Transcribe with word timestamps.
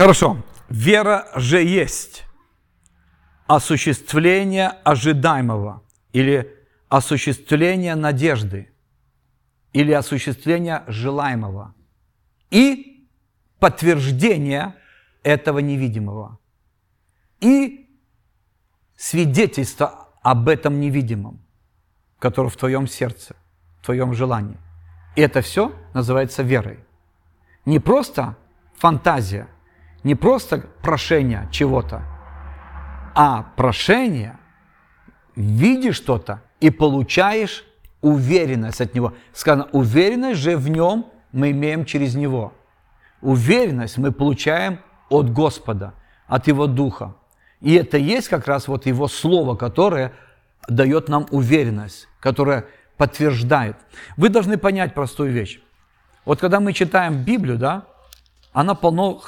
Хорошо. 0.00 0.38
Вера 0.70 1.28
же 1.36 1.62
есть 1.62 2.24
осуществление 3.46 4.68
ожидаемого 4.82 5.82
или 6.14 6.56
осуществление 6.88 7.94
надежды 7.96 8.72
или 9.74 9.92
осуществление 9.92 10.84
желаемого 10.86 11.74
и 12.50 13.06
подтверждение 13.58 14.74
этого 15.22 15.58
невидимого 15.58 16.38
и 17.42 17.86
свидетельство 18.96 20.08
об 20.22 20.48
этом 20.48 20.80
невидимом, 20.80 21.44
которое 22.18 22.48
в 22.48 22.56
твоем 22.56 22.86
сердце, 22.86 23.36
в 23.82 23.84
твоем 23.84 24.14
желании. 24.14 24.56
И 25.14 25.20
это 25.20 25.42
все 25.42 25.74
называется 25.92 26.42
верой. 26.42 26.78
Не 27.66 27.80
просто 27.80 28.38
фантазия, 28.78 29.46
не 30.02 30.14
просто 30.14 30.64
прошение 30.82 31.48
чего-то, 31.50 32.02
а 33.14 33.42
прошение, 33.56 34.38
видишь 35.36 35.96
что-то 35.96 36.42
и 36.60 36.70
получаешь 36.70 37.64
уверенность 38.00 38.80
от 38.80 38.94
него. 38.94 39.12
Сказано, 39.32 39.68
уверенность 39.72 40.40
же 40.40 40.56
в 40.56 40.68
нем 40.68 41.06
мы 41.32 41.50
имеем 41.50 41.84
через 41.84 42.14
него. 42.14 42.52
Уверенность 43.20 43.98
мы 43.98 44.12
получаем 44.12 44.80
от 45.08 45.30
Господа, 45.32 45.94
от 46.26 46.46
Его 46.46 46.66
Духа. 46.66 47.14
И 47.60 47.74
это 47.74 47.98
есть 47.98 48.28
как 48.28 48.46
раз 48.46 48.68
вот 48.68 48.86
Его 48.86 49.08
Слово, 49.08 49.54
которое 49.54 50.12
дает 50.68 51.08
нам 51.08 51.26
уверенность, 51.30 52.08
которое 52.20 52.66
подтверждает. 52.96 53.76
Вы 54.16 54.28
должны 54.28 54.56
понять 54.56 54.94
простую 54.94 55.32
вещь. 55.32 55.60
Вот 56.24 56.38
когда 56.40 56.60
мы 56.60 56.72
читаем 56.72 57.24
Библию, 57.24 57.58
да, 57.58 57.86
она 58.52 58.74
полно, 58.74 59.22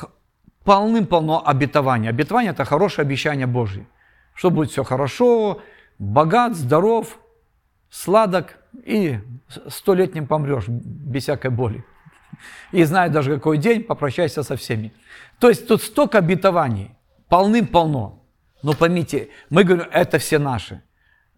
полным-полно 0.65 1.43
обетования. 1.45 2.11
Обетование– 2.11 2.52
это 2.52 2.65
хорошее 2.65 3.05
обещание 3.05 3.46
Божье. 3.46 3.87
Что 4.35 4.51
будет 4.51 4.71
все 4.71 4.85
хорошо, 4.85 5.60
богат, 5.99 6.57
здоров, 6.57 7.18
сладок 7.91 8.57
и 8.85 9.18
столетним 9.68 10.27
помрешь 10.27 10.68
без 10.68 11.24
всякой 11.24 11.51
боли. 11.51 11.85
И 12.73 12.85
знай 12.85 13.10
даже 13.10 13.35
какой 13.35 13.59
день, 13.59 13.83
попрощайся 13.85 14.43
со 14.43 14.57
всеми. 14.57 14.93
То 15.38 15.49
есть 15.49 15.68
тут 15.68 15.83
столько 15.83 16.18
обетований, 16.18 16.96
полным-полно. 17.29 18.24
Но 18.63 18.74
поймите, 18.74 19.29
мы 19.51 19.65
говорим, 19.65 19.87
это 19.93 20.18
все 20.18 20.38
наши. 20.38 20.83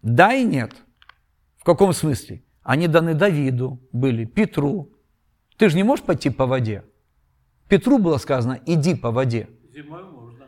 Да 0.01 0.33
и 0.33 0.43
нет. 0.43 0.73
В 1.57 1.63
каком 1.63 1.93
смысле? 1.93 2.43
Они 2.63 2.87
даны 2.87 3.13
Давиду 3.13 3.79
были, 3.91 4.25
Петру. 4.25 4.91
Ты 5.57 5.69
же 5.69 5.75
не 5.75 5.83
можешь 5.83 6.05
пойти 6.05 6.29
по 6.29 6.45
воде. 6.45 6.83
Петру 7.67 7.97
было 7.97 8.17
сказано, 8.17 8.59
иди 8.65 8.95
по 8.95 9.11
воде. 9.11 9.47
Зимой 9.73 10.03
можно. 10.03 10.45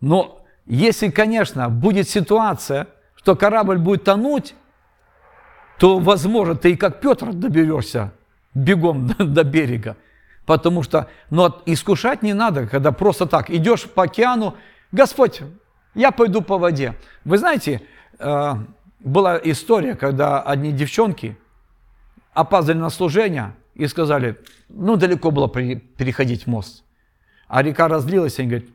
Но 0.00 0.44
если, 0.66 1.10
конечно, 1.10 1.68
будет 1.68 2.08
ситуация, 2.08 2.88
что 3.16 3.34
корабль 3.34 3.78
будет 3.78 4.04
тонуть, 4.04 4.54
то, 5.78 5.98
возможно, 5.98 6.54
ты 6.54 6.72
и 6.72 6.76
как 6.76 7.00
Петр 7.00 7.32
доберешься 7.32 8.12
бегом 8.54 9.08
до, 9.08 9.24
до 9.24 9.44
берега. 9.44 9.96
Потому 10.46 10.82
что, 10.82 11.08
но 11.30 11.62
искушать 11.66 12.22
не 12.22 12.32
надо, 12.32 12.66
когда 12.66 12.92
просто 12.92 13.26
так 13.26 13.50
идешь 13.50 13.84
по 13.84 14.04
океану, 14.04 14.54
Господь, 14.92 15.42
я 15.94 16.10
пойду 16.10 16.40
по 16.40 16.58
воде. 16.58 16.94
Вы 17.24 17.38
знаете, 17.38 17.82
э, 18.18 18.54
была 19.00 19.38
история, 19.42 19.94
когда 19.94 20.40
одни 20.40 20.72
девчонки 20.72 21.36
опаздывали 22.32 22.80
на 22.80 22.90
служение 22.90 23.54
и 23.78 23.86
сказали, 23.86 24.36
ну, 24.68 24.96
далеко 24.96 25.30
было 25.30 25.48
переходить 25.48 26.46
мост. 26.46 26.84
А 27.46 27.62
река 27.62 27.88
разлилась, 27.88 28.38
и 28.38 28.42
они 28.42 28.50
говорят, 28.50 28.68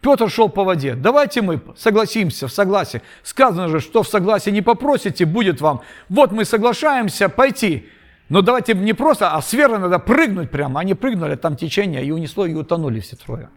Петр 0.00 0.30
шел 0.30 0.48
по 0.48 0.64
воде. 0.64 0.94
Давайте 0.94 1.42
мы 1.42 1.60
согласимся 1.76 2.46
в 2.46 2.52
согласии. 2.52 3.02
Сказано 3.22 3.68
же, 3.68 3.80
что 3.80 4.02
в 4.02 4.08
согласии 4.08 4.50
не 4.50 4.62
попросите, 4.62 5.26
будет 5.26 5.60
вам. 5.60 5.80
Вот 6.08 6.30
мы 6.32 6.44
соглашаемся 6.44 7.28
пойти. 7.28 7.88
Но 8.28 8.42
давайте 8.42 8.74
не 8.74 8.92
просто, 8.92 9.34
а 9.34 9.42
с 9.42 9.52
верой 9.52 9.78
надо 9.78 9.98
прыгнуть 9.98 10.50
прямо. 10.50 10.80
Они 10.80 10.94
прыгнули, 10.94 11.34
там 11.34 11.56
течение, 11.56 12.04
и 12.04 12.12
унесло, 12.12 12.46
и 12.46 12.54
утонули 12.54 13.00
все 13.00 13.16
трое. 13.16 13.50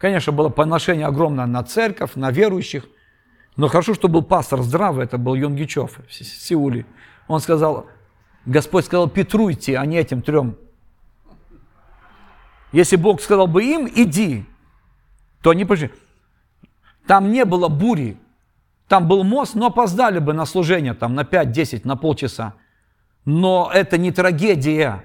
Конечно, 0.00 0.32
было 0.32 0.48
поношение 0.48 1.06
огромное 1.06 1.46
на 1.46 1.62
церковь, 1.62 2.12
на 2.14 2.30
верующих. 2.30 2.84
Но 3.56 3.68
хорошо, 3.68 3.94
что 3.94 4.08
был 4.08 4.22
пастор 4.22 4.62
здравый, 4.62 5.04
это 5.04 5.18
был 5.18 5.34
Йонгичев 5.34 5.98
в 6.08 6.12
Сеуле. 6.12 6.86
Он 7.26 7.40
сказал, 7.40 7.86
Господь 8.48 8.86
сказал 8.86 9.10
Петру 9.10 9.52
идти, 9.52 9.74
а 9.74 9.84
не 9.84 9.98
этим 9.98 10.22
трем. 10.22 10.56
Если 12.72 12.96
Бог 12.96 13.20
сказал 13.20 13.46
бы 13.46 13.62
им, 13.62 13.86
иди, 13.86 14.46
то 15.42 15.50
они 15.50 15.66
пошли. 15.66 15.90
Там 17.06 17.30
не 17.30 17.44
было 17.44 17.68
бури, 17.68 18.16
там 18.88 19.06
был 19.06 19.22
мост, 19.22 19.54
но 19.54 19.66
опоздали 19.66 20.18
бы 20.18 20.32
на 20.32 20.46
служение, 20.46 20.94
там 20.94 21.14
на 21.14 21.24
5-10, 21.24 21.82
на 21.84 21.96
полчаса. 21.96 22.54
Но 23.26 23.70
это 23.72 23.98
не 23.98 24.12
трагедия, 24.12 25.04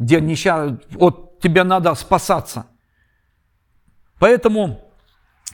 где 0.00 0.20
нища, 0.20 0.76
вот 0.90 1.38
тебе 1.38 1.62
надо 1.62 1.94
спасаться. 1.94 2.66
Поэтому 4.18 4.80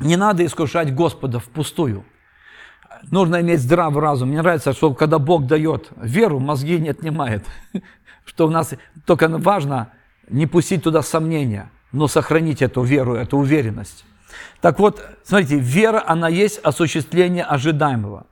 не 0.00 0.16
надо 0.16 0.44
искушать 0.44 0.94
Господа 0.94 1.38
впустую. 1.38 2.06
Нужно 3.10 3.40
иметь 3.40 3.60
здравый 3.60 4.02
разум. 4.02 4.28
Мне 4.28 4.42
нравится, 4.42 4.72
что 4.72 4.94
когда 4.94 5.18
Бог 5.18 5.46
дает 5.46 5.88
веру, 5.96 6.38
мозги 6.38 6.78
не 6.78 6.90
отнимает. 6.90 7.44
Что 8.24 8.48
у 8.48 8.50
нас 8.50 8.74
только 9.06 9.28
важно 9.28 9.92
не 10.28 10.46
пустить 10.46 10.82
туда 10.82 11.02
сомнения, 11.02 11.70
но 11.92 12.08
сохранить 12.08 12.60
эту 12.60 12.82
веру, 12.82 13.14
эту 13.14 13.38
уверенность. 13.38 14.04
Так 14.60 14.80
вот, 14.80 15.00
смотрите, 15.22 15.58
вера, 15.58 16.02
она 16.04 16.28
есть 16.28 16.58
осуществление 16.58 17.44
ожидаемого. 17.44 18.26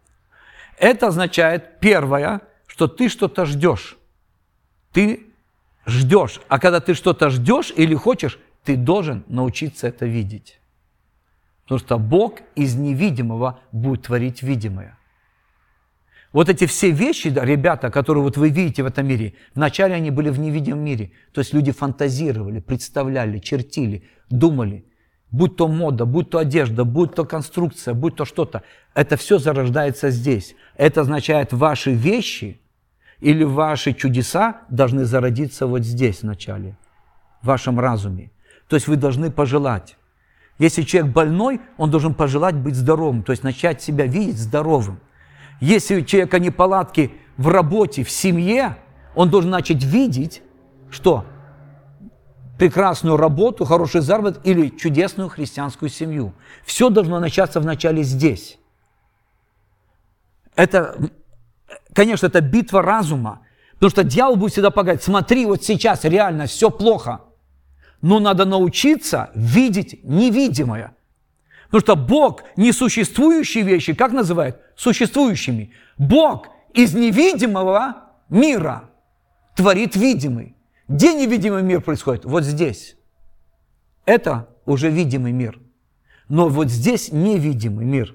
Это 0.78 1.08
означает, 1.08 1.78
первое, 1.78 2.40
что 2.66 2.88
ты 2.88 3.08
что-то 3.08 3.46
ждешь. 3.46 3.96
Ты 4.92 5.28
ждешь. 5.86 6.40
А 6.48 6.58
когда 6.58 6.80
ты 6.80 6.94
что-то 6.94 7.30
ждешь 7.30 7.72
или 7.76 7.94
хочешь, 7.94 8.38
ты 8.64 8.76
должен 8.76 9.24
научиться 9.28 9.86
это 9.86 10.06
видеть. 10.06 10.58
Потому 11.64 11.78
что 11.78 11.98
Бог 11.98 12.40
из 12.54 12.74
невидимого 12.74 13.60
будет 13.72 14.02
творить 14.02 14.42
видимое. 14.42 14.98
Вот 16.32 16.48
эти 16.48 16.66
все 16.66 16.90
вещи, 16.90 17.28
ребята, 17.28 17.90
которые 17.90 18.22
вот 18.22 18.36
вы 18.36 18.50
видите 18.50 18.82
в 18.82 18.86
этом 18.86 19.06
мире, 19.06 19.34
вначале 19.54 19.94
они 19.94 20.10
были 20.10 20.30
в 20.30 20.38
невидимом 20.38 20.80
мире. 20.80 21.12
То 21.32 21.40
есть 21.40 21.54
люди 21.54 21.72
фантазировали, 21.72 22.60
представляли, 22.60 23.38
чертили, 23.38 24.04
думали– 24.30 24.84
будь 25.34 25.56
то 25.56 25.68
мода, 25.68 26.04
будь 26.04 26.30
то 26.30 26.38
одежда, 26.38 26.84
будь 26.84 27.14
то 27.14 27.24
конструкция, 27.24 27.92
будь 27.92 28.14
то 28.14 28.24
что-то, 28.24 28.62
это 28.94 29.16
все 29.16 29.38
зарождается 29.38 30.10
здесь. 30.10 30.54
Это 30.76 31.00
означает, 31.00 31.52
ваши 31.52 31.92
вещи 31.92 32.60
или 33.20 33.42
ваши 33.42 33.94
чудеса 33.94 34.62
должны 34.68 35.04
зародиться 35.04 35.66
вот 35.66 35.82
здесь 35.82 36.22
вначале, 36.22 36.76
в 37.42 37.46
вашем 37.46 37.80
разуме. 37.80 38.30
То 38.68 38.76
есть 38.76 38.86
вы 38.86 38.96
должны 38.96 39.30
пожелать. 39.30 39.96
Если 40.58 40.82
человек 40.82 41.12
больной, 41.12 41.60
он 41.76 41.90
должен 41.90 42.14
пожелать 42.14 42.54
быть 42.54 42.76
здоровым, 42.76 43.22
то 43.22 43.32
есть 43.32 43.42
начать 43.42 43.82
себя 43.82 44.06
видеть 44.06 44.38
здоровым. 44.38 45.00
Если 45.60 46.00
у 46.00 46.04
человека 46.04 46.38
неполадки 46.38 47.12
в 47.36 47.48
работе, 47.48 48.04
в 48.04 48.10
семье, 48.10 48.76
он 49.14 49.30
должен 49.30 49.50
начать 49.50 49.82
видеть, 49.82 50.42
что 50.90 51.24
прекрасную 52.58 53.16
работу, 53.16 53.64
хороший 53.64 54.00
заработок 54.00 54.46
или 54.46 54.68
чудесную 54.68 55.28
христианскую 55.28 55.88
семью. 55.88 56.34
Все 56.64 56.88
должно 56.88 57.18
начаться 57.18 57.60
вначале 57.60 58.04
здесь. 58.04 58.58
Это, 60.54 60.96
конечно, 61.92 62.26
это 62.26 62.40
битва 62.40 62.80
разума, 62.80 63.40
потому 63.74 63.90
что 63.90 64.04
дьявол 64.04 64.36
будет 64.36 64.52
всегда 64.52 64.70
погать, 64.70 65.02
смотри, 65.02 65.46
вот 65.46 65.64
сейчас 65.64 66.04
реально 66.04 66.46
все 66.46 66.70
плохо, 66.70 67.22
но 68.04 68.20
надо 68.20 68.44
научиться 68.44 69.30
видеть 69.34 70.04
невидимое. 70.04 70.94
Потому 71.70 71.80
что 71.80 71.96
Бог 71.96 72.42
несуществующие 72.54 73.64
вещи, 73.64 73.94
как 73.94 74.12
называет? 74.12 74.60
Существующими. 74.76 75.72
Бог 75.96 76.48
из 76.74 76.92
невидимого 76.92 78.10
мира 78.28 78.90
творит 79.56 79.96
видимый. 79.96 80.54
Где 80.86 81.14
невидимый 81.14 81.62
мир 81.62 81.80
происходит? 81.80 82.26
Вот 82.26 82.44
здесь. 82.44 82.94
Это 84.04 84.50
уже 84.66 84.90
видимый 84.90 85.32
мир. 85.32 85.58
Но 86.28 86.50
вот 86.50 86.68
здесь 86.68 87.10
невидимый 87.10 87.86
мир. 87.86 88.14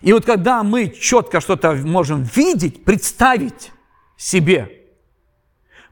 И 0.00 0.12
вот 0.12 0.24
когда 0.24 0.64
мы 0.64 0.88
четко 0.88 1.40
что-то 1.40 1.72
можем 1.74 2.24
видеть, 2.24 2.82
представить 2.82 3.70
себе, 4.16 4.88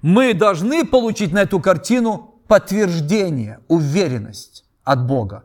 мы 0.02 0.34
должны 0.34 0.84
получить 0.84 1.30
на 1.30 1.42
эту 1.42 1.60
картину 1.60 2.29
подтверждение, 2.50 3.60
уверенность 3.68 4.64
от 4.82 5.06
Бога. 5.06 5.44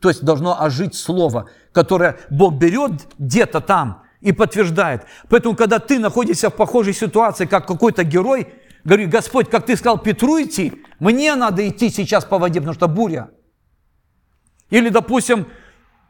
То 0.00 0.08
есть 0.08 0.24
должно 0.24 0.58
ожить 0.58 0.94
слово, 0.94 1.50
которое 1.70 2.16
Бог 2.30 2.54
берет 2.54 2.92
где-то 3.18 3.60
там 3.60 4.04
и 4.22 4.32
подтверждает. 4.32 5.02
Поэтому, 5.28 5.54
когда 5.54 5.78
ты 5.80 5.98
находишься 5.98 6.48
в 6.48 6.54
похожей 6.54 6.94
ситуации, 6.94 7.44
как 7.44 7.66
какой-то 7.66 8.04
герой, 8.04 8.48
Говорю, 8.84 9.08
Господь, 9.08 9.50
как 9.50 9.66
ты 9.66 9.76
сказал 9.76 9.98
Петру 9.98 10.40
идти, 10.40 10.80
мне 11.00 11.34
надо 11.34 11.68
идти 11.68 11.90
сейчас 11.90 12.24
по 12.24 12.38
воде, 12.38 12.60
потому 12.60 12.74
что 12.74 12.86
буря. 12.86 13.30
Или, 14.70 14.90
допустим, 14.90 15.48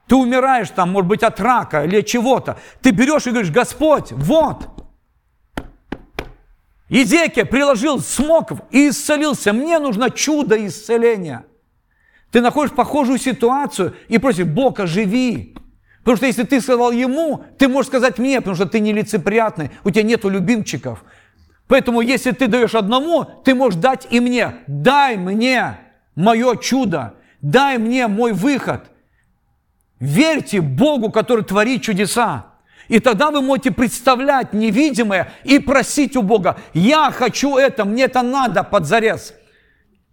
ты 0.06 0.14
умираешь 0.14 0.68
там, 0.68 0.90
может 0.90 1.08
быть, 1.08 1.22
от 1.22 1.40
рака 1.40 1.84
или 1.84 2.00
от 2.00 2.06
чего-то. 2.06 2.58
Ты 2.82 2.90
берешь 2.90 3.26
и 3.26 3.30
говоришь, 3.30 3.50
Господь, 3.50 4.12
вот, 4.12 4.68
Езекия 6.88 7.44
приложил 7.44 8.00
смоков 8.00 8.60
и 8.70 8.88
исцелился. 8.88 9.52
Мне 9.52 9.78
нужно 9.78 10.10
чудо 10.10 10.66
исцеления. 10.66 11.44
Ты 12.30 12.40
находишь 12.40 12.74
похожую 12.74 13.18
ситуацию 13.18 13.96
и 14.08 14.18
просишь, 14.18 14.46
Бог, 14.46 14.78
оживи. 14.80 15.56
Потому 15.98 16.16
что 16.18 16.26
если 16.26 16.44
ты 16.44 16.60
сказал 16.60 16.92
ему, 16.92 17.44
ты 17.58 17.66
можешь 17.66 17.88
сказать 17.88 18.18
мне, 18.18 18.40
потому 18.40 18.54
что 18.54 18.66
ты 18.66 18.78
нелицеприятный, 18.78 19.72
у 19.82 19.90
тебя 19.90 20.04
нету 20.04 20.28
любимчиков. 20.28 21.04
Поэтому 21.66 22.00
если 22.00 22.30
ты 22.30 22.46
даешь 22.46 22.76
одному, 22.76 23.24
ты 23.44 23.54
можешь 23.54 23.80
дать 23.80 24.06
и 24.10 24.20
мне. 24.20 24.54
Дай 24.68 25.16
мне 25.16 25.78
мое 26.14 26.54
чудо, 26.56 27.14
дай 27.42 27.78
мне 27.78 28.06
мой 28.06 28.32
выход. 28.32 28.90
Верьте 29.98 30.60
Богу, 30.60 31.10
который 31.10 31.44
творит 31.44 31.82
чудеса. 31.82 32.55
И 32.88 33.00
тогда 33.00 33.30
вы 33.30 33.40
можете 33.42 33.70
представлять 33.70 34.52
невидимое 34.52 35.32
и 35.44 35.58
просить 35.58 36.16
у 36.16 36.22
Бога, 36.22 36.58
я 36.72 37.10
хочу 37.10 37.56
это, 37.56 37.84
мне 37.84 38.04
это 38.04 38.22
надо 38.22 38.62
под 38.62 38.86
зарез. 38.86 39.34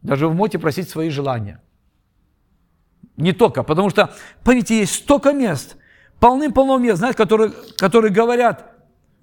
Даже 0.01 0.27
вы 0.27 0.33
можете 0.33 0.59
просить 0.59 0.89
свои 0.89 1.09
желания. 1.09 1.61
Не 3.15 3.31
только, 3.31 3.63
потому 3.63 3.89
что, 3.89 4.13
поймите, 4.43 4.79
есть 4.79 4.95
столько 4.95 5.33
мест, 5.33 5.77
полным-полно 6.19 6.77
мест, 6.77 6.97
знаете, 6.97 7.17
которые, 7.17 7.51
которые 7.77 8.11
говорят, 8.11 8.71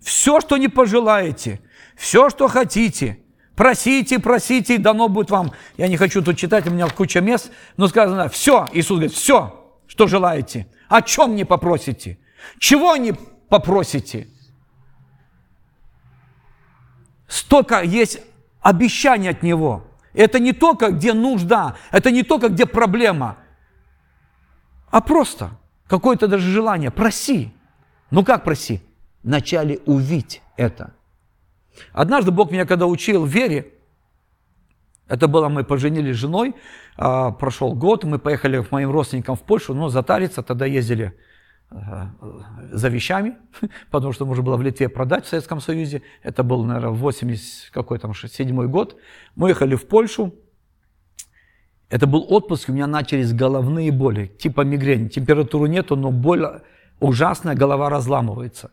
все, 0.01 0.41
что 0.41 0.57
не 0.57 0.69
пожелаете, 0.69 1.61
все, 1.97 2.31
что 2.31 2.47
хотите, 2.47 3.19
просите, 3.57 4.19
просите, 4.21 4.79
дано 4.79 5.09
будет 5.09 5.31
вам. 5.31 5.53
Я 5.77 5.89
не 5.89 5.97
хочу 5.97 6.23
тут 6.23 6.39
читать, 6.39 6.67
у 6.67 6.71
меня 6.71 6.89
куча 6.89 7.21
мест, 7.21 7.51
но 7.77 7.89
сказано, 7.89 8.29
все, 8.29 8.67
Иисус 8.73 8.99
говорит, 8.99 9.13
все, 9.13 9.75
что 9.87 10.07
желаете, 10.07 10.69
о 10.89 11.03
чем 11.03 11.35
не 11.35 11.45
попросите, 11.45 12.19
чего 12.59 12.97
не 12.97 13.15
попросите. 13.51 14.29
Столько 17.29 17.83
есть 17.83 18.21
обещаний 18.61 19.29
от 19.29 19.43
Него. 19.43 19.85
Это 20.15 20.39
не 20.39 20.53
только, 20.53 20.91
где 20.91 21.13
нужда, 21.13 21.77
это 21.93 22.11
не 22.11 22.23
только, 22.23 22.49
где 22.49 22.67
проблема, 22.67 23.37
а 24.91 25.01
просто 25.01 25.51
какое-то 25.87 26.27
даже 26.27 26.51
желание. 26.51 26.91
Проси. 26.91 27.53
Ну 28.11 28.25
как 28.25 28.43
проси? 28.43 28.81
Вначале 29.23 29.79
увидь 29.87 30.43
это. 30.57 30.95
Однажды 31.93 32.33
Бог 32.33 32.51
меня 32.51 32.67
когда 32.67 32.87
учил 32.87 33.25
вере, 33.25 33.73
это 35.07 35.29
было, 35.29 35.49
мы 35.49 35.65
поженились 35.65 36.17
с 36.17 36.19
женой, 36.19 36.55
а, 36.97 37.31
прошел 37.31 37.75
год, 37.75 38.05
мы 38.05 38.19
поехали 38.19 38.63
к 38.63 38.71
моим 38.71 38.91
родственникам 38.91 39.37
в 39.37 39.43
Польшу, 39.43 39.75
но 39.75 39.89
затариться, 39.89 40.43
тогда 40.43 40.67
ездили 40.67 41.17
за 41.71 42.89
вещами, 42.89 43.37
потому 43.91 44.13
что 44.13 44.27
можно 44.27 44.43
было 44.43 44.57
в 44.57 44.63
Литве 44.63 44.89
продать 44.89 45.25
в 45.25 45.29
Советском 45.29 45.61
Союзе. 45.61 46.03
Это 46.23 46.43
был, 46.43 46.65
наверное, 46.65 46.91
80 46.91 47.71
какой 47.71 47.99
там, 47.99 48.15
7 48.15 48.67
год. 48.67 48.97
Мы 49.37 49.51
ехали 49.51 49.77
в 49.77 49.87
Польшу. 49.87 50.35
Это 51.89 52.07
был 52.07 52.25
отпуск, 52.29 52.69
у 52.69 52.73
меня 52.73 52.87
начались 52.87 53.33
головные 53.33 53.91
боли, 53.91 54.27
типа 54.27 54.61
мигрени. 54.61 55.09
Температуры 55.09 55.69
нету, 55.69 55.97
но 55.97 56.13
боль 56.13 56.61
ужасная, 57.01 57.57
голова 57.57 57.91
разламывается. 57.91 58.71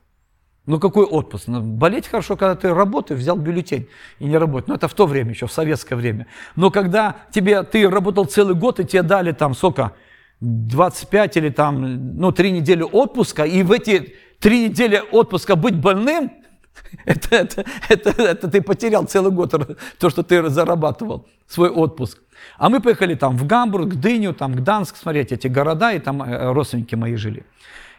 Ну 0.68 0.80
какой 0.80 1.06
отпуск? 1.06 1.48
Ну, 1.48 1.62
болеть 1.62 2.08
хорошо, 2.08 2.36
когда 2.36 2.56
ты 2.56 2.74
работаешь, 2.74 3.20
взял 3.20 3.38
бюллетень 3.38 3.88
и 4.20 4.26
не 4.26 4.38
работаешь. 4.38 4.68
Но 4.68 4.76
это 4.76 4.88
в 4.88 4.94
то 4.94 5.08
время 5.08 5.32
еще, 5.32 5.48
в 5.48 5.52
советское 5.52 5.96
время. 5.96 6.28
Но 6.56 6.70
когда 6.72 7.16
тебе, 7.32 7.64
ты 7.64 7.90
работал 7.90 8.26
целый 8.26 8.54
год, 8.54 8.80
и 8.80 8.86
тебе 8.86 9.02
дали 9.02 9.32
там 9.32 9.56
сколько, 9.56 9.94
25 10.40 11.38
или 11.38 11.50
там, 11.50 12.18
ну, 12.18 12.32
3 12.32 12.52
недели 12.52 12.84
отпуска, 12.84 13.44
и 13.44 13.64
в 13.64 13.72
эти 13.72 14.16
3 14.40 14.70
недели 14.70 15.02
отпуска 15.12 15.56
быть 15.56 15.76
больным, 15.76 16.32
это, 17.06 17.36
это, 17.36 17.66
это, 17.90 18.10
это 18.22 18.48
ты 18.48 18.62
потерял 18.62 19.06
целый 19.06 19.32
год, 19.32 19.54
то, 20.00 20.10
что 20.10 20.24
ты 20.24 20.50
зарабатывал, 20.50 21.28
свой 21.48 21.70
отпуск. 21.70 22.20
А 22.58 22.70
мы 22.70 22.80
поехали 22.80 23.16
там 23.16 23.38
в 23.38 23.46
Гамбург, 23.46 23.96
Дыню, 23.96 24.34
там 24.34 24.54
Гданск, 24.54 24.96
смотреть 24.96 25.32
эти 25.32 25.48
города, 25.48 25.92
и 25.92 26.00
там 26.00 26.22
э, 26.22 26.52
родственники 26.54 26.96
мои 26.96 27.16
жили. 27.16 27.46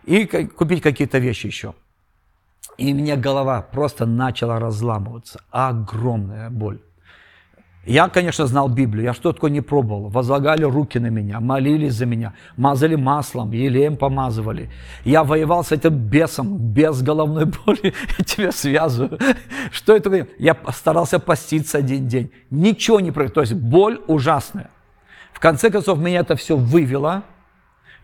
И 0.04 0.26
купить 0.26 0.80
какие-то 0.82 1.18
вещи 1.18 1.46
еще. 1.46 1.74
И 2.78 2.94
мне 2.94 3.16
голова 3.16 3.62
просто 3.62 4.06
начала 4.06 4.60
разламываться. 4.60 5.40
Огромная 5.50 6.50
боль. 6.50 6.78
Я, 7.84 8.08
конечно, 8.08 8.46
знал 8.46 8.68
Библию, 8.68 9.04
я 9.04 9.14
что 9.14 9.32
такое 9.32 9.50
не 9.50 9.62
пробовал. 9.62 10.08
Возлагали 10.08 10.62
руки 10.64 10.98
на 10.98 11.06
меня, 11.06 11.40
молились 11.40 11.94
за 11.94 12.04
меня, 12.04 12.34
мазали 12.56 12.96
маслом, 12.96 13.52
елеем 13.52 13.96
помазывали. 13.96 14.70
Я 15.04 15.24
воевал 15.24 15.64
с 15.64 15.72
этим 15.72 15.96
бесом, 15.96 16.58
без 16.58 17.00
головной 17.00 17.46
боли, 17.66 17.94
я 18.18 18.24
тебя 18.24 18.52
связываю. 18.52 19.18
Что 19.72 19.96
это? 19.96 20.26
Я 20.38 20.56
старался 20.74 21.18
поститься 21.18 21.78
один 21.78 22.08
день. 22.08 22.30
Ничего 22.50 23.00
не 23.00 23.10
происходит. 23.10 23.34
То 23.34 23.40
есть 23.40 23.54
боль 23.54 24.02
ужасная. 24.06 24.70
В 25.32 25.40
конце 25.40 25.70
концов, 25.70 25.98
меня 25.98 26.20
это 26.20 26.36
все 26.36 26.56
вывело. 26.56 27.22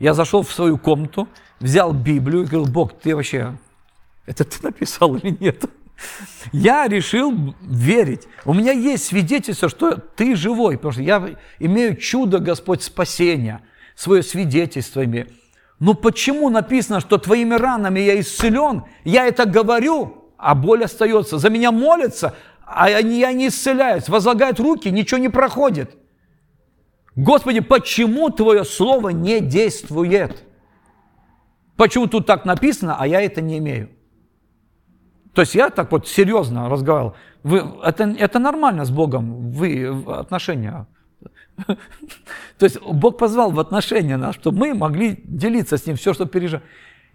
Я 0.01 0.15
зашел 0.15 0.43
в 0.43 0.53
свою 0.53 0.79
комнату, 0.79 1.29
взял 1.61 1.93
Библию 1.93 2.45
и 2.45 2.47
говорил, 2.47 2.67
Бог, 2.73 2.99
ты 2.99 3.15
вообще, 3.15 3.59
это 4.25 4.45
ты 4.45 4.63
написал 4.63 5.15
или 5.17 5.37
нет? 5.39 5.65
Я 6.53 6.87
решил 6.89 7.55
верить. 7.63 8.29
У 8.45 8.53
меня 8.53 8.73
есть 8.73 9.05
свидетельство, 9.07 9.69
что 9.69 9.97
ты 9.97 10.37
живой, 10.37 10.77
потому 10.77 10.93
что 10.93 11.03
я 11.03 11.37
имею 11.59 11.97
чудо, 11.97 12.39
Господь, 12.39 12.83
спасения, 12.83 13.63
свое 13.95 14.23
свидетельство 14.23 15.05
имею. 15.05 15.29
Но 15.81 15.95
почему 15.95 16.51
написано, 16.51 17.01
что 17.01 17.19
твоими 17.19 17.55
ранами 17.55 18.01
я 18.01 18.19
исцелен? 18.21 18.85
Я 19.05 19.27
это 19.27 19.45
говорю, 19.45 20.31
а 20.37 20.55
боль 20.55 20.85
остается. 20.85 21.39
За 21.39 21.51
меня 21.51 21.73
молятся, 21.73 22.35
а 22.65 22.89
я 22.89 23.33
не 23.33 23.49
исцеляюсь. 23.49 24.09
Возлагают 24.09 24.61
руки, 24.61 24.91
ничего 24.91 25.19
не 25.19 25.29
проходит. 25.29 25.97
Господи, 27.17 27.61
почему 27.61 28.31
Твое 28.31 28.65
Слово 28.65 29.11
не 29.11 29.41
действует? 29.41 30.45
Почему 31.77 32.07
тут 32.07 32.27
так 32.27 32.45
написано, 32.45 32.97
а 32.99 33.07
я 33.07 33.21
это 33.21 33.41
не 33.41 33.59
имею? 33.59 33.91
То 35.35 35.43
есть 35.43 35.55
я 35.55 35.71
так 35.71 35.91
вот 35.93 36.09
серьезно 36.09 36.69
разговаривал. 36.69 37.15
Вы, 37.43 37.63
это, 37.83 38.05
это 38.05 38.39
нормально 38.39 38.85
с 38.85 38.91
Богом, 38.91 39.51
вы 39.51 39.87
отношения. 40.07 40.87
То 41.67 41.77
есть 42.61 42.81
Бог 42.81 43.19
позвал 43.19 43.51
в 43.51 43.61
отношения 43.61 44.17
нас, 44.17 44.37
чтобы 44.37 44.59
мы 44.59 44.75
могли 44.75 45.21
делиться 45.25 45.77
с 45.77 45.87
Ним 45.87 45.97
все, 45.97 46.15
что 46.15 46.27
переживаем. 46.27 46.65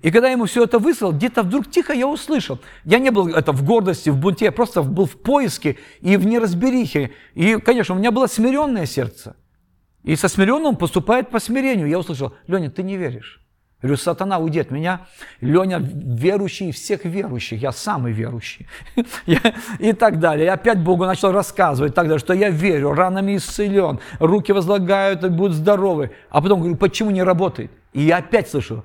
И 0.02 0.12
когда 0.12 0.28
я 0.28 0.34
ему 0.34 0.46
все 0.46 0.64
это 0.64 0.80
выслал, 0.80 1.12
где-то 1.12 1.44
вдруг 1.44 1.70
тихо 1.70 1.94
я 1.94 2.08
услышал. 2.08 2.60
Я 2.86 3.00
не 3.00 3.10
был 3.10 3.28
это 3.28 3.52
в 3.52 3.66
гордости, 3.66 4.10
в 4.10 4.18
бунте, 4.18 4.46
я 4.46 4.52
просто 4.52 4.82
был 4.82 5.06
в 5.06 5.18
поиске 5.18 5.78
и 6.00 6.16
в 6.16 6.26
неразберихе. 6.26 7.12
И, 7.36 7.58
конечно, 7.58 7.96
у 7.96 7.98
меня 7.98 8.12
было 8.12 8.28
смиренное 8.28 8.86
сердце. 8.86 9.36
И 10.04 10.16
со 10.16 10.30
смиренным 10.30 10.78
поступает 10.78 11.30
по 11.30 11.40
смирению. 11.40 11.88
Я 11.88 12.00
услышал, 12.00 12.34
Леня, 12.48 12.70
ты 12.70 12.82
не 12.84 12.96
веришь. 12.96 13.39
Говорю, 13.82 13.96
сатана, 13.96 14.40
уйди 14.40 14.60
от 14.60 14.72
меня. 14.72 15.08
Леня 15.40 15.80
верующий 15.80 16.72
всех 16.72 17.06
верующих, 17.06 17.62
я 17.62 17.72
самый 17.72 18.12
верующий. 18.12 18.68
И 19.80 19.94
так 19.94 20.20
далее. 20.20 20.48
И 20.48 20.50
опять 20.50 20.84
Богу 20.84 21.06
начал 21.06 21.32
рассказывать 21.32 21.96
тогда, 21.96 22.20
что 22.20 22.34
я 22.34 22.50
верю, 22.50 22.94
ранами 22.94 23.38
исцелен, 23.38 24.00
руки 24.20 24.52
возлагают 24.52 25.30
будут 25.32 25.56
здоровы. 25.56 26.12
А 26.30 26.42
потом 26.42 26.60
говорю, 26.60 26.76
почему 26.76 27.12
не 27.12 27.24
работает? 27.24 27.72
И 27.94 28.02
я 28.02 28.18
опять 28.18 28.50
слышу, 28.50 28.84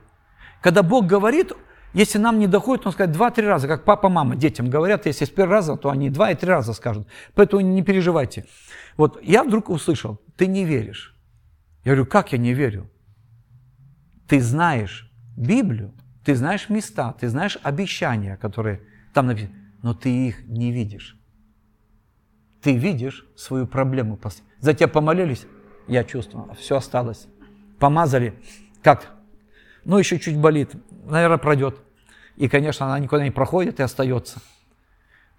когда 0.63 0.83
Бог 0.85 1.07
говорит, 1.07 1.53
если 1.93 2.19
нам 2.19 2.39
не 2.39 2.47
доходит, 2.47 2.87
он 2.87 2.93
скажет 2.93 3.13
два-три 3.13 3.47
раза, 3.47 3.67
как 3.67 3.85
папа, 3.85 4.09
мама 4.09 4.37
детям 4.37 4.71
говорят, 4.71 5.07
если 5.07 5.25
с 5.25 5.31
первого 5.31 5.55
раза, 5.55 5.77
то 5.77 5.91
они 5.91 6.09
два 6.09 6.31
и 6.31 6.35
три 6.37 6.49
раза 6.49 6.73
скажут. 6.73 7.09
Поэтому 7.35 7.63
не 7.63 7.83
переживайте. 7.83 8.47
Вот 8.97 9.21
я 9.23 9.43
вдруг 9.43 9.71
услышал, 9.71 10.21
ты 10.37 10.47
не 10.47 10.65
веришь. 10.65 11.17
Я 11.85 11.93
говорю, 11.93 12.07
как 12.07 12.33
я 12.33 12.39
не 12.39 12.55
верю? 12.55 12.89
Ты 14.29 14.41
знаешь 14.41 15.11
Библию, 15.37 15.93
ты 16.25 16.35
знаешь 16.35 16.69
места, 16.69 17.13
ты 17.13 17.29
знаешь 17.29 17.59
обещания, 17.63 18.37
которые 18.37 18.83
там 19.13 19.27
написаны, 19.27 19.55
но 19.83 19.95
ты 19.95 20.29
их 20.29 20.47
не 20.47 20.73
видишь. 20.73 21.19
Ты 22.63 22.77
видишь 22.77 23.27
свою 23.37 23.67
проблему. 23.67 24.19
За 24.61 24.73
тебя 24.73 24.89
помолились, 24.89 25.47
я 25.87 26.05
чувствую, 26.05 26.55
все 26.55 26.77
осталось. 26.77 27.27
Помазали, 27.79 28.35
как? 28.83 29.13
Ну, 29.85 29.99
еще 29.99 30.19
чуть 30.19 30.39
болит, 30.39 30.73
наверное, 31.05 31.37
пройдет. 31.37 31.81
И, 32.37 32.49
конечно, 32.49 32.87
она 32.87 32.99
никуда 32.99 33.23
не 33.23 33.31
проходит 33.31 33.81
и 33.81 33.83
остается. 33.83 34.41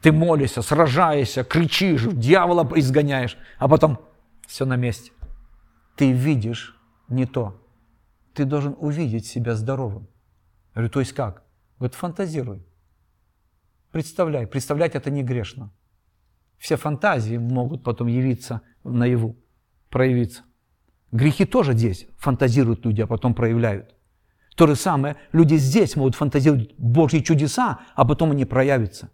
Ты 0.02 0.12
молишься, 0.12 0.62
сражаешься, 0.62 1.44
кричишь, 1.44 2.04
дьявола 2.04 2.70
изгоняешь, 2.76 3.38
а 3.58 3.68
потом 3.68 4.00
все 4.46 4.66
на 4.66 4.76
месте. 4.76 5.12
Ты 5.96 6.12
видишь 6.12 6.80
не 7.10 7.26
то, 7.26 7.60
ты 8.36 8.46
должен 8.46 8.76
увидеть 8.78 9.26
себя 9.26 9.56
здоровым. 9.56 10.08
Я 10.76 10.82
говорю, 10.82 10.90
то 10.90 11.00
есть 11.00 11.14
как? 11.14 11.44
Вот 11.80 11.96
фантазируй. 11.96 12.66
Представляй. 13.92 14.46
Представлять 14.46 14.96
это 14.96 15.10
не 15.10 15.24
грешно. 15.24 15.72
Все 16.58 16.76
фантазии 16.76 17.38
могут 17.38 17.84
потом 17.84 18.08
явиться 18.08 18.62
наяву, 18.84 19.38
проявиться. 19.90 20.44
Грехи 21.12 21.46
тоже 21.46 21.74
здесь 21.74 22.08
фантазируют 22.18 22.86
люди, 22.86 23.02
а 23.02 23.08
потом 23.08 23.34
проявляют. 23.34 23.96
То 24.56 24.68
же 24.68 24.76
самое, 24.76 25.18
люди 25.32 25.56
здесь 25.56 25.96
могут 25.96 26.16
фантазировать 26.16 26.74
Божьи 26.78 27.20
чудеса, 27.20 27.80
а 27.96 28.06
потом 28.06 28.32
они 28.32 28.46
проявятся. 28.46 29.12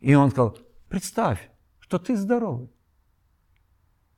И 0.00 0.14
он 0.14 0.30
сказал, 0.30 0.58
представь, 0.88 1.50
что 1.80 1.98
ты 1.98 2.16
здоровый. 2.16 2.70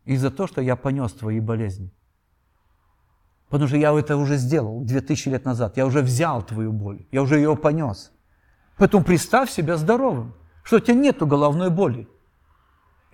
И 0.04 0.16
за 0.16 0.30
то, 0.30 0.46
что 0.46 0.60
я 0.60 0.76
понес 0.76 1.12
твои 1.12 1.40
болезни. 1.40 1.92
Потому 3.48 3.68
что 3.68 3.76
я 3.76 3.92
это 3.96 4.16
уже 4.16 4.36
сделал 4.36 4.80
2000 4.80 5.28
лет 5.28 5.44
назад. 5.44 5.76
Я 5.76 5.86
уже 5.86 6.02
взял 6.02 6.42
твою 6.42 6.72
боль, 6.72 7.06
я 7.12 7.22
уже 7.22 7.36
ее 7.36 7.56
понес. 7.56 8.12
Поэтому 8.76 9.04
представь 9.04 9.50
себя 9.50 9.76
здоровым, 9.76 10.34
что 10.62 10.76
у 10.76 10.80
тебя 10.80 10.94
нет 10.94 11.18
головной 11.18 11.70
боли. 11.70 12.08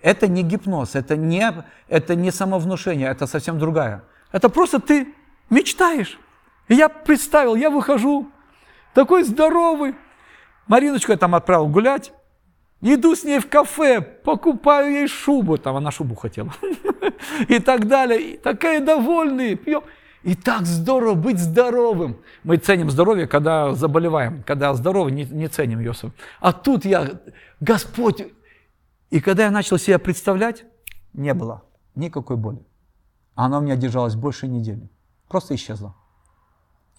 Это 0.01 0.27
не 0.27 0.43
гипноз, 0.43 0.95
это 0.95 1.15
не, 1.15 1.63
это 1.87 2.15
не 2.15 2.31
самовнушение, 2.31 3.09
это 3.09 3.25
совсем 3.25 3.57
другая. 3.57 4.03
Это 4.31 4.49
просто 4.49 4.79
ты 4.79 5.13
мечтаешь. 5.49 6.19
И 6.67 6.75
я 6.75 6.89
представил, 6.89 7.55
я 7.55 7.69
выхожу, 7.69 8.29
такой 8.93 9.23
здоровый. 9.23 9.95
Мариночку 10.67 11.11
я 11.11 11.17
там 11.17 11.35
отправил 11.35 11.67
гулять. 11.67 12.13
Иду 12.81 13.15
с 13.15 13.23
ней 13.23 13.39
в 13.39 13.47
кафе, 13.47 14.01
покупаю 14.01 14.91
ей 14.91 15.07
шубу. 15.07 15.57
Там 15.57 15.77
она 15.77 15.91
шубу 15.91 16.15
хотела. 16.15 16.51
И 17.47 17.59
так 17.59 17.87
далее. 17.87 18.37
Такая 18.37 18.81
довольная, 18.81 19.55
пьем. 19.55 19.83
И 20.23 20.35
так 20.35 20.65
здорово 20.65 21.15
быть 21.15 21.37
здоровым. 21.37 22.17
Мы 22.43 22.57
ценим 22.57 22.89
здоровье, 22.89 23.27
когда 23.27 23.73
заболеваем. 23.73 24.43
Когда 24.43 24.73
здоровы, 24.73 25.11
не, 25.11 25.25
не 25.25 25.47
ценим 25.49 25.79
ее. 25.79 25.93
А 26.39 26.53
тут 26.53 26.85
я, 26.85 27.09
Господь, 27.59 28.23
и 29.09 29.19
когда 29.19 29.43
я 29.43 29.51
начал 29.51 29.77
себя 29.77 29.99
представлять, 29.99 30.63
не 31.13 31.33
было 31.33 31.63
никакой 31.95 32.37
боли. 32.37 32.65
Она 33.35 33.59
у 33.59 33.61
меня 33.61 33.75
держалась 33.75 34.15
больше 34.15 34.47
недели. 34.47 34.89
Просто 35.27 35.55
исчезла. 35.55 35.93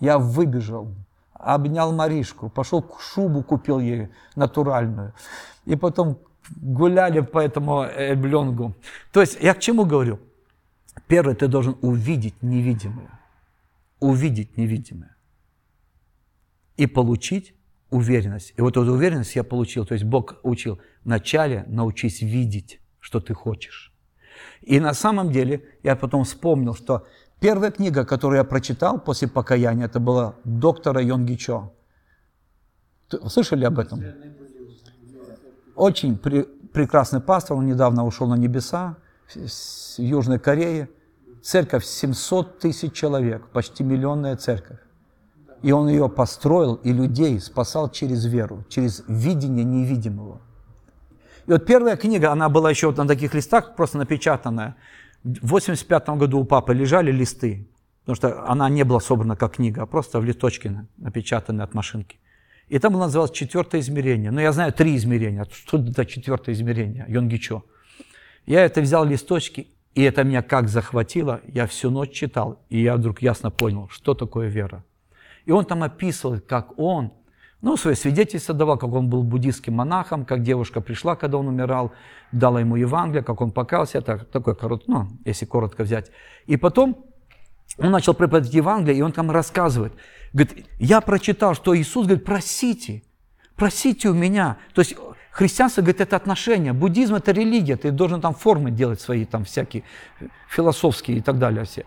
Я 0.00 0.18
выбежал, 0.18 0.94
обнял 1.32 1.92
Маришку, 1.92 2.50
пошел 2.50 2.84
шубу 3.00 3.42
купил 3.42 3.80
ей 3.80 4.08
натуральную. 4.36 5.14
И 5.64 5.76
потом 5.76 6.18
гуляли 6.56 7.20
по 7.20 7.38
этому 7.38 7.82
Эльблонгу. 7.84 8.74
То 9.12 9.20
есть 9.20 9.38
я 9.40 9.54
к 9.54 9.60
чему 9.60 9.86
говорю? 9.86 10.18
Первое, 11.06 11.34
ты 11.34 11.48
должен 11.48 11.76
увидеть 11.82 12.42
невидимое. 12.42 13.10
Увидеть 14.00 14.56
невидимое. 14.56 15.16
И 16.76 16.86
получить 16.86 17.54
уверенность. 17.90 18.54
И 18.56 18.62
вот 18.62 18.76
эту 18.76 18.92
уверенность 18.92 19.36
я 19.36 19.44
получил, 19.44 19.86
то 19.86 19.94
есть 19.94 20.04
Бог 20.04 20.36
учил, 20.42 20.80
вначале 21.04 21.64
научись 21.68 22.22
видеть, 22.22 22.80
что 23.00 23.20
ты 23.20 23.34
хочешь. 23.34 23.92
И 24.62 24.80
на 24.80 24.94
самом 24.94 25.30
деле 25.30 25.62
я 25.82 25.94
потом 25.94 26.24
вспомнил, 26.24 26.74
что 26.74 27.06
первая 27.40 27.70
книга, 27.70 28.04
которую 28.04 28.38
я 28.38 28.44
прочитал 28.44 29.00
после 29.00 29.28
покаяния, 29.28 29.86
это 29.86 30.00
была 30.00 30.34
доктора 30.44 31.00
Йонги 31.02 31.34
Чо. 31.34 31.72
Слышали 33.28 33.64
об 33.64 33.78
этом? 33.78 34.02
Очень 35.76 36.18
при, 36.18 36.42
прекрасный 36.42 37.20
пастор, 37.20 37.56
он 37.56 37.66
недавно 37.66 38.04
ушел 38.04 38.26
на 38.26 38.36
небеса 38.36 38.96
Южной 39.98 40.38
Корее. 40.38 40.88
Церковь 41.42 41.84
700 41.84 42.58
тысяч 42.58 42.92
человек, 42.92 43.48
почти 43.48 43.84
миллионная 43.84 44.36
церковь. 44.36 44.78
И 45.62 45.72
он 45.72 45.88
ее 45.88 46.08
построил, 46.08 46.74
и 46.76 46.92
людей 46.92 47.38
спасал 47.40 47.90
через 47.90 48.24
веру, 48.24 48.64
через 48.68 49.04
видение 49.08 49.64
невидимого. 49.64 50.40
И 51.46 51.50
вот 51.52 51.66
первая 51.66 51.96
книга, 51.96 52.32
она 52.32 52.48
была 52.48 52.70
еще 52.70 52.86
вот 52.86 52.96
на 52.96 53.06
таких 53.06 53.34
листах, 53.34 53.76
просто 53.76 53.98
напечатанная. 53.98 54.76
В 55.22 55.48
85 55.48 56.08
году 56.10 56.40
у 56.40 56.44
папы 56.44 56.72
лежали 56.74 57.12
листы, 57.12 57.68
потому 58.00 58.16
что 58.16 58.48
она 58.48 58.68
не 58.68 58.84
была 58.84 59.00
собрана 59.00 59.36
как 59.36 59.56
книга, 59.56 59.82
а 59.82 59.86
просто 59.86 60.20
в 60.20 60.24
листочке 60.24 60.86
напечатанные 60.96 61.64
от 61.64 61.74
машинки. 61.74 62.18
И 62.68 62.78
там 62.78 62.94
называлось 62.94 63.30
четвертое 63.30 63.80
измерение. 63.80 64.30
Но 64.30 64.40
я 64.40 64.52
знаю 64.52 64.72
три 64.72 64.96
измерения. 64.96 65.46
Что 65.50 65.78
это 65.78 66.06
четвертое 66.06 66.52
измерение? 66.52 67.04
Йонгичо. 67.08 67.62
Я 68.46 68.64
это 68.64 68.80
взял 68.80 69.04
листочки, 69.04 69.68
и 69.94 70.02
это 70.02 70.24
меня 70.24 70.42
как 70.42 70.68
захватило. 70.68 71.40
Я 71.46 71.66
всю 71.66 71.90
ночь 71.90 72.10
читал, 72.10 72.60
и 72.68 72.82
я 72.82 72.96
вдруг 72.96 73.22
ясно 73.22 73.50
понял, 73.50 73.88
что 73.90 74.14
такое 74.14 74.48
вера. 74.48 74.84
И 75.46 75.52
он 75.52 75.64
там 75.64 75.82
описывает, 75.82 76.46
как 76.46 76.78
он, 76.78 77.12
ну, 77.62 77.76
свое 77.76 77.96
свидетельство 77.96 78.54
давал, 78.54 78.76
как 78.76 78.92
он 78.92 79.08
был 79.08 79.22
буддийским 79.22 79.74
монахом, 79.74 80.24
как 80.24 80.42
девушка 80.42 80.80
пришла, 80.80 81.16
когда 81.16 81.38
он 81.38 81.48
умирал, 81.48 81.92
дала 82.32 82.60
ему 82.60 82.76
Евангелие, 82.76 83.22
как 83.22 83.40
он 83.40 83.52
покался, 83.52 83.98
это 83.98 84.18
такой 84.18 84.56
короткий, 84.56 84.90
ну, 84.90 85.08
если 85.24 85.46
коротко 85.46 85.84
взять. 85.84 86.10
И 86.46 86.56
потом 86.56 87.06
он 87.78 87.90
начал 87.90 88.14
преподавать 88.14 88.52
Евангелие, 88.52 88.98
и 88.98 89.02
он 89.02 89.12
там 89.12 89.30
рассказывает, 89.30 89.92
говорит, 90.32 90.66
я 90.78 91.00
прочитал, 91.00 91.54
что 91.54 91.76
Иисус 91.76 92.06
говорит, 92.06 92.24
просите, 92.24 93.02
просите 93.56 94.08
у 94.08 94.14
меня. 94.14 94.58
То 94.74 94.80
есть 94.80 94.96
христианство, 95.34 95.82
говорит, 95.82 96.00
это 96.00 96.16
отношение, 96.16 96.72
буддизм 96.72 97.16
это 97.16 97.32
религия, 97.32 97.76
ты 97.76 97.90
должен 97.90 98.20
там 98.20 98.34
формы 98.34 98.70
делать 98.70 99.00
свои, 99.00 99.24
там 99.24 99.44
всякие 99.44 99.82
философские 100.48 101.18
и 101.18 101.20
так 101.20 101.38
далее 101.38 101.64
все 101.64 101.84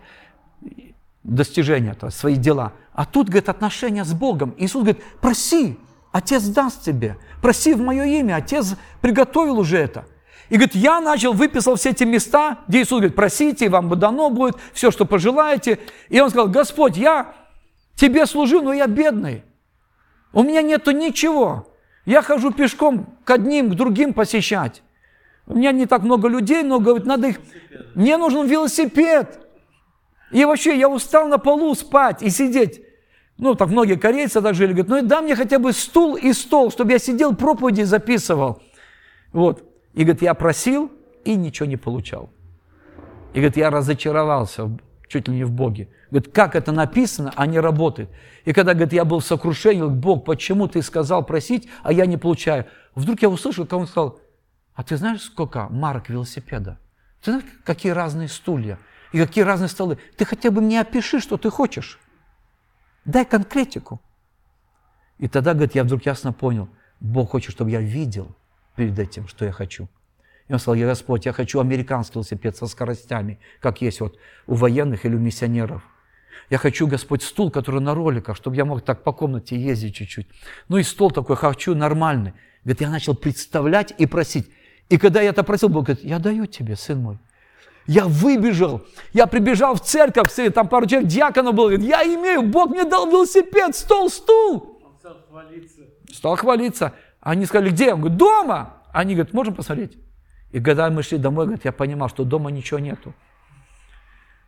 достижения, 1.24 1.94
то 1.94 2.10
свои 2.10 2.36
дела. 2.36 2.72
А 2.92 3.04
тут, 3.04 3.28
говорит, 3.28 3.48
отношения 3.48 4.04
с 4.04 4.12
Богом. 4.12 4.54
Иисус 4.56 4.82
говорит, 4.82 5.02
проси, 5.20 5.78
Отец 6.10 6.42
даст 6.44 6.82
тебе. 6.84 7.16
Проси 7.42 7.74
в 7.74 7.80
мое 7.80 8.04
имя, 8.04 8.36
Отец 8.36 8.76
приготовил 9.00 9.58
уже 9.58 9.78
это. 9.78 10.06
И 10.48 10.54
говорит, 10.54 10.74
я 10.74 11.00
начал, 11.00 11.34
выписал 11.34 11.76
все 11.76 11.90
эти 11.90 12.04
места, 12.04 12.58
где 12.66 12.80
Иисус 12.80 12.98
говорит, 12.98 13.14
просите, 13.14 13.68
вам 13.68 13.88
бы 13.88 13.96
дано 13.96 14.30
будет, 14.30 14.56
все, 14.72 14.90
что 14.90 15.04
пожелаете. 15.04 15.78
И 16.08 16.18
он 16.20 16.30
сказал, 16.30 16.48
Господь, 16.48 16.96
я 16.96 17.34
тебе 17.94 18.24
служу, 18.24 18.62
но 18.62 18.72
я 18.72 18.86
бедный. 18.86 19.44
У 20.32 20.42
меня 20.42 20.62
нету 20.62 20.92
ничего. 20.92 21.68
Я 22.08 22.22
хожу 22.22 22.52
пешком 22.52 23.18
к 23.22 23.30
одним, 23.30 23.68
к 23.68 23.74
другим 23.74 24.14
посещать. 24.14 24.82
У 25.46 25.54
меня 25.54 25.72
не 25.72 25.84
так 25.84 26.02
много 26.02 26.26
людей, 26.26 26.62
но, 26.62 26.80
говорит, 26.80 27.04
надо 27.04 27.28
их... 27.28 27.36
Мне 27.94 28.16
нужен 28.16 28.46
велосипед. 28.46 29.46
И 30.30 30.42
вообще 30.46 30.78
я 30.78 30.88
устал 30.88 31.28
на 31.28 31.36
полу 31.36 31.74
спать 31.74 32.22
и 32.22 32.30
сидеть. 32.30 32.80
Ну, 33.36 33.54
так 33.54 33.68
многие 33.68 33.96
корейцы 33.96 34.40
так 34.40 34.54
жили, 34.54 34.72
говорят, 34.72 34.88
ну 34.88 34.96
и 34.96 35.02
дай 35.02 35.20
мне 35.20 35.36
хотя 35.36 35.58
бы 35.58 35.74
стул 35.74 36.16
и 36.16 36.32
стол, 36.32 36.70
чтобы 36.70 36.92
я 36.92 36.98
сидел, 36.98 37.36
проповеди 37.36 37.82
записывал. 37.82 38.62
Вот. 39.34 39.62
И 39.92 40.02
говорит, 40.02 40.22
я 40.22 40.32
просил 40.32 40.90
и 41.26 41.34
ничего 41.34 41.68
не 41.68 41.76
получал. 41.76 42.30
И 43.34 43.36
говорит, 43.36 43.58
я 43.58 43.68
разочаровался 43.68 44.70
чуть 45.08 45.28
ли 45.28 45.34
не 45.34 45.44
в 45.44 45.50
Боге. 45.50 45.88
Говорит, 46.10 46.32
как 46.32 46.54
это 46.54 46.72
написано, 46.72 47.32
а 47.36 47.46
не 47.46 47.58
работает. 47.58 48.10
И 48.44 48.52
когда, 48.52 48.74
говорит, 48.74 48.92
я 48.92 49.04
был 49.04 49.20
в 49.20 49.24
сокрушении, 49.24 49.80
говорит, 49.80 50.00
Бог, 50.00 50.24
почему 50.24 50.68
ты 50.68 50.82
сказал 50.82 51.24
просить, 51.24 51.68
а 51.82 51.92
я 51.92 52.06
не 52.06 52.16
получаю? 52.16 52.66
Вдруг 52.94 53.22
я 53.22 53.28
услышал, 53.28 53.66
как 53.66 53.78
он 53.78 53.86
сказал, 53.86 54.20
а 54.74 54.84
ты 54.84 54.96
знаешь, 54.96 55.22
сколько 55.22 55.68
марок 55.70 56.08
велосипеда? 56.08 56.78
Ты 57.22 57.32
знаешь, 57.32 57.46
какие 57.64 57.92
разные 57.92 58.28
стулья? 58.28 58.78
и 59.12 59.18
какие 59.18 59.44
разные 59.44 59.68
столы. 59.68 59.98
Ты 60.16 60.24
хотя 60.24 60.50
бы 60.50 60.60
мне 60.60 60.80
опиши, 60.80 61.20
что 61.20 61.36
ты 61.36 61.50
хочешь. 61.50 61.98
Дай 63.04 63.24
конкретику. 63.24 64.00
И 65.18 65.28
тогда, 65.28 65.54
говорит, 65.54 65.74
я 65.74 65.84
вдруг 65.84 66.06
ясно 66.06 66.32
понял, 66.32 66.68
Бог 67.00 67.30
хочет, 67.30 67.52
чтобы 67.52 67.70
я 67.70 67.80
видел 67.80 68.36
перед 68.76 68.98
этим, 68.98 69.26
что 69.26 69.44
я 69.44 69.52
хочу. 69.52 69.88
И 70.48 70.52
он 70.52 70.58
сказал, 70.58 70.76
я 70.76 70.86
Господь, 70.86 71.26
я 71.26 71.32
хочу 71.32 71.60
американский 71.60 72.14
велосипед 72.14 72.56
со 72.56 72.66
скоростями, 72.66 73.38
как 73.60 73.82
есть 73.82 74.00
вот 74.00 74.18
у 74.46 74.54
военных 74.54 75.04
или 75.04 75.14
у 75.14 75.18
миссионеров. 75.18 75.82
Я 76.48 76.56
хочу, 76.56 76.86
Господь, 76.86 77.22
стул, 77.22 77.50
который 77.50 77.80
на 77.80 77.94
роликах, 77.94 78.36
чтобы 78.36 78.56
я 78.56 78.64
мог 78.64 78.82
так 78.82 79.02
по 79.02 79.12
комнате 79.12 79.56
ездить 79.56 79.94
чуть-чуть. 79.94 80.26
Ну 80.68 80.78
и 80.78 80.82
стол 80.82 81.10
такой 81.10 81.36
хочу 81.36 81.74
нормальный. 81.74 82.32
Говорит, 82.64 82.80
я 82.80 82.90
начал 82.90 83.14
представлять 83.14 83.92
и 83.98 84.06
просить. 84.06 84.50
И 84.88 84.96
когда 84.96 85.20
я 85.20 85.30
это 85.30 85.42
просил, 85.42 85.68
Бог 85.68 85.84
говорит, 85.84 86.04
я 86.04 86.18
даю 86.18 86.46
тебе, 86.46 86.76
сын 86.76 86.98
мой. 86.98 87.18
Я 87.86 88.06
выбежал, 88.06 88.82
я 89.12 89.26
прибежал 89.26 89.74
в 89.74 89.80
церковь, 89.80 90.34
там 90.54 90.68
пару 90.68 90.86
человек, 90.86 91.08
диаконов 91.08 91.54
было, 91.54 91.68
говорит, 91.68 91.86
я 91.86 92.02
имею, 92.02 92.42
Бог 92.42 92.70
мне 92.70 92.84
дал 92.84 93.08
велосипед, 93.08 93.74
стол, 93.76 94.10
стул. 94.10 94.80
Он 94.84 94.96
стал 94.98 95.16
хвалиться. 95.28 95.80
Стал 96.12 96.36
хвалиться. 96.36 96.92
Они 97.20 97.44
сказали, 97.44 97.70
где? 97.70 97.92
Он 97.92 98.00
говорит, 98.00 98.18
дома. 98.18 98.82
Они 98.92 99.14
говорят, 99.14 99.34
можем 99.34 99.54
посмотреть? 99.54 99.98
И 100.50 100.60
когда 100.60 100.88
мы 100.90 101.02
шли 101.02 101.18
домой, 101.18 101.46
говорит, 101.46 101.64
я 101.64 101.72
понимал, 101.72 102.08
что 102.08 102.24
дома 102.24 102.50
ничего 102.50 102.78
нету. 102.78 103.14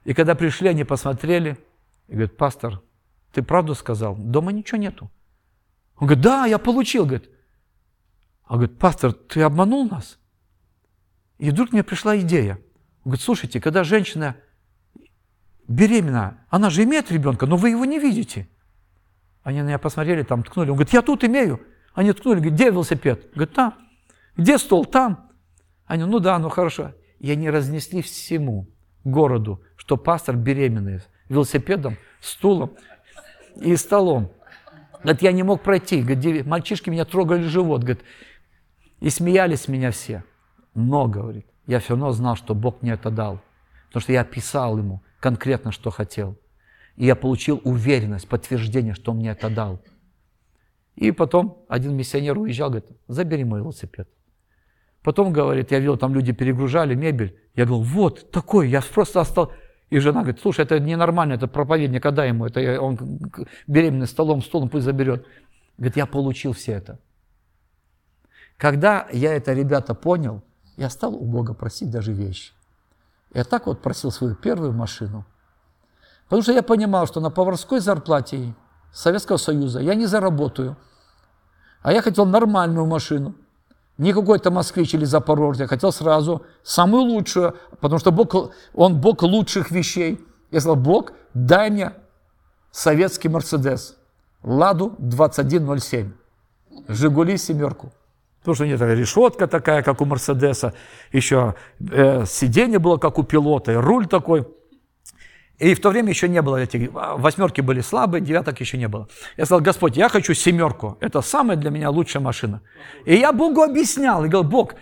И 0.04 0.14
когда 0.14 0.34
пришли, 0.34 0.68
они 0.68 0.84
посмотрели, 0.84 1.58
и 2.08 2.12
говорит, 2.12 2.36
пастор, 2.36 2.80
ты 3.32 3.42
правду 3.42 3.74
сказал? 3.74 4.16
Дома 4.16 4.52
ничего 4.52 4.78
нету. 4.78 5.10
Он 5.96 6.06
говорит, 6.06 6.24
да, 6.24 6.46
я 6.46 6.58
получил. 6.58 7.04
Говорит, 7.04 7.28
а 8.44 8.54
говорит, 8.54 8.78
пастор, 8.78 9.12
ты 9.12 9.42
обманул 9.42 9.88
нас? 9.88 10.18
И 11.38 11.50
вдруг 11.50 11.72
мне 11.72 11.84
пришла 11.84 12.18
идея– 12.18 12.58
говорит, 13.04 13.22
слушайте, 13.22 13.60
когда 13.60 13.84
женщина 13.84 14.36
беременна, 15.68 16.38
она 16.48 16.70
же 16.70 16.84
имеет 16.84 17.10
ребенка, 17.10 17.46
но 17.46 17.56
вы 17.56 17.70
его 17.70 17.84
не 17.84 17.98
видите. 17.98 18.48
Они 19.42 19.62
на 19.62 19.66
меня 19.66 19.78
посмотрели, 19.78 20.22
там 20.22 20.42
ткнули. 20.42 20.70
Он 20.70 20.76
говорит, 20.76 20.92
я 20.92 21.02
тут 21.02 21.24
имею. 21.24 21.60
Они 21.94 22.12
ткнули, 22.12 22.36
говорит, 22.36 22.54
где 22.54 22.70
велосипед? 22.70 23.30
Говорит, 23.34 23.54
там. 23.54 23.74
Где 24.36 24.58
стол? 24.58 24.84
Там. 24.84 25.29
Они, 25.90 26.04
ну 26.04 26.20
да, 26.20 26.38
ну 26.38 26.50
хорошо. 26.50 26.92
И 27.18 27.32
они 27.32 27.50
разнесли 27.50 28.00
всему 28.00 28.68
городу, 29.02 29.60
что 29.74 29.96
пастор 29.96 30.36
беременный, 30.36 31.00
велосипедом, 31.28 31.96
стулом 32.20 32.76
и 33.56 33.74
столом. 33.74 34.30
Говорит, 35.02 35.22
я 35.22 35.32
не 35.32 35.42
мог 35.42 35.64
пройти. 35.64 36.00
Говорит, 36.00 36.46
мальчишки 36.46 36.90
меня 36.90 37.04
трогали 37.04 37.42
живот. 37.42 37.80
Говорит, 37.80 38.04
и 39.00 39.10
смеялись 39.10 39.66
меня 39.66 39.90
все. 39.90 40.22
Но, 40.74 41.08
говорит, 41.08 41.46
я 41.66 41.80
все 41.80 41.94
равно 41.94 42.12
знал, 42.12 42.36
что 42.36 42.54
Бог 42.54 42.82
мне 42.82 42.92
это 42.92 43.10
дал. 43.10 43.40
Потому 43.88 44.02
что 44.02 44.12
я 44.12 44.20
описал 44.20 44.78
ему 44.78 45.02
конкретно, 45.18 45.72
что 45.72 45.90
хотел. 45.90 46.38
И 46.94 47.04
я 47.04 47.16
получил 47.16 47.60
уверенность, 47.64 48.28
подтверждение, 48.28 48.94
что 48.94 49.10
он 49.10 49.16
мне 49.16 49.30
это 49.30 49.50
дал. 49.50 49.82
И 50.94 51.10
потом 51.10 51.64
один 51.68 51.96
миссионер 51.96 52.38
уезжал, 52.38 52.70
говорит, 52.70 52.88
забери 53.08 53.42
мой 53.42 53.58
велосипед. 53.58 54.08
Потом, 55.02 55.32
говорит, 55.32 55.70
я 55.70 55.78
видел, 55.78 55.96
там 55.96 56.14
люди 56.14 56.32
перегружали 56.32 56.94
мебель. 56.94 57.38
Я 57.54 57.64
говорю, 57.64 57.84
вот 57.84 58.30
такой, 58.30 58.68
я 58.68 58.82
просто 58.82 59.20
остался. 59.20 59.54
И 59.88 59.98
жена 59.98 60.20
говорит, 60.20 60.40
слушай, 60.40 60.64
это 60.64 60.78
ненормально, 60.78 61.32
это 61.34 61.48
проповедник, 61.48 62.06
отдай 62.06 62.28
ему, 62.28 62.46
это 62.46 62.80
он 62.80 62.98
беременный 63.66 64.06
столом, 64.06 64.42
столом 64.42 64.68
пусть 64.68 64.84
заберет. 64.84 65.26
Говорит, 65.78 65.96
я 65.96 66.06
получил 66.06 66.52
все 66.52 66.72
это. 66.72 66.98
Когда 68.56 69.08
я 69.12 69.34
это, 69.34 69.52
ребята, 69.54 69.94
понял, 69.94 70.42
я 70.76 70.90
стал 70.90 71.14
у 71.14 71.24
Бога 71.24 71.54
просить 71.54 71.90
даже 71.90 72.12
вещи. 72.12 72.52
Я 73.32 73.44
так 73.44 73.66
вот 73.66 73.80
просил 73.82 74.10
свою 74.10 74.34
первую 74.34 74.72
машину. 74.72 75.24
Потому 76.24 76.42
что 76.42 76.52
я 76.52 76.62
понимал, 76.62 77.06
что 77.06 77.20
на 77.20 77.30
поварской 77.30 77.80
зарплате 77.80 78.54
Советского 78.92 79.38
Союза 79.38 79.80
я 79.80 79.94
не 79.94 80.06
заработаю. 80.06 80.76
А 81.82 81.92
я 81.92 82.02
хотел 82.02 82.26
нормальную 82.26 82.86
машину. 82.86 83.34
Не 84.00 84.14
какой-то 84.14 84.50
москвич 84.50 84.94
или 84.94 85.04
запорожец. 85.04 85.60
Я 85.60 85.66
хотел 85.66 85.92
сразу 85.92 86.42
самую 86.62 87.02
лучшую, 87.02 87.54
потому 87.80 87.98
что 87.98 88.10
Бог, 88.10 88.34
Он 88.72 88.98
Бог 88.98 89.22
лучших 89.22 89.70
вещей. 89.70 90.18
Я 90.50 90.60
сказал, 90.60 90.76
Бог, 90.76 91.12
дай 91.34 91.68
мне 91.68 91.92
советский 92.70 93.28
Мерседес. 93.28 93.98
Ладу 94.42 94.94
2107. 94.98 96.12
Жигули 96.88 97.36
семерку. 97.36 97.92
Потому 98.38 98.54
что 98.54 98.64
у 98.64 98.66
нее 98.68 98.78
решетка 98.96 99.46
такая, 99.46 99.82
как 99.82 100.00
у 100.00 100.06
Мерседеса. 100.06 100.72
Еще 101.12 101.54
э, 101.78 102.24
сиденье 102.24 102.78
было, 102.78 102.96
как 102.96 103.18
у 103.18 103.22
пилота, 103.22 103.72
и 103.72 103.74
руль 103.74 104.06
такой. 104.06 104.48
И 105.60 105.74
в 105.74 105.80
то 105.80 105.90
время 105.90 106.08
еще 106.08 106.26
не 106.28 106.40
было 106.40 106.56
этих, 106.56 106.90
восьмерки 106.92 107.60
были 107.60 107.82
слабые, 107.82 108.22
девяток 108.22 108.60
еще 108.60 108.78
не 108.78 108.88
было. 108.88 109.08
Я 109.36 109.44
сказал, 109.44 109.60
Господь, 109.60 109.96
я 109.96 110.08
хочу 110.08 110.32
семерку, 110.32 110.96
это 111.00 111.20
самая 111.20 111.56
для 111.58 111.70
меня 111.70 111.90
лучшая 111.90 112.22
машина. 112.22 112.62
И 113.04 113.14
я 113.14 113.32
Богу 113.32 113.62
объяснял, 113.62 114.24
и 114.24 114.28
говорил, 114.28 114.50
Бог, 114.50 114.74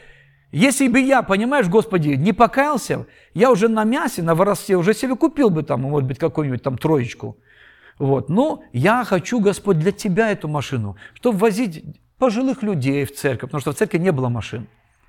если 0.52 0.87
бы 0.87 1.00
я, 1.00 1.23
понимаешь, 1.23 1.66
Господи, 1.66 2.11
не 2.11 2.32
покаялся, 2.32 3.06
я 3.35 3.50
уже 3.50 3.68
на 3.68 3.82
мясе, 3.85 4.23
на 4.23 4.37
воросте 4.37 4.76
уже 4.76 4.94
себе 4.94 5.16
купил 5.16 5.50
бы 5.50 5.64
там, 5.64 5.82
может 5.82 6.08
быть, 6.08 6.18
какую-нибудь 6.18 6.62
там 6.62 6.78
троечку. 6.78 7.37
Вот. 7.99 8.28
Но 8.28 8.62
я 8.73 9.04
хочу, 9.04 9.40
Господь, 9.40 9.80
для 9.80 9.90
Тебя 9.90 10.30
эту 10.30 10.47
машину, 10.47 10.97
чтобы 11.14 11.38
возить 11.38 11.85
пожилых 12.18 12.62
людей 12.62 13.04
в 13.04 13.14
церковь, 13.14 13.50
потому 13.50 13.61
что 13.61 13.73
в 13.73 13.75
церкви 13.75 13.99
не 13.99 14.12
было 14.12 14.28
машин. 14.28 14.68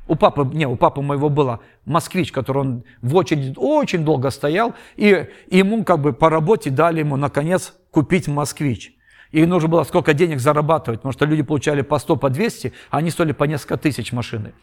У 0.09 0.15
папы, 0.15 0.43
не, 0.53 0.67
у 0.67 0.75
папы 0.75 1.01
моего 1.01 1.29
была 1.29 1.59
москвич, 1.85 2.31
который 2.31 2.57
он 2.57 2.83
в 3.03 3.15
очереди 3.15 3.53
очень 3.55 4.03
долго 4.03 4.31
стоял, 4.31 4.73
и 4.95 5.27
ему 5.51 5.83
как 5.83 5.99
бы 5.99 6.13
по 6.13 6.31
работе 6.31 6.71
дали 6.71 7.01
ему, 7.01 7.15
наконец, 7.15 7.75
купить 7.91 8.27
москвич. 8.27 8.95
И 9.31 9.45
нужно 9.45 9.69
было 9.69 9.83
сколько 9.83 10.15
денег 10.15 10.39
зарабатывать, 10.39 11.01
потому 11.01 11.13
что 11.13 11.25
люди 11.25 11.43
получали 11.43 11.83
по 11.83 11.99
100, 11.99 12.15
по 12.15 12.31
200, 12.31 12.73
а 12.89 12.97
они 12.97 13.11
стоили 13.11 13.33
по 13.33 13.43
несколько 13.43 13.77
тысяч 13.77 14.11
машины. 14.11 14.53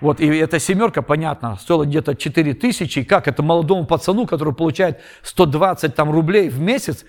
Вот, 0.00 0.20
и 0.20 0.26
эта 0.28 0.60
семерка, 0.60 1.02
понятно, 1.02 1.56
стоила 1.56 1.84
где-то 1.84 2.14
4 2.14 2.54
тысячи, 2.54 3.00
и 3.00 3.04
как 3.04 3.26
это 3.26 3.42
молодому 3.42 3.86
пацану, 3.86 4.26
который 4.28 4.54
получает 4.54 5.00
120 5.22 5.92
там, 5.92 6.12
рублей 6.12 6.48
в 6.50 6.60
месяц, 6.60 7.04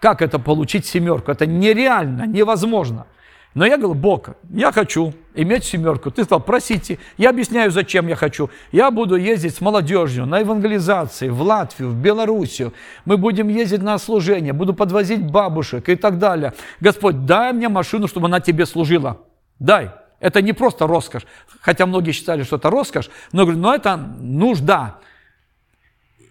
как 0.00 0.22
это 0.22 0.38
получить 0.38 0.86
семерку? 0.86 1.30
Это 1.30 1.44
нереально, 1.44 2.26
невозможно. 2.26 3.06
Но 3.54 3.64
я 3.64 3.76
говорю, 3.76 3.94
Бог, 3.94 4.30
я 4.50 4.72
хочу 4.72 5.14
иметь 5.34 5.64
семерку. 5.64 6.10
Ты 6.10 6.24
сказал, 6.24 6.40
просите. 6.40 6.98
Я 7.16 7.30
объясняю, 7.30 7.70
зачем 7.70 8.08
я 8.08 8.16
хочу. 8.16 8.50
Я 8.72 8.90
буду 8.90 9.14
ездить 9.14 9.54
с 9.54 9.60
молодежью 9.60 10.26
на 10.26 10.40
евангелизации 10.40 11.28
в 11.28 11.40
Латвию, 11.40 11.90
в 11.90 11.96
Белоруссию. 11.96 12.72
Мы 13.04 13.16
будем 13.16 13.48
ездить 13.48 13.82
на 13.82 13.98
служение, 13.98 14.52
буду 14.52 14.74
подвозить 14.74 15.30
бабушек 15.30 15.88
и 15.88 15.94
так 15.94 16.18
далее. 16.18 16.52
Господь, 16.80 17.26
дай 17.26 17.52
мне 17.52 17.68
машину, 17.68 18.08
чтобы 18.08 18.26
она 18.26 18.40
тебе 18.40 18.66
служила. 18.66 19.18
Дай. 19.60 19.90
Это 20.18 20.42
не 20.42 20.52
просто 20.52 20.86
роскошь. 20.88 21.26
Хотя 21.60 21.86
многие 21.86 22.10
считали, 22.10 22.42
что 22.42 22.56
это 22.56 22.70
роскошь. 22.70 23.08
Но 23.30 23.42
говорю, 23.42 23.60
но 23.60 23.74
это 23.74 23.96
нужда. 23.96 24.98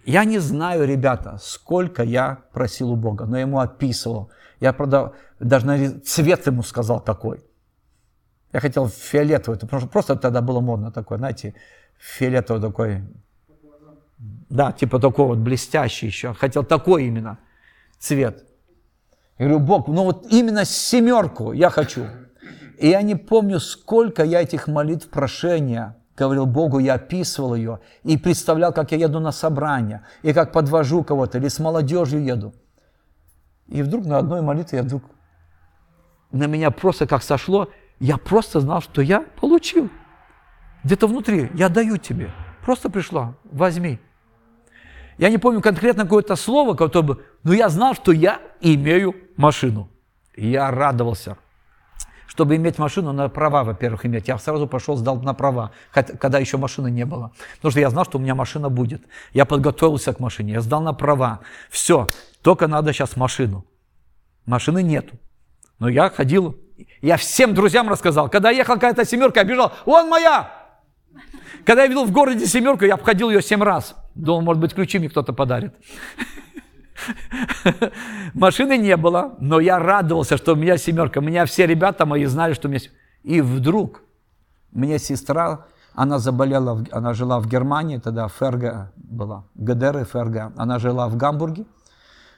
Я 0.04 0.24
не 0.24 0.40
знаю, 0.40 0.86
ребята, 0.86 1.38
сколько 1.40 2.02
я 2.02 2.40
просил 2.52 2.90
у 2.90 2.96
Бога, 2.96 3.24
но 3.24 3.36
я 3.36 3.42
ему 3.42 3.60
описывал. 3.60 4.30
Я 4.64 4.72
правда, 4.72 5.12
даже 5.40 5.90
цвет 5.98 6.46
ему 6.46 6.62
сказал 6.62 6.98
какой. 6.98 7.44
Я 8.50 8.60
хотел 8.60 8.88
фиолетовый, 8.88 9.60
потому 9.60 9.80
что 9.80 9.90
просто 9.90 10.16
тогда 10.16 10.40
было 10.40 10.60
модно 10.60 10.90
такое, 10.90 11.18
знаете, 11.18 11.54
фиолетовый 11.98 12.62
такой. 12.62 13.02
Да, 14.48 14.72
типа 14.72 14.98
такой 15.00 15.26
вот 15.26 15.38
блестящий 15.38 16.06
еще. 16.06 16.32
Хотел 16.32 16.64
такой 16.64 17.04
именно 17.04 17.36
цвет. 17.98 18.46
Я 19.38 19.48
говорю, 19.48 19.60
Бог, 19.60 19.88
ну 19.88 20.04
вот 20.04 20.32
именно 20.32 20.64
семерку 20.64 21.52
я 21.52 21.68
хочу. 21.68 22.06
И 22.78 22.88
я 22.88 23.02
не 23.02 23.16
помню, 23.16 23.60
сколько 23.60 24.24
я 24.24 24.40
этих 24.40 24.66
молитв 24.66 25.10
прошения 25.10 25.94
говорил 26.16 26.46
Богу, 26.46 26.78
я 26.78 26.94
описывал 26.94 27.54
ее 27.54 27.80
и 28.02 28.16
представлял, 28.16 28.72
как 28.72 28.92
я 28.92 28.96
еду 28.96 29.20
на 29.20 29.32
собрание, 29.32 30.06
и 30.22 30.32
как 30.32 30.52
подвожу 30.52 31.04
кого-то, 31.04 31.36
или 31.36 31.48
с 31.48 31.58
молодежью 31.58 32.24
еду. 32.24 32.54
И 33.68 33.82
вдруг 33.82 34.04
на 34.04 34.18
одной 34.18 34.42
молитве 34.42 34.78
я 34.78 34.84
вдруг, 34.84 35.04
на 36.32 36.46
меня 36.46 36.70
просто 36.70 37.06
как 37.06 37.22
сошло, 37.22 37.68
я 38.00 38.16
просто 38.18 38.60
знал, 38.60 38.82
что 38.82 39.02
я 39.02 39.20
получил. 39.20 39.88
Где-то 40.82 41.06
внутри, 41.06 41.50
я 41.54 41.68
даю 41.68 41.96
тебе. 41.96 42.30
Просто 42.64 42.90
пришла, 42.90 43.34
возьми. 43.44 43.98
Я 45.16 45.30
не 45.30 45.38
помню 45.38 45.60
конкретно 45.60 46.02
какое-то 46.04 46.36
слово, 46.36 46.74
которое 46.74 47.18
но 47.44 47.52
я 47.52 47.68
знал, 47.68 47.94
что 47.94 48.10
я 48.12 48.40
имею 48.60 49.14
машину. 49.36 49.88
Я 50.36 50.70
радовался. 50.70 51.36
Чтобы 52.34 52.56
иметь 52.56 52.78
машину, 52.78 53.12
надо 53.12 53.28
права, 53.28 53.62
во-первых, 53.62 54.06
иметь. 54.06 54.26
Я 54.26 54.38
сразу 54.38 54.66
пошел, 54.66 54.96
сдал 54.96 55.20
на 55.22 55.34
права, 55.34 55.70
когда 55.92 56.40
еще 56.40 56.56
машины 56.56 56.90
не 56.90 57.06
было. 57.06 57.30
Потому 57.56 57.70
что 57.70 57.80
я 57.80 57.90
знал, 57.90 58.04
что 58.04 58.18
у 58.18 58.20
меня 58.20 58.34
машина 58.34 58.68
будет. 58.68 59.04
Я 59.32 59.44
подготовился 59.44 60.12
к 60.12 60.18
машине, 60.18 60.54
я 60.54 60.60
сдал 60.60 60.82
на 60.82 60.92
права. 60.92 61.40
Все, 61.70 62.08
только 62.42 62.66
надо 62.66 62.92
сейчас 62.92 63.16
машину. 63.16 63.64
Машины 64.46 64.82
нету. 64.82 65.16
Но 65.78 65.88
я 65.88 66.10
ходил, 66.10 66.58
я 67.02 67.16
всем 67.16 67.54
друзьям 67.54 67.88
рассказал. 67.88 68.28
Когда 68.28 68.50
ехал 68.50 68.74
какая-то 68.74 69.04
семерка, 69.04 69.40
я 69.40 69.46
бежал, 69.46 69.72
вон 69.86 70.08
моя! 70.08 70.50
Когда 71.64 71.82
я 71.82 71.88
видел 71.88 72.04
в 72.04 72.10
городе 72.10 72.46
семерку, 72.46 72.84
я 72.84 72.94
обходил 72.94 73.30
ее 73.30 73.42
семь 73.42 73.62
раз. 73.62 73.94
Думал, 74.16 74.42
может 74.42 74.60
быть, 74.60 74.74
ключи 74.74 74.98
мне 74.98 75.08
кто-то 75.08 75.32
подарит. 75.32 75.72
Машины 78.34 78.78
не 78.78 78.96
было, 78.96 79.34
но 79.40 79.60
я 79.60 79.78
радовался, 79.78 80.36
что 80.36 80.52
у 80.52 80.56
меня 80.56 80.76
семерка. 80.76 81.20
Меня 81.20 81.44
все 81.46 81.66
ребята 81.66 82.06
мои 82.06 82.24
знали, 82.26 82.54
что 82.54 82.68
у 82.68 82.70
меня... 82.70 82.80
И 83.22 83.40
вдруг 83.40 84.02
мне 84.72 84.98
сестра, 84.98 85.66
она 85.94 86.18
заболела, 86.18 86.84
она 86.90 87.14
жила 87.14 87.40
в 87.40 87.46
Германии, 87.46 87.98
тогда 87.98 88.28
ФРГ 88.28 88.92
была, 88.96 89.44
ГДР 89.54 89.98
и 89.98 90.04
ФРГ. 90.04 90.52
Она 90.56 90.78
жила 90.78 91.08
в 91.08 91.16
Гамбурге, 91.16 91.64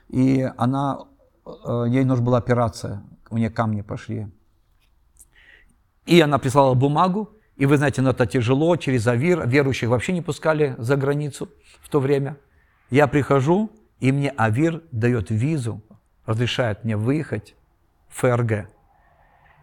и 0.09 0.48
она, 0.57 1.00
э, 1.46 1.85
ей 1.88 2.05
нужна 2.05 2.24
была 2.24 2.38
операция, 2.38 3.02
у 3.31 3.38
нее 3.38 3.50
камни 3.50 3.81
пошли. 3.83 4.29
И 6.05 6.20
она 6.20 6.38
прислала 6.38 6.74
бумагу, 6.74 7.31
и 7.57 7.66
вы 7.66 7.79
знаете, 7.79 8.02
ну 8.02 8.11
это 8.11 8.26
тяжело, 8.26 8.76
через 8.76 9.07
АВИР, 9.07 9.48
верующих 9.48 9.88
вообще 9.88 10.12
не 10.12 10.22
пускали 10.22 10.76
за 10.79 10.96
границу 10.96 11.48
в 11.81 11.88
то 11.88 12.00
время. 12.00 12.37
Я 12.90 13.09
прихожу, 13.09 13.70
и 14.00 14.12
мне 14.12 14.30
АВИР 14.30 14.82
дает 14.92 15.30
визу, 15.30 15.82
разрешает 16.26 16.85
мне 16.85 16.96
выехать 16.96 17.54
в 18.09 18.20
ФРГ. 18.20 18.68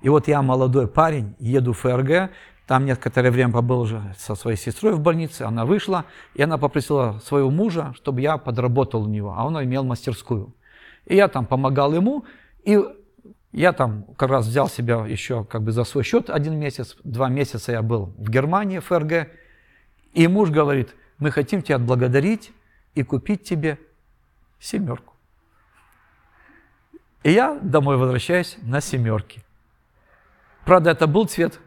И 0.02 0.10
вот 0.10 0.28
я 0.28 0.41
молодой 0.41 0.88
парень, 0.88 1.36
еду 1.39 1.74
в 1.74 1.80
ФРГ, 1.80 2.32
там 2.67 2.86
некоторое 2.86 3.32
время 3.32 3.52
побыл 3.52 3.82
уже 3.82 4.13
со 4.17 4.36
своей 4.36 4.58
сестрой 4.58 4.93
в 4.93 5.00
больнице, 5.00 5.43
она 5.43 5.65
вышла, 5.65 6.06
и 6.34 6.41
она 6.41 6.58
попросила 6.58 7.19
своего 7.24 7.50
мужа, 7.50 7.93
чтобы 7.96 8.22
я 8.22 8.38
подработал 8.38 9.04
у 9.04 9.08
него, 9.08 9.34
а 9.38 9.46
он 9.46 9.62
имел 9.63 9.84
мастерскую. 9.84 10.54
И 11.06 11.15
я 11.15 11.28
там 11.28 11.46
помогал 11.46 11.93
ему, 11.93 12.26
и 12.63 12.80
я 13.52 13.74
там 13.74 14.06
как 14.17 14.30
раз 14.30 14.48
взял 14.48 14.69
себя 14.69 15.06
еще 15.06 15.43
как 15.46 15.62
бы 15.62 15.72
за 15.72 15.84
свой 15.84 16.04
счет 16.04 16.30
один 16.30 16.58
месяц, 16.58 16.98
два 17.04 17.30
месяца 17.30 17.74
я 17.74 17.82
был 17.82 18.13
в 18.17 18.30
Германии, 18.30 18.80
ФРГ, 18.80 19.30
и 20.13 20.28
муж 20.28 20.50
говорит, 20.50 20.96
мы 21.19 21.32
хотим 21.32 21.62
тебя 21.62 21.76
отблагодарить 21.76 22.52
и 22.96 23.04
купить 23.04 23.43
тебе 23.43 23.78
семерку. 24.63 25.13
И 27.23 27.32
я 27.32 27.60
домой 27.62 27.97
возвращаюсь 27.97 28.58
на 28.62 28.82
семерке. 28.82 29.43
Правда, 30.65 30.91
это 30.91 31.08
был 31.08 31.26
цвет 31.26 31.60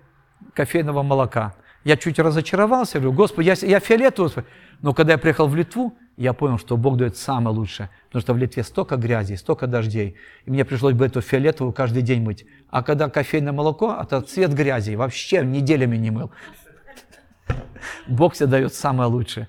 кофейного 0.55 1.03
молока. 1.03 1.55
Я 1.85 1.97
чуть 1.97 2.19
разочаровался, 2.19 2.99
говорю, 2.99 3.17
Господи, 3.17 3.49
я, 3.49 3.55
я 3.61 3.81
фиолетовый. 3.81 4.45
Но 4.81 4.93
когда 4.93 5.13
я 5.13 5.19
приехал 5.19 5.47
в 5.47 5.55
Литву, 5.55 5.97
я 6.17 6.33
понял, 6.33 6.59
что 6.59 6.77
Бог 6.77 6.97
дает 6.97 7.17
самое 7.17 7.55
лучшее. 7.55 7.91
Потому 8.07 8.23
что 8.23 8.35
в 8.35 8.39
Литве 8.39 8.65
столько 8.65 8.97
грязи, 8.97 9.35
столько 9.35 9.67
дождей. 9.67 10.17
И 10.47 10.51
мне 10.51 10.65
пришлось 10.65 10.95
бы 10.95 11.07
эту 11.07 11.21
фиолетовую 11.21 11.73
каждый 11.73 12.03
день 12.03 12.23
мыть. 12.23 12.47
А 12.71 12.83
когда 12.83 13.09
кофейное 13.09 13.53
молоко, 13.53 13.97
это 14.01 14.21
цвет 14.23 14.53
грязи. 14.53 14.95
Вообще 14.95 15.45
неделями 15.45 15.97
не 15.97 16.11
мыл. 16.11 16.33
Бог 18.07 18.35
тебе 18.35 18.47
дает 18.47 18.75
самое 18.75 19.09
лучшее. 19.09 19.49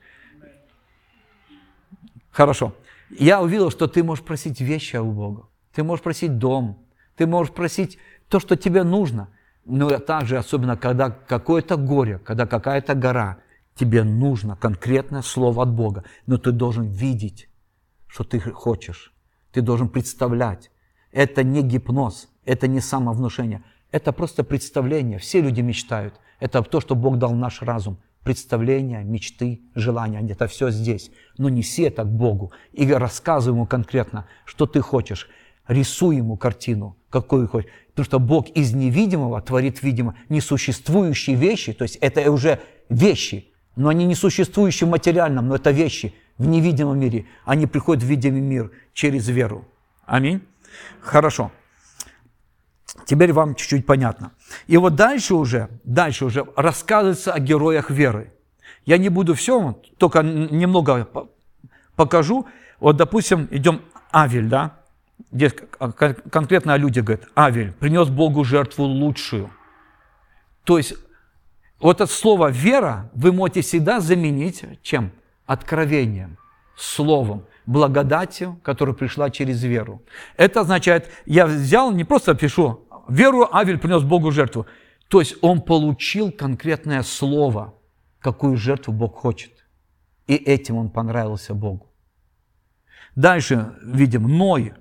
Хорошо. 2.31 2.73
Я 3.10 3.41
увидел, 3.41 3.72
что 3.72 3.88
ты 3.88 4.04
можешь 4.04 4.24
просить 4.24 4.60
вещи 4.60 4.98
у 4.98 5.12
Бога. 5.12 5.48
Ты 5.74 5.84
можешь 5.84 6.04
просить 6.04 6.38
дом. 6.38 6.86
Ты 7.15 7.26
можешь 7.26 7.54
просить 7.54 7.98
то, 8.28 8.39
что 8.39 8.56
тебе 8.56 8.84
нужно. 8.84 9.30
Но 9.65 9.89
также, 10.00 10.38
особенно, 10.38 10.78
когда 10.78 11.10
какое-то 11.10 11.78
горе, 11.78 12.20
когда 12.20 12.46
какая-то 12.46 12.96
гора, 12.96 13.39
тебе 13.76 14.04
нужно 14.04 14.56
конкретное 14.56 15.22
слово 15.22 15.63
от 15.63 15.72
Бога. 15.72 16.04
Но 16.26 16.38
ты 16.38 16.52
должен 16.52 16.86
видеть, 16.86 17.50
что 18.08 18.24
ты 18.24 18.39
хочешь. 18.39 19.13
Ты 19.52 19.62
должен 19.62 19.89
представлять. 19.89 20.72
Это 21.12 21.43
не 21.43 21.62
гипноз, 21.62 22.30
это 22.46 22.67
не 22.67 22.82
самовнушение. 22.82 23.63
Это 23.91 24.12
просто 24.12 24.43
представление. 24.43 25.20
Все 25.20 25.41
люди 25.41 25.62
мечтают. 25.62 26.15
Это 26.39 26.62
то, 26.62 26.82
что 26.82 26.96
Бог 26.96 27.17
дал 27.17 27.34
наш 27.34 27.62
разум 27.62 28.00
представления, 28.23 29.03
мечты, 29.03 29.62
желания. 29.75 30.25
Это 30.30 30.47
все 30.47 30.69
здесь. 30.69 31.12
Но 31.38 31.49
не 31.49 31.62
все 31.62 31.88
это 31.88 32.03
к 32.03 32.12
Богу. 32.12 32.51
И 32.73 32.91
рассказывай 32.91 33.56
ему 33.56 33.65
конкретно, 33.65 34.27
что 34.45 34.65
ты 34.65 34.82
хочешь. 34.82 35.30
Рисуй 35.67 36.17
ему 36.17 36.38
картину, 36.38 36.97
какую 37.10 37.47
хочешь. 37.47 37.69
Потому 37.89 38.06
что 38.06 38.19
Бог 38.19 38.49
из 38.49 38.73
невидимого 38.73 39.41
творит, 39.41 39.82
видимо, 39.84 40.15
несуществующие 40.30 41.36
вещи. 41.36 41.73
То 41.73 41.84
есть 41.84 41.97
это 41.97 42.32
уже 42.32 42.60
вещи, 42.89 43.51
но 43.75 43.89
они 43.89 44.06
не 44.06 44.15
существующие 44.15 44.88
в 44.88 44.91
материальном, 44.91 45.47
но 45.47 45.56
это 45.56 45.71
вещи 45.71 46.13
в 46.38 46.47
невидимом 46.47 46.99
мире. 46.99 47.25
Они 47.45 47.65
приходят 47.65 48.03
в 48.03 48.08
видимый 48.08 48.41
мир 48.41 48.71
через 48.93 49.27
веру. 49.27 49.65
Аминь. 50.06 50.41
Хорошо. 51.01 51.51
Теперь 53.05 53.33
вам 53.33 53.55
чуть-чуть 53.55 53.86
понятно. 53.86 54.31
И 54.67 54.77
вот 54.77 54.95
дальше 54.95 55.36
уже, 55.36 55.69
дальше 55.83 56.25
уже 56.25 56.45
рассказывается 56.55 57.33
о 57.33 57.39
героях 57.39 57.89
веры. 57.89 58.33
Я 58.86 58.97
не 58.97 59.10
буду 59.10 59.33
все, 59.33 59.81
только 59.97 60.23
немного 60.23 61.07
покажу. 61.95 62.47
Вот, 62.79 62.95
допустим, 62.95 63.47
идем 63.51 63.81
Авель, 64.13 64.47
да? 64.47 64.77
Здесь 65.31 65.53
конкретно 66.31 66.73
о 66.73 66.77
людях 66.77 67.05
говорит. 67.05 67.27
Авель 67.36 67.71
принес 67.73 68.10
Богу 68.10 68.43
жертву 68.43 68.83
лучшую. 68.83 69.49
То 70.63 70.77
есть, 70.77 70.95
вот 71.79 72.01
это 72.01 72.12
слово 72.12 72.49
«вера» 72.49 73.10
вы 73.13 73.31
можете 73.31 73.62
всегда 73.62 73.99
заменить 73.99 74.63
чем? 74.81 75.12
Откровением, 75.45 76.38
словом, 76.75 77.45
благодатью, 77.65 78.60
которая 78.63 78.95
пришла 78.95 79.29
через 79.29 79.63
веру. 79.63 80.01
Это 80.38 80.62
означает, 80.62 81.10
я 81.25 81.45
взял, 81.45 81.91
не 81.91 82.03
просто 82.03 82.36
пишу, 82.36 82.87
веру 83.10 83.48
Авель 83.52 83.78
принес 83.78 84.04
Богу 84.04 84.32
жертву. 84.32 84.65
То 85.08 85.20
есть 85.20 85.36
он 85.41 85.62
получил 85.62 86.32
конкретное 86.32 87.04
слово, 87.04 87.74
какую 88.20 88.58
жертву 88.58 88.93
Бог 88.93 89.15
хочет. 89.15 89.65
И 90.28 90.36
этим 90.36 90.76
он 90.76 90.89
понравился 90.89 91.54
Богу. 91.54 91.88
Дальше 93.15 93.74
видим 93.84 94.28
Ной. 94.38 94.74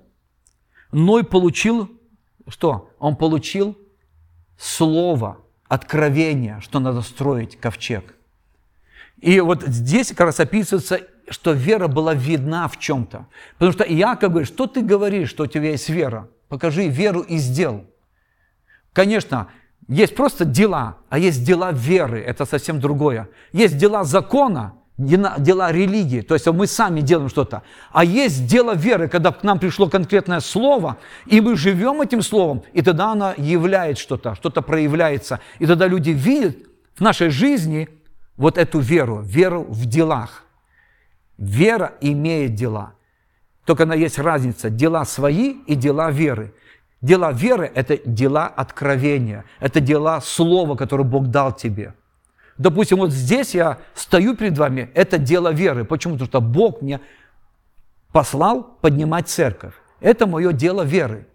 Ной 0.91 1.23
получил 1.23 1.89
что? 2.49 2.93
Он 2.99 3.15
получил 3.15 3.77
слово, 4.57 5.39
откровение, 5.67 6.59
что 6.61 6.79
надо 6.79 7.01
строить 7.01 7.59
ковчег. 7.59 8.15
И 9.17 9.39
вот 9.39 9.63
здесь 9.63 10.09
как 10.09 10.27
раз 10.27 10.39
описывается, 10.39 11.01
что 11.29 11.51
вера 11.51 11.87
была 11.87 12.13
видна 12.13 12.67
в 12.67 12.79
чем-то. 12.79 13.27
Потому 13.53 13.71
что 13.71 13.83
Иаков 13.83 14.29
говорит, 14.29 14.47
что 14.47 14.67
ты 14.67 14.81
говоришь, 14.81 15.29
что 15.29 15.43
у 15.43 15.47
тебя 15.47 15.71
есть 15.71 15.89
вера? 15.89 16.29
Покажи 16.47 16.87
веру 16.87 17.21
и 17.21 17.37
сделал. 17.37 17.85
Конечно, 18.97 19.45
есть 19.87 20.15
просто 20.15 20.43
дела, 20.43 20.97
а 21.09 21.19
есть 21.19 21.43
дела 21.43 21.71
веры, 21.71 22.19
это 22.19 22.45
совсем 22.45 22.79
другое. 22.79 23.29
Есть 23.53 23.77
дела 23.77 24.03
закона, 24.03 24.73
дела 24.97 25.71
религии, 25.71 26.21
то 26.21 26.33
есть 26.33 26.47
мы 26.47 26.65
сами 26.65 27.01
делаем 27.01 27.29
что-то. 27.29 27.61
А 27.91 28.03
есть 28.03 28.47
дело 28.47 28.73
веры, 28.73 29.07
когда 29.07 29.31
к 29.31 29.43
нам 29.43 29.59
пришло 29.59 29.87
конкретное 29.87 30.39
слово, 30.39 30.97
и 31.27 31.41
мы 31.41 31.55
живем 31.55 32.01
этим 32.01 32.23
словом, 32.23 32.63
и 32.73 32.81
тогда 32.81 33.11
оно 33.11 33.35
являет 33.37 33.99
что-то, 33.99 34.33
что-то 34.33 34.63
проявляется. 34.63 35.41
И 35.59 35.67
тогда 35.67 35.85
люди 35.85 36.09
видят 36.09 36.57
в 36.95 37.01
нашей 37.01 37.29
жизни 37.29 37.89
вот 38.35 38.57
эту 38.57 38.79
веру, 38.79 39.21
веру 39.21 39.63
в 39.69 39.85
делах. 39.85 40.43
Вера 41.37 41.93
имеет 42.01 42.55
дела. 42.55 42.93
Только 43.63 43.83
она 43.83 43.93
есть 43.93 44.17
разница, 44.17 44.71
дела 44.71 45.05
свои 45.05 45.51
и 45.67 45.75
дела 45.75 46.09
веры. 46.09 46.55
Дела 47.07 47.31
веры– 47.31 47.71
это 47.75 47.97
дела 48.05 48.47
откровения, 48.47 49.45
это 49.61 49.79
дела 49.79 50.19
слова, 50.19 50.75
которое 50.75 51.05
Бог 51.05 51.27
дал 51.27 51.53
тебе. 51.53 51.93
Допустим, 52.57 52.97
вот 52.97 53.13
здесь 53.13 53.55
я 53.55 53.77
стою 53.95 54.35
перед 54.35 54.57
вами, 54.57 54.89
это 54.93 55.17
дело 55.17 55.53
веры. 55.53 55.85
Почему? 55.85 56.15
Потому 56.15 56.27
что 56.27 56.41
Бог 56.41 56.81
мне 56.81 56.99
послал 58.11 58.61
поднимать 58.81 59.29
церковь. 59.29 59.73
Это 60.01 60.27
мое 60.27 60.51
дело 60.51 60.81
веры. 60.81 61.27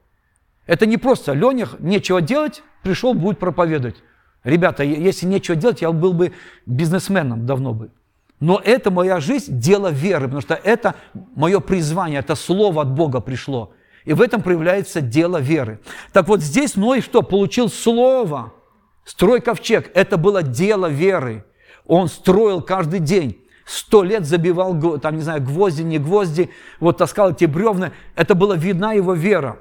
Это 0.67 0.85
не 0.85 0.99
просто 0.99 1.33
Леня, 1.33 1.67
нечего 1.79 2.21
делать, 2.21 2.63
пришел, 2.83 3.15
будет 3.15 3.39
проповедовать. 3.39 3.97
Ребята, 4.45 4.85
если 4.85 5.25
нечего 5.25 5.57
делать, 5.57 5.81
я 5.81 5.91
был 5.91 6.13
бы 6.13 6.35
бизнесменом 6.67 7.47
давно 7.47 7.73
бы. 7.73 7.91
Но 8.41 8.61
это 8.63 8.91
моя 8.91 9.21
жизнь, 9.21 9.59
дело 9.59 9.89
веры, 9.89 10.25
потому 10.25 10.43
что 10.43 10.55
это 10.55 10.97
мое 11.35 11.61
призвание, 11.61 12.19
это 12.21 12.35
слово 12.35 12.83
от 12.83 12.91
Бога 12.91 13.21
пришло. 13.21 13.73
И 14.05 14.13
в 14.13 14.21
этом 14.21 14.43
проявляется 14.43 15.01
дело 15.01 15.39
веры. 15.39 15.81
Так 16.13 16.29
вот 16.29 16.41
здесь 16.41 16.77
Ной 16.77 17.01
что? 17.01 17.23
Получил 17.23 17.69
слово. 17.69 18.53
Строй 19.05 19.41
ковчег. 19.41 19.91
Это 19.95 20.17
было 20.17 20.43
дело 20.43 20.87
веры. 20.87 21.45
Он 21.87 22.09
строил 22.09 22.63
каждый 22.63 23.01
день. 23.01 23.39
Сто 23.65 24.03
лет 24.03 24.27
забивал, 24.27 24.99
там, 24.99 25.17
не 25.17 25.23
знаю, 25.23 25.43
гвозди, 25.43 25.83
не 25.83 25.99
гвозди, 25.99 26.51
вот 26.81 26.99
таскал 26.99 27.31
эти 27.31 27.45
бревна. 27.45 27.93
Это 28.17 28.35
была 28.35 28.57
видна 28.57 28.93
его 28.93 29.15
вера. 29.15 29.61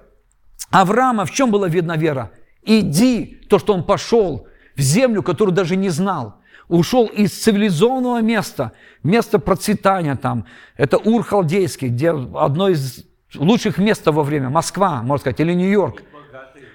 Авраама 0.72 1.26
в 1.26 1.32
чем 1.32 1.52
была 1.52 1.68
видна 1.68 1.98
вера? 1.98 2.32
Иди, 2.64 3.42
то, 3.50 3.60
что 3.60 3.74
он 3.74 3.84
пошел 3.84 4.48
в 4.76 4.82
землю, 4.82 5.22
которую 5.22 5.54
даже 5.54 5.76
не 5.76 5.90
знал. 5.90 6.42
Ушел 6.68 7.06
из 7.06 7.32
цивилизованного 7.32 8.22
места, 8.22 8.72
места 9.04 9.40
процветания 9.40 10.16
там. 10.16 10.46
Это 10.78 10.98
Ур-Халдейский, 10.98 11.90
где 11.90 12.12
одно 12.12 12.70
из 12.70 13.06
лучших 13.36 13.78
мест 13.78 14.06
во 14.06 14.24
время, 14.24 14.50
Москва, 14.50 15.02
можно 15.02 15.22
сказать, 15.22 15.40
или 15.40 15.54
Нью-Йорк. 15.54 16.04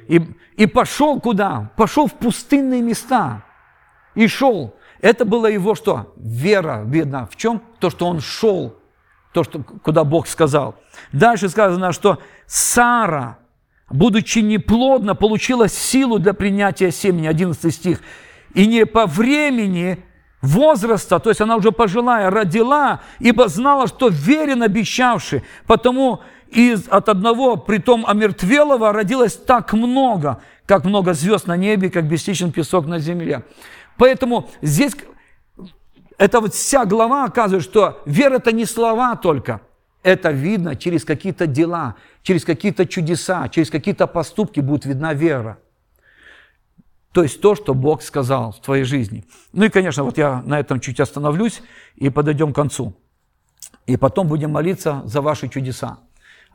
И, 0.09 0.23
и 0.57 0.67
пошел 0.67 1.21
куда? 1.21 1.71
Пошел 1.77 2.07
в 2.07 2.15
пустынные 2.15 2.81
места. 2.81 3.43
И 4.15 4.29
шел. 4.29 4.75
Это 5.01 5.25
было 5.25 5.47
его 5.47 5.75
что? 5.75 6.13
Вера, 6.17 6.83
видно. 6.85 7.27
В 7.31 7.37
чем? 7.37 7.63
То, 7.81 7.91
что 7.91 8.07
он 8.07 8.21
шел, 8.21 8.77
то, 9.33 9.45
что, 9.45 9.63
куда 9.63 10.05
Бог 10.05 10.27
сказал. 10.27 10.77
Дальше 11.13 11.49
сказано, 11.49 11.93
что 11.93 12.19
Сара, 12.47 13.39
будучи 13.91 14.39
неплодна, 14.39 15.15
получила 15.15 15.69
силу 15.69 16.19
для 16.19 16.33
принятия 16.33 16.91
семени, 16.91 17.27
11 17.27 17.75
стих. 17.75 18.01
И 18.55 18.67
не 18.67 18.87
по 18.87 19.07
времени 19.07 20.03
возраста, 20.41 21.19
то 21.19 21.31
есть 21.31 21.41
она 21.41 21.57
уже 21.57 21.73
пожилая, 21.73 22.31
родила, 22.31 23.01
ибо 23.19 23.49
знала, 23.49 23.87
что 23.87 24.09
верен 24.09 24.63
обещавший, 24.63 25.43
потому 25.67 26.23
из, 26.51 26.89
от 26.89 27.09
одного, 27.09 27.57
притом 27.57 28.07
омертвелого, 28.07 28.93
родилось 28.93 29.35
так 29.35 29.73
много, 29.73 30.41
как 30.67 30.85
много 30.85 31.15
звезд 31.15 31.47
на 31.47 31.57
небе, 31.57 31.91
как 31.91 32.09
бесчисленный 32.09 32.53
песок 32.53 32.87
на 32.87 32.99
земле. 32.99 33.45
Поэтому 33.97 34.49
здесь 34.63 34.95
это 36.19 36.41
вот 36.41 36.55
вся 36.55 36.85
глава 36.85 37.25
оказывает, 37.25 37.65
что 37.65 38.03
вера– 38.07 38.37
это 38.37 38.53
не 38.53 38.65
слова 38.65 39.17
только. 39.17 39.61
Это 40.03 40.31
видно 40.31 40.77
через 40.77 41.05
какие-то 41.05 41.47
дела, 41.47 41.97
через 42.23 42.45
какие-то 42.45 42.87
чудеса, 42.87 43.49
через 43.49 43.71
какие-то 43.71 44.07
поступки 44.07 44.61
будет 44.61 44.85
видна 44.85 45.15
вера. 45.15 45.59
То 47.13 47.23
есть 47.23 47.41
то, 47.41 47.55
что 47.55 47.75
Бог 47.75 48.03
сказал 48.03 48.53
в 48.53 48.61
твоей 48.61 48.85
жизни. 48.85 49.25
Ну 49.53 49.65
и, 49.65 49.69
конечно, 49.69 50.05
вот 50.05 50.19
я 50.19 50.43
на 50.43 50.61
этом 50.61 50.81
чуть 50.81 51.01
остановлюсь 51.01 51.63
и 51.97 52.11
подойдем 52.11 52.53
к 52.53 52.57
концу. 52.57 52.95
И 53.87 53.97
потом 53.97 54.29
будем 54.29 54.53
молиться 54.53 55.03
за 55.05 55.23
ваши 55.23 55.49
чудеса 55.49 55.99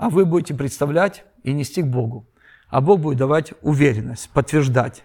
а 0.02 0.10
вы 0.10 0.26
будете 0.26 0.56
представлять 0.56 1.24
и 1.44 1.54
нести 1.54 1.84
к 1.84 1.86
Богу. 1.86 2.26
А 2.70 2.82
Бог 2.82 3.02
будет 3.02 3.20
давать 3.20 3.54
уверенность, 3.62 4.32
подтверждать. 4.32 5.04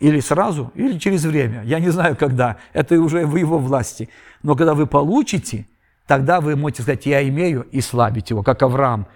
Или 0.00 0.20
сразу, 0.20 0.72
или 0.74 0.98
через 0.98 1.24
время. 1.24 1.62
Я 1.64 1.80
не 1.80 1.90
знаю, 1.90 2.16
когда. 2.16 2.56
Это 2.72 2.98
уже 2.98 3.26
в 3.26 3.36
его 3.36 3.58
власти. 3.58 4.08
Но 4.42 4.56
когда 4.56 4.72
вы 4.72 4.86
получите, 4.86 5.66
тогда 6.06 6.40
вы 6.40 6.56
можете 6.56 6.80
сказать, 6.80 7.04
я 7.04 7.28
имею, 7.28 7.66
и 7.72 7.82
слабить 7.82 8.30
его, 8.30 8.42
как 8.42 8.62
Авраам, 8.62 9.06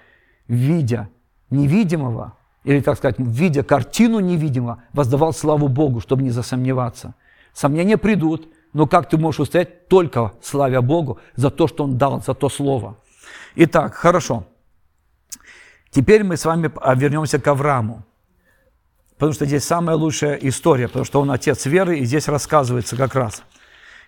видя 0.49 1.09
невидимого, 1.49 2.37
или, 2.65 2.81
так 2.81 2.99
сказать, 2.99 3.17
видя 3.19 3.63
картину 3.63 4.21
невидимого, 4.21 4.83
воздавал 4.93 5.33
славу 5.33 5.69
Богу, 5.69 6.01
чтобы 6.01 6.25
не 6.25 6.31
засомневаться. 6.31 7.15
Сомнения 7.55 7.97
придут, 7.97 8.53
но 8.75 8.87
как 8.87 9.09
ты 9.09 9.17
можешь 9.17 9.41
устоять? 9.41 9.89
Только 9.89 10.33
славя 10.43 10.83
Богу 10.83 11.21
за 11.37 11.51
то, 11.51 11.69
что 11.69 11.85
Он 11.85 11.97
дал, 11.97 12.21
за 12.21 12.35
то 12.35 12.51
слово. 12.51 12.99
Итак, 13.55 13.95
хорошо. 13.95 14.45
Теперь 15.93 16.25
мы 16.25 16.39
с 16.39 16.45
вами 16.47 16.73
вернемся 16.97 17.39
к 17.39 17.47
Аврааму. 17.47 18.03
Потому 19.17 19.35
что 19.35 19.45
здесь 19.45 19.63
самая 19.63 19.95
лучшая 19.95 20.35
история, 20.37 20.89
потому 20.89 21.05
что 21.05 21.21
он 21.21 21.31
отец 21.31 21.67
веры, 21.67 21.99
и 21.99 22.05
здесь 22.05 22.29
рассказывается 22.29 22.97
как 22.97 23.15
раз. 23.15 23.43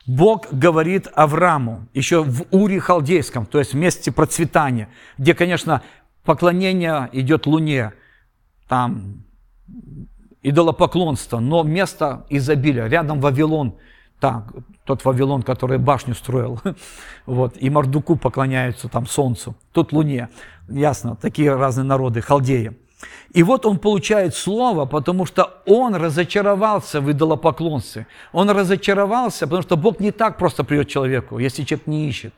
Бог 0.06 0.48
говорит 0.50 1.08
Аврааму, 1.14 1.86
еще 1.92 2.24
в 2.24 2.46
Уре 2.50 2.80
Халдейском, 2.80 3.46
то 3.46 3.58
есть 3.58 3.74
в 3.74 3.76
месте 3.76 4.10
процветания, 4.10 4.88
где, 5.18 5.34
конечно, 5.34 5.82
поклонение 6.24 7.08
идет 7.12 7.46
Луне, 7.46 7.92
там 8.66 9.24
идолопоклонство, 10.42 11.38
но 11.38 11.62
место 11.62 12.26
изобилия, 12.28 12.86
рядом 12.86 13.20
Вавилон, 13.20 13.76
так, 14.24 14.44
тот 14.84 15.04
Вавилон, 15.04 15.42
который 15.42 15.76
башню 15.76 16.14
строил, 16.14 16.58
вот, 17.26 17.58
и 17.60 17.68
Мордуку 17.68 18.16
поклоняются 18.16 18.88
там 18.88 19.06
солнцу, 19.06 19.54
тут 19.72 19.92
Луне, 19.92 20.30
ясно, 20.66 21.14
такие 21.14 21.54
разные 21.54 21.84
народы, 21.84 22.22
халдеи. 22.22 22.72
И 23.34 23.42
вот 23.42 23.66
он 23.66 23.78
получает 23.78 24.34
слово, 24.34 24.86
потому 24.86 25.26
что 25.26 25.60
он 25.66 25.94
разочаровался 25.94 27.02
в 27.02 27.12
идолопоклонстве. 27.12 28.06
Он 28.32 28.48
разочаровался, 28.48 29.46
потому 29.46 29.62
что 29.62 29.76
Бог 29.76 30.00
не 30.00 30.10
так 30.10 30.38
просто 30.38 30.64
придет 30.64 30.88
человеку, 30.88 31.38
если 31.38 31.64
человек 31.64 31.86
не 31.86 32.08
ищет. 32.08 32.32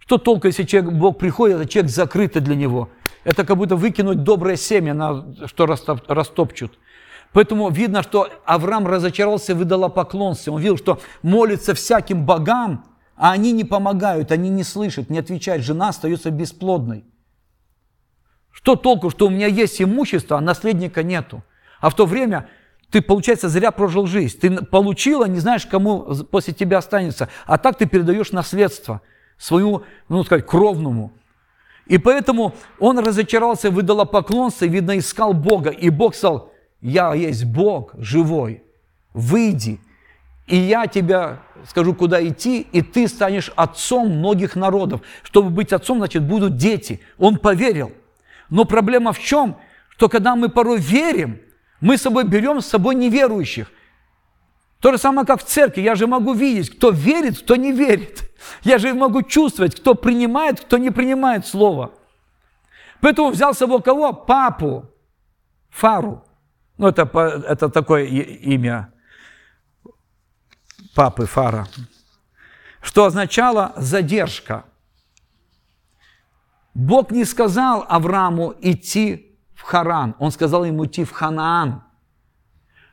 Что 0.00 0.18
толку, 0.18 0.48
если 0.48 0.64
человек, 0.64 0.94
Бог 0.94 1.16
приходит, 1.16 1.60
а 1.60 1.66
человек 1.66 1.92
закрытый 1.92 2.42
для 2.42 2.56
него? 2.56 2.88
Это 3.22 3.44
как 3.44 3.56
будто 3.56 3.76
выкинуть 3.76 4.24
доброе 4.24 4.56
семя, 4.56 4.94
на, 4.94 5.46
что 5.46 5.66
растопчут. 5.66 6.72
Поэтому 7.32 7.70
видно, 7.70 8.02
что 8.02 8.28
Авраам 8.44 8.86
разочаровался 8.86 9.54
в 9.54 9.62
идолопоклонстве. 9.62 10.52
Он 10.52 10.60
видел, 10.60 10.76
что 10.76 11.00
молится 11.22 11.74
всяким 11.74 12.24
богам, 12.24 12.84
а 13.16 13.32
они 13.32 13.52
не 13.52 13.64
помогают, 13.64 14.32
они 14.32 14.48
не 14.48 14.62
слышат, 14.62 15.10
не 15.10 15.18
отвечают. 15.18 15.64
Жена 15.64 15.88
остается 15.88 16.30
бесплодной. 16.30 17.04
Что 18.50 18.76
толку, 18.76 19.10
что 19.10 19.26
у 19.26 19.30
меня 19.30 19.46
есть 19.46 19.80
имущество, 19.80 20.38
а 20.38 20.40
наследника 20.40 21.02
нету? 21.02 21.42
А 21.80 21.90
в 21.90 21.94
то 21.94 22.06
время 22.06 22.48
ты, 22.90 23.02
получается, 23.02 23.48
зря 23.48 23.70
прожил 23.70 24.06
жизнь. 24.06 24.38
Ты 24.40 24.64
получила, 24.64 25.26
не 25.26 25.38
знаешь, 25.38 25.66
кому 25.66 26.14
после 26.30 26.54
тебя 26.54 26.78
останется. 26.78 27.28
А 27.46 27.58
так 27.58 27.76
ты 27.76 27.86
передаешь 27.86 28.32
наследство 28.32 29.02
свою, 29.36 29.84
ну 30.08 30.24
сказать, 30.24 30.46
кровному. 30.46 31.12
И 31.86 31.98
поэтому 31.98 32.54
он 32.78 32.98
разочаровался 32.98 33.70
в 33.70 33.80
идолопоклонстве, 33.80 34.68
видно, 34.68 34.98
искал 34.98 35.34
Бога. 35.34 35.70
И 35.70 35.90
Бог 35.90 36.14
сказал, 36.14 36.52
я 36.80 37.14
есть 37.14 37.44
Бог 37.44 37.94
живой, 37.98 38.62
выйди, 39.12 39.80
и 40.46 40.56
я 40.56 40.86
тебя 40.86 41.42
скажу, 41.66 41.94
куда 41.94 42.26
идти, 42.26 42.66
и 42.72 42.80
ты 42.80 43.06
станешь 43.06 43.52
отцом 43.54 44.18
многих 44.18 44.56
народов. 44.56 45.02
Чтобы 45.22 45.50
быть 45.50 45.72
отцом, 45.72 45.98
значит, 45.98 46.22
будут 46.22 46.56
дети. 46.56 47.00
Он 47.18 47.36
поверил. 47.36 47.92
Но 48.48 48.64
проблема 48.64 49.12
в 49.12 49.18
чем? 49.18 49.56
Что 49.90 50.08
когда 50.08 50.36
мы 50.36 50.48
порой 50.48 50.78
верим, 50.78 51.38
мы 51.80 51.98
с 51.98 52.02
собой 52.02 52.24
берем 52.24 52.62
с 52.62 52.66
собой 52.66 52.94
неверующих. 52.94 53.70
То 54.80 54.92
же 54.92 54.98
самое, 54.98 55.26
как 55.26 55.42
в 55.42 55.44
церкви. 55.44 55.82
Я 55.82 55.96
же 55.96 56.06
могу 56.06 56.32
видеть, 56.32 56.70
кто 56.70 56.90
верит, 56.90 57.38
кто 57.40 57.56
не 57.56 57.72
верит. 57.72 58.30
Я 58.62 58.78
же 58.78 58.94
могу 58.94 59.22
чувствовать, 59.22 59.74
кто 59.74 59.94
принимает, 59.94 60.60
кто 60.60 60.78
не 60.78 60.90
принимает 60.90 61.46
слово. 61.46 61.92
Поэтому 63.00 63.30
взял 63.30 63.54
с 63.54 63.58
собой 63.58 63.82
кого? 63.82 64.12
Папу, 64.12 64.86
Фару. 65.70 66.24
Ну, 66.78 66.86
это, 66.86 67.02
это 67.48 67.68
такое 67.68 68.04
имя 68.04 68.92
папы 70.94 71.26
Фара. 71.26 71.66
Что 72.80 73.04
означало 73.04 73.72
задержка. 73.76 74.64
Бог 76.74 77.10
не 77.10 77.24
сказал 77.24 77.84
Аврааму 77.88 78.54
идти 78.60 79.36
в 79.54 79.62
Харан, 79.62 80.14
он 80.20 80.30
сказал 80.30 80.64
ему 80.64 80.86
идти 80.86 81.04
в 81.04 81.10
Ханаан. 81.10 81.82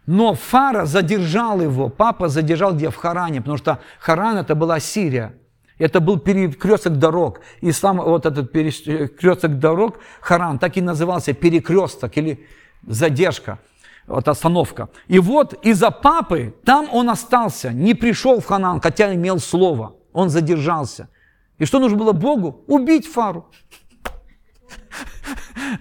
Но 0.07 0.33
Фара 0.33 0.85
задержал 0.85 1.61
его, 1.61 1.89
папа 1.89 2.27
задержал 2.27 2.73
где 2.73 2.89
в 2.89 2.95
Харане, 2.95 3.41
потому 3.41 3.57
что 3.57 3.79
Харан 3.99 4.37
это 4.37 4.55
была 4.55 4.79
Сирия. 4.79 5.33
Это 5.77 5.99
был 5.99 6.19
перекресток 6.19 6.97
дорог. 6.97 7.41
И 7.61 7.71
сам 7.71 7.97
вот 7.97 8.25
этот 8.25 8.51
перекресток 8.51 9.59
дорог, 9.59 9.99
Харан, 10.21 10.57
так 10.57 10.77
и 10.77 10.81
назывался 10.81 11.33
перекресток 11.33 12.17
или 12.17 12.47
задержка, 12.87 13.59
вот 14.07 14.27
остановка. 14.27 14.89
И 15.07 15.19
вот 15.19 15.53
из-за 15.65 15.91
папы 15.91 16.53
там 16.63 16.87
он 16.91 17.09
остался, 17.09 17.71
не 17.71 17.93
пришел 17.93 18.39
в 18.39 18.45
Ханан, 18.45 18.79
хотя 18.81 19.13
имел 19.13 19.39
слово. 19.39 19.95
Он 20.13 20.29
задержался. 20.29 21.09
И 21.57 21.65
что 21.65 21.79
нужно 21.79 21.97
было 21.97 22.11
Богу? 22.11 22.63
Убить 22.67 23.07
Фару. 23.07 23.49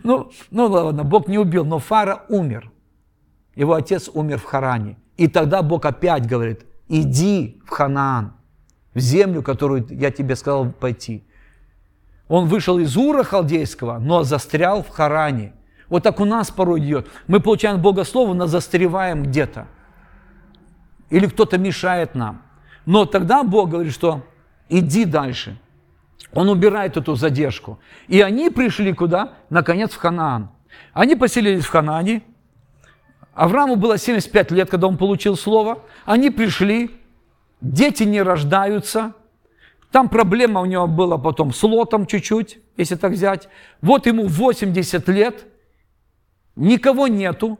Ну, 0.02 0.30
ну 0.50 0.66
ладно, 0.66 1.04
Бог 1.04 1.28
не 1.28 1.38
убил, 1.38 1.64
но 1.64 1.78
Фара 1.78 2.24
умер. 2.28 2.70
Его 3.54 3.74
отец 3.74 4.10
умер 4.12 4.38
в 4.38 4.44
Харане. 4.44 4.96
И 5.16 5.28
тогда 5.28 5.62
Бог 5.62 5.84
опять 5.84 6.26
говорит, 6.26 6.64
иди 6.88 7.60
в 7.66 7.70
Ханаан, 7.70 8.32
в 8.94 8.98
землю, 8.98 9.42
которую 9.42 9.86
я 9.90 10.10
тебе 10.10 10.36
сказал 10.36 10.72
пойти. 10.72 11.24
Он 12.28 12.46
вышел 12.46 12.78
из 12.78 12.96
Ура 12.96 13.22
халдейского, 13.22 13.98
но 13.98 14.24
застрял 14.24 14.82
в 14.82 14.88
Харане. 14.88 15.52
Вот 15.88 16.02
так 16.02 16.20
у 16.20 16.24
нас 16.24 16.50
порой 16.50 16.80
идет. 16.80 17.08
Мы 17.26 17.40
получаем 17.40 17.80
Бога 17.80 18.04
но 18.14 18.46
застреваем 18.46 19.24
где-то. 19.24 19.66
Или 21.10 21.26
кто-то 21.26 21.58
мешает 21.58 22.14
нам. 22.14 22.42
Но 22.86 23.04
тогда 23.04 23.42
Бог 23.42 23.70
говорит, 23.70 23.92
что 23.92 24.22
иди 24.68 25.04
дальше. 25.04 25.58
Он 26.32 26.48
убирает 26.48 26.96
эту 26.96 27.14
задержку. 27.14 27.78
И 28.08 28.20
они 28.20 28.50
пришли 28.50 28.92
куда? 28.92 29.34
Наконец 29.50 29.92
в 29.92 29.96
Ханаан. 29.96 30.50
Они 30.92 31.14
поселились 31.14 31.64
в 31.64 31.70
Ханаане. 31.70 32.22
Аврааму 33.34 33.76
было 33.76 33.98
75 33.98 34.50
лет, 34.52 34.70
когда 34.70 34.86
он 34.86 34.96
получил 34.96 35.36
слово. 35.36 35.80
Они 36.04 36.30
пришли, 36.30 36.90
дети 37.60 38.04
не 38.04 38.22
рождаются. 38.22 39.12
Там 39.90 40.08
проблема 40.08 40.60
у 40.60 40.64
него 40.64 40.86
была 40.86 41.18
потом 41.18 41.52
с 41.52 41.62
лотом 41.62 42.06
чуть-чуть, 42.06 42.58
если 42.76 42.96
так 42.96 43.12
взять. 43.12 43.48
Вот 43.80 44.06
ему 44.06 44.26
80 44.26 45.08
лет, 45.08 45.46
никого 46.56 47.08
нету, 47.08 47.58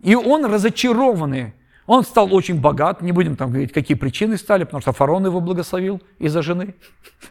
и 0.00 0.14
он 0.14 0.44
разочарованный 0.44 1.54
он 1.86 2.02
стал 2.02 2.34
очень 2.34 2.60
богат, 2.60 3.00
не 3.00 3.12
будем 3.12 3.36
там 3.36 3.50
говорить, 3.50 3.72
какие 3.72 3.96
причины 3.96 4.36
стали, 4.36 4.64
потому 4.64 4.80
что 4.80 4.92
фараон 4.92 5.26
его 5.26 5.40
благословил 5.40 6.02
из-за 6.18 6.42
жены, 6.42 6.74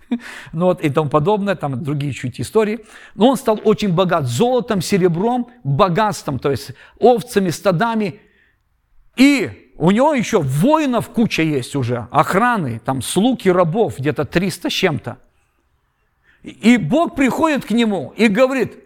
ну 0.53 0.65
вот, 0.65 0.81
и 0.81 0.89
тому 0.89 1.09
подобное, 1.09 1.55
там 1.55 1.83
другие 1.83 2.13
чуть 2.13 2.39
истории. 2.39 2.85
Но 3.15 3.29
он 3.29 3.37
стал 3.37 3.59
очень 3.63 3.93
богат 3.93 4.25
золотом, 4.25 4.81
серебром, 4.81 5.49
богатством, 5.63 6.39
то 6.39 6.51
есть 6.51 6.71
овцами, 6.99 7.49
стадами. 7.49 8.21
И 9.17 9.71
у 9.77 9.91
него 9.91 10.13
еще 10.13 10.39
воинов 10.39 11.09
куча 11.09 11.43
есть 11.43 11.75
уже, 11.75 12.07
охраны, 12.11 12.79
там 12.79 13.01
слуг 13.01 13.45
и 13.45 13.51
рабов, 13.51 13.99
где-то 13.99 14.23
300 14.23 14.69
с 14.69 14.73
чем-то. 14.73 15.17
И 16.43 16.77
Бог 16.77 17.15
приходит 17.15 17.65
к 17.65 17.71
нему 17.71 18.13
и 18.15 18.27
говорит, 18.27 18.77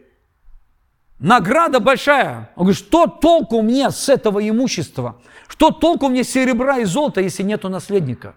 награда 1.20 1.80
большая. 1.80 2.50
Он 2.56 2.66
говорит, 2.66 2.78
что 2.78 3.08
толку 3.08 3.62
мне 3.62 3.92
с 3.92 4.10
этого 4.10 4.48
имущества? 4.48 5.18
Что 5.48 5.72
толку 5.72 6.10
мне 6.10 6.24
серебра 6.24 6.80
и 6.80 6.86
золота, 6.86 7.22
если 7.22 7.44
нету 7.44 7.70
наследника? 7.70 8.36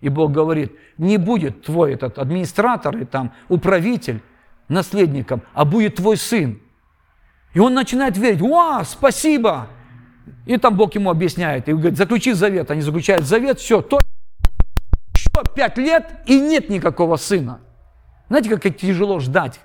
И 0.00 0.08
Бог 0.08 0.32
говорит, 0.32 0.72
не 0.96 1.18
будет 1.18 1.64
твой 1.64 1.92
этот 1.92 2.18
администратор 2.18 2.96
и 2.96 3.04
там 3.04 3.32
управитель 3.48 4.22
наследником, 4.68 5.42
а 5.52 5.64
будет 5.64 5.96
твой 5.96 6.16
сын. 6.16 6.60
И 7.52 7.58
он 7.58 7.74
начинает 7.74 8.16
верить, 8.16 8.40
«Уа, 8.40 8.84
спасибо!» 8.84 9.66
И 10.46 10.56
там 10.56 10.76
Бог 10.76 10.94
ему 10.94 11.10
объясняет, 11.10 11.68
и 11.68 11.72
говорит, 11.72 11.98
заключи 11.98 12.32
завет. 12.32 12.70
Они 12.70 12.80
заключают 12.80 13.26
завет, 13.26 13.58
все, 13.58 13.82
то 13.82 13.98
еще 15.14 15.28
пять 15.54 15.76
лет, 15.76 16.22
и 16.26 16.40
нет 16.40 16.70
никакого 16.70 17.16
сына. 17.16 17.60
Знаете, 18.28 18.56
как 18.56 18.76
тяжело 18.76 19.18
ждать? 19.18 19.60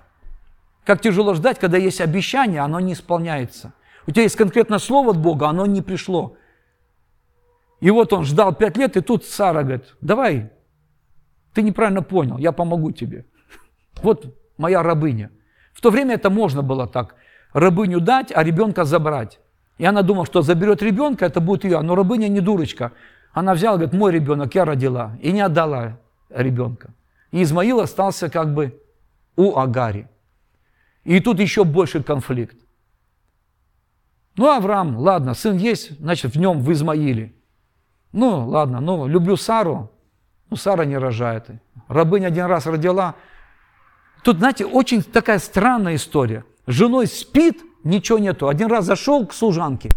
Как 0.86 1.02
тяжело 1.02 1.34
ждать, 1.34 1.60
когда 1.60 1.78
есть 1.78 2.00
обещание, 2.00 2.62
оно 2.62 2.80
не 2.80 2.94
исполняется. 2.94 3.74
У 4.08 4.12
тебя 4.12 4.24
есть 4.24 4.36
конкретное 4.36 4.78
слово 4.78 5.12
от 5.12 5.18
Бога, 5.18 5.48
оно 5.48 5.66
не 5.66 5.82
пришло. 5.82 6.38
И 7.80 7.90
вот 7.90 8.14
он 8.14 8.24
ждал 8.24 8.54
пять 8.54 8.78
лет, 8.78 8.96
и 8.96 9.02
тут 9.02 9.26
Сара 9.26 9.64
говорит, 9.64 9.96
давай, 10.00 10.52
ты 11.54 11.64
неправильно 11.64 12.04
понял, 12.04 12.38
я 12.38 12.52
помогу 12.52 12.92
тебе. 12.92 13.26
Вот 14.04 14.36
моя 14.58 14.84
рабыня. 14.84 15.32
В 15.74 15.82
то 15.82 15.90
время 15.90 16.16
это 16.16 16.30
можно 16.30 16.62
было 16.62 16.88
так, 16.88 17.16
рабыню 17.54 18.00
дать, 18.00 18.32
а 18.34 18.44
ребенка 18.44 18.86
забрать. 18.86 19.40
И 19.78 19.86
она 19.86 20.04
думала, 20.04 20.26
что 20.26 20.42
заберет 20.42 20.82
ребенка, 20.82 21.26
это 21.26 21.42
будет 21.42 21.64
ее. 21.64 21.82
Но 21.82 21.96
рабыня 21.96 22.28
не 22.28 22.40
дурочка. 22.40 22.92
Она 23.34 23.54
взяла, 23.54 23.76
говорит, 23.78 23.94
мой 23.94 24.12
ребенок, 24.14 24.56
я 24.56 24.64
родила. 24.64 25.18
И 25.22 25.32
не 25.32 25.42
отдала 25.42 25.98
ребенка. 26.30 26.94
И 27.32 27.44
Измаил 27.44 27.82
остался 27.82 28.30
как 28.30 28.54
бы 28.54 28.82
у 29.36 29.58
Агари. 29.58 30.08
И 31.06 31.20
тут 31.20 31.40
еще 31.40 31.64
больше 31.64 32.04
конфликт. 32.04 32.58
Ну, 34.36 34.50
Авраам, 34.50 34.98
ладно, 34.98 35.34
сын 35.34 35.56
есть, 35.56 35.98
значит, 36.00 36.34
в 36.34 36.38
нем, 36.38 36.62
в 36.62 36.72
Измаиле. 36.74 37.34
Ну, 38.12 38.48
ладно, 38.50 38.82
ну, 38.82 39.08
люблю 39.08 39.38
Сару, 39.38 39.92
ну, 40.50 40.58
Сара 40.58 40.84
не 40.84 40.98
рожает. 40.98 41.48
Рабыня 41.88 42.28
один 42.28 42.46
раз 42.46 42.66
родила. 42.66 43.16
Тут, 44.24 44.40
знаете, 44.40 44.66
очень 44.66 45.04
такая 45.04 45.40
странная 45.40 45.96
история. 45.96 46.44
С 46.66 46.74
женой 46.74 47.08
спит, 47.08 47.62
ничего 47.84 48.18
нету. 48.18 48.48
Один 48.48 48.68
раз 48.68 48.86
зашел 48.86 49.26
к 49.28 49.34
служанке. 49.34 49.92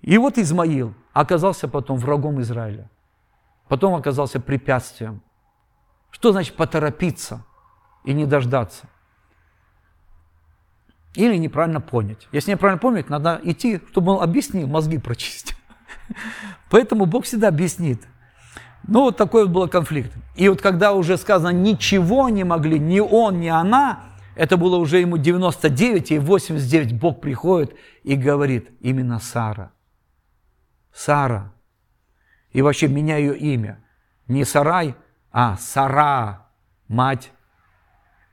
И 0.00 0.18
вот 0.18 0.38
Измаил 0.38 0.94
оказался 1.12 1.68
потом 1.68 1.98
врагом 1.98 2.40
Израиля. 2.40 2.88
Потом 3.68 3.94
оказался 3.94 4.40
препятствием. 4.40 5.20
Что 6.10 6.32
значит 6.32 6.54
поторопиться 6.54 7.44
и 8.06 8.14
не 8.14 8.24
дождаться? 8.24 8.86
Или 11.14 11.36
неправильно 11.36 11.80
понять. 11.80 12.28
Если 12.32 12.52
неправильно 12.52 12.78
понять, 12.78 13.10
надо 13.10 13.40
идти, 13.42 13.80
чтобы 13.90 14.12
он 14.12 14.22
объяснил, 14.22 14.66
мозги 14.66 14.98
прочистил. 14.98 15.56
Поэтому 16.70 17.06
Бог 17.06 17.24
всегда 17.24 17.48
объяснит. 17.48 18.06
Ну, 18.86 19.02
вот 19.02 19.16
такой 19.16 19.44
вот 19.44 19.52
был 19.52 19.68
конфликт. 19.68 20.12
И 20.36 20.48
вот 20.48 20.60
когда 20.62 20.92
уже 20.92 21.16
сказано, 21.16 21.50
ничего 21.50 22.28
не 22.28 22.44
могли, 22.44 22.78
ни 22.78 23.00
он, 23.00 23.40
ни 23.40 23.48
она, 23.48 24.04
это 24.36 24.56
было 24.56 24.76
уже 24.76 24.98
ему 24.98 25.16
99, 25.16 26.12
и 26.12 26.18
89 26.18 26.98
Бог 26.98 27.20
приходит 27.20 27.74
и 28.04 28.14
говорит, 28.14 28.70
именно 28.80 29.18
Сара. 29.18 29.72
Сара. 30.92 31.52
И 32.52 32.62
вообще 32.62 32.88
меня 32.88 33.16
ее 33.16 33.36
имя. 33.36 33.82
Не 34.28 34.44
Сарай, 34.44 34.94
а 35.32 35.56
Сара, 35.56 36.48
мать, 36.88 37.32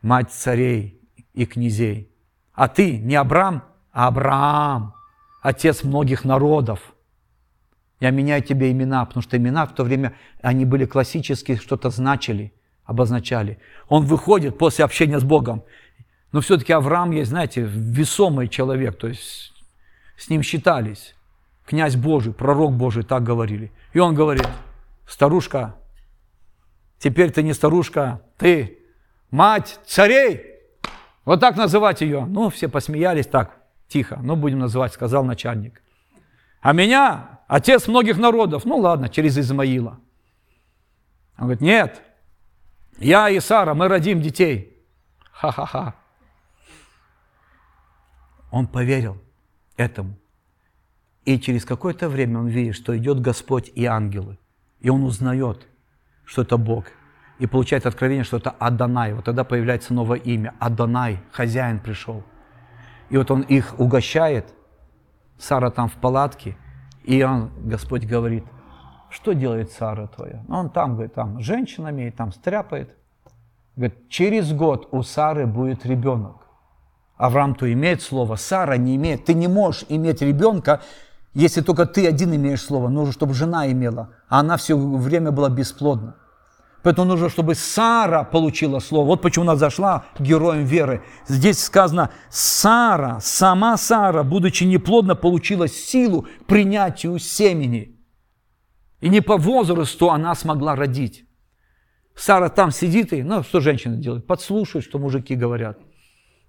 мать 0.03 0.31
царей 0.31 1.01
и 1.33 1.47
князей. 1.47 2.11
А 2.53 2.67
ты 2.67 2.99
не 2.99 3.15
Абрам, 3.15 3.63
а 3.91 4.07
Авраам, 4.07 4.93
отец 5.41 5.83
многих 5.83 6.23
народов. 6.23 6.93
Я 7.99 8.11
меняю 8.11 8.43
тебе 8.43 8.71
имена, 8.71 9.05
потому 9.05 9.23
что 9.23 9.37
имена 9.37 9.65
в 9.65 9.73
то 9.73 9.83
время, 9.83 10.15
они 10.41 10.65
были 10.65 10.85
классические, 10.85 11.57
что-то 11.57 11.89
значили, 11.89 12.53
обозначали. 12.83 13.59
Он 13.87 14.05
выходит 14.05 14.57
после 14.57 14.85
общения 14.85 15.19
с 15.19 15.23
Богом. 15.23 15.63
Но 16.31 16.41
все-таки 16.41 16.73
Авраам 16.73 17.11
есть, 17.11 17.29
знаете, 17.29 17.61
весомый 17.61 18.49
человек, 18.49 18.97
то 18.97 19.07
есть 19.07 19.53
с 20.17 20.29
ним 20.29 20.43
считались. 20.43 21.15
Князь 21.65 21.95
Божий, 21.95 22.33
пророк 22.33 22.73
Божий, 22.73 23.03
так 23.03 23.23
говорили. 23.23 23.71
И 23.93 23.99
он 23.99 24.15
говорит, 24.15 24.47
старушка, 25.07 25.75
теперь 26.99 27.31
ты 27.31 27.41
не 27.41 27.53
старушка, 27.53 28.21
ты 28.37 28.82
мать 29.33 29.79
царей. 29.85 30.45
Вот 31.25 31.39
так 31.39 31.57
называть 31.57 32.01
ее. 32.01 32.25
Ну, 32.25 32.49
все 32.49 32.69
посмеялись 32.69 33.25
так, 33.25 33.57
тихо. 33.87 34.19
Ну, 34.21 34.35
будем 34.35 34.59
называть, 34.59 34.93
сказал 34.93 35.25
начальник. 35.25 35.81
А 36.61 36.71
меня 36.71 37.39
отец 37.47 37.87
многих 37.87 38.17
народов. 38.17 38.63
Ну, 38.63 38.77
ладно, 38.77 39.09
через 39.09 39.37
Измаила. 39.37 39.99
Он 41.37 41.45
говорит, 41.45 41.61
нет, 41.61 42.01
я 42.99 43.27
и 43.29 43.39
Сара, 43.39 43.73
мы 43.73 43.87
родим 43.87 44.21
детей. 44.21 44.77
Ха-ха-ха. 45.31 45.95
Он 48.51 48.67
поверил 48.67 49.17
этому. 49.77 50.15
И 51.25 51.39
через 51.39 51.65
какое-то 51.65 52.07
время 52.07 52.39
он 52.39 52.47
видит, 52.49 52.75
что 52.75 52.95
идет 52.95 53.19
Господь 53.19 53.71
и 53.73 53.85
ангелы. 53.85 54.37
И 54.79 54.89
он 54.89 55.03
узнает, 55.03 55.65
что 56.23 56.43
это 56.43 56.57
Бог 56.57 56.85
и 57.39 57.47
получает 57.47 57.85
откровение, 57.85 58.23
что 58.23 58.37
это 58.37 58.51
Адонай. 58.51 59.13
Вот 59.13 59.25
тогда 59.25 59.43
появляется 59.43 59.93
новое 59.93 60.19
имя. 60.19 60.53
Адонай, 60.59 61.19
хозяин 61.31 61.79
пришел. 61.79 62.23
И 63.09 63.17
вот 63.17 63.31
он 63.31 63.41
их 63.41 63.79
угощает. 63.79 64.53
Сара 65.37 65.69
там 65.71 65.89
в 65.89 65.93
палатке. 65.93 66.55
И 67.03 67.21
он, 67.23 67.51
Господь 67.65 68.05
говорит, 68.05 68.45
что 69.09 69.33
делает 69.33 69.71
Сара 69.71 70.07
твоя? 70.07 70.43
Ну, 70.47 70.57
он 70.57 70.69
там, 70.69 70.93
говорит, 70.93 71.13
там 71.13 71.39
женщинами, 71.39 72.07
и 72.07 72.11
там 72.11 72.31
стряпает. 72.31 72.95
Говорит, 73.75 74.09
через 74.09 74.53
год 74.53 74.87
у 74.91 75.03
Сары 75.03 75.45
будет 75.45 75.85
ребенок. 75.85 76.47
Авраам-то 77.17 77.71
имеет 77.71 78.01
слово, 78.01 78.35
Сара 78.35 78.77
не 78.77 78.95
имеет. 78.95 79.25
Ты 79.25 79.33
не 79.33 79.47
можешь 79.47 79.85
иметь 79.89 80.21
ребенка, 80.21 80.81
если 81.33 81.61
только 81.61 81.85
ты 81.85 82.07
один 82.07 82.35
имеешь 82.35 82.61
слово. 82.61 82.89
Нужно, 82.89 83.13
чтобы 83.13 83.33
жена 83.33 83.71
имела. 83.71 84.09
А 84.29 84.39
она 84.39 84.57
все 84.57 84.77
время 84.77 85.31
была 85.31 85.49
бесплодна. 85.49 86.15
Поэтому 86.83 87.07
нужно, 87.07 87.29
чтобы 87.29 87.55
Сара 87.55 88.25
получила 88.25 88.79
слово. 88.79 89.05
Вот 89.07 89.21
почему 89.21 89.43
она 89.43 89.55
зашла 89.55 90.05
героем 90.19 90.65
веры. 90.65 91.01
Здесь 91.25 91.63
сказано, 91.63 92.11
Сара, 92.29 93.21
сама 93.21 93.77
Сара, 93.77 94.23
будучи 94.23 94.65
неплодна, 94.65 95.15
получила 95.15 95.69
силу 95.69 96.23
к 96.23 96.45
принятию 96.45 97.17
семени. 97.19 97.97
И 98.99 99.07
не 99.07 99.21
по 99.21 99.37
возрасту 99.37 100.11
она 100.11 100.35
смогла 100.35 100.75
родить. 100.75 101.25
Сара 102.15 102.49
там 102.49 102.69
сидит 102.69 103.13
и, 103.13 103.23
ну, 103.23 103.43
что 103.43 103.61
женщина 103.61 103.95
делает? 103.95 104.27
Подслушивает, 104.27 104.85
что 104.85 104.99
мужики 104.99 105.35
говорят. 105.35 105.79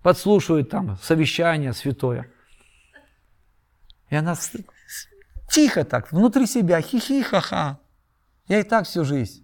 Подслушивает 0.02 0.68
там 0.68 0.98
совещание 1.00 1.72
святое. 1.72 2.28
И 4.10 4.16
она 4.16 4.36
тихо 5.48 5.84
так, 5.84 6.10
внутри 6.10 6.46
себя, 6.46 6.80
хихи-ха-ха. 6.80 7.78
Я 8.48 8.60
и 8.60 8.62
так 8.64 8.86
всю 8.86 9.04
жизнь 9.04 9.43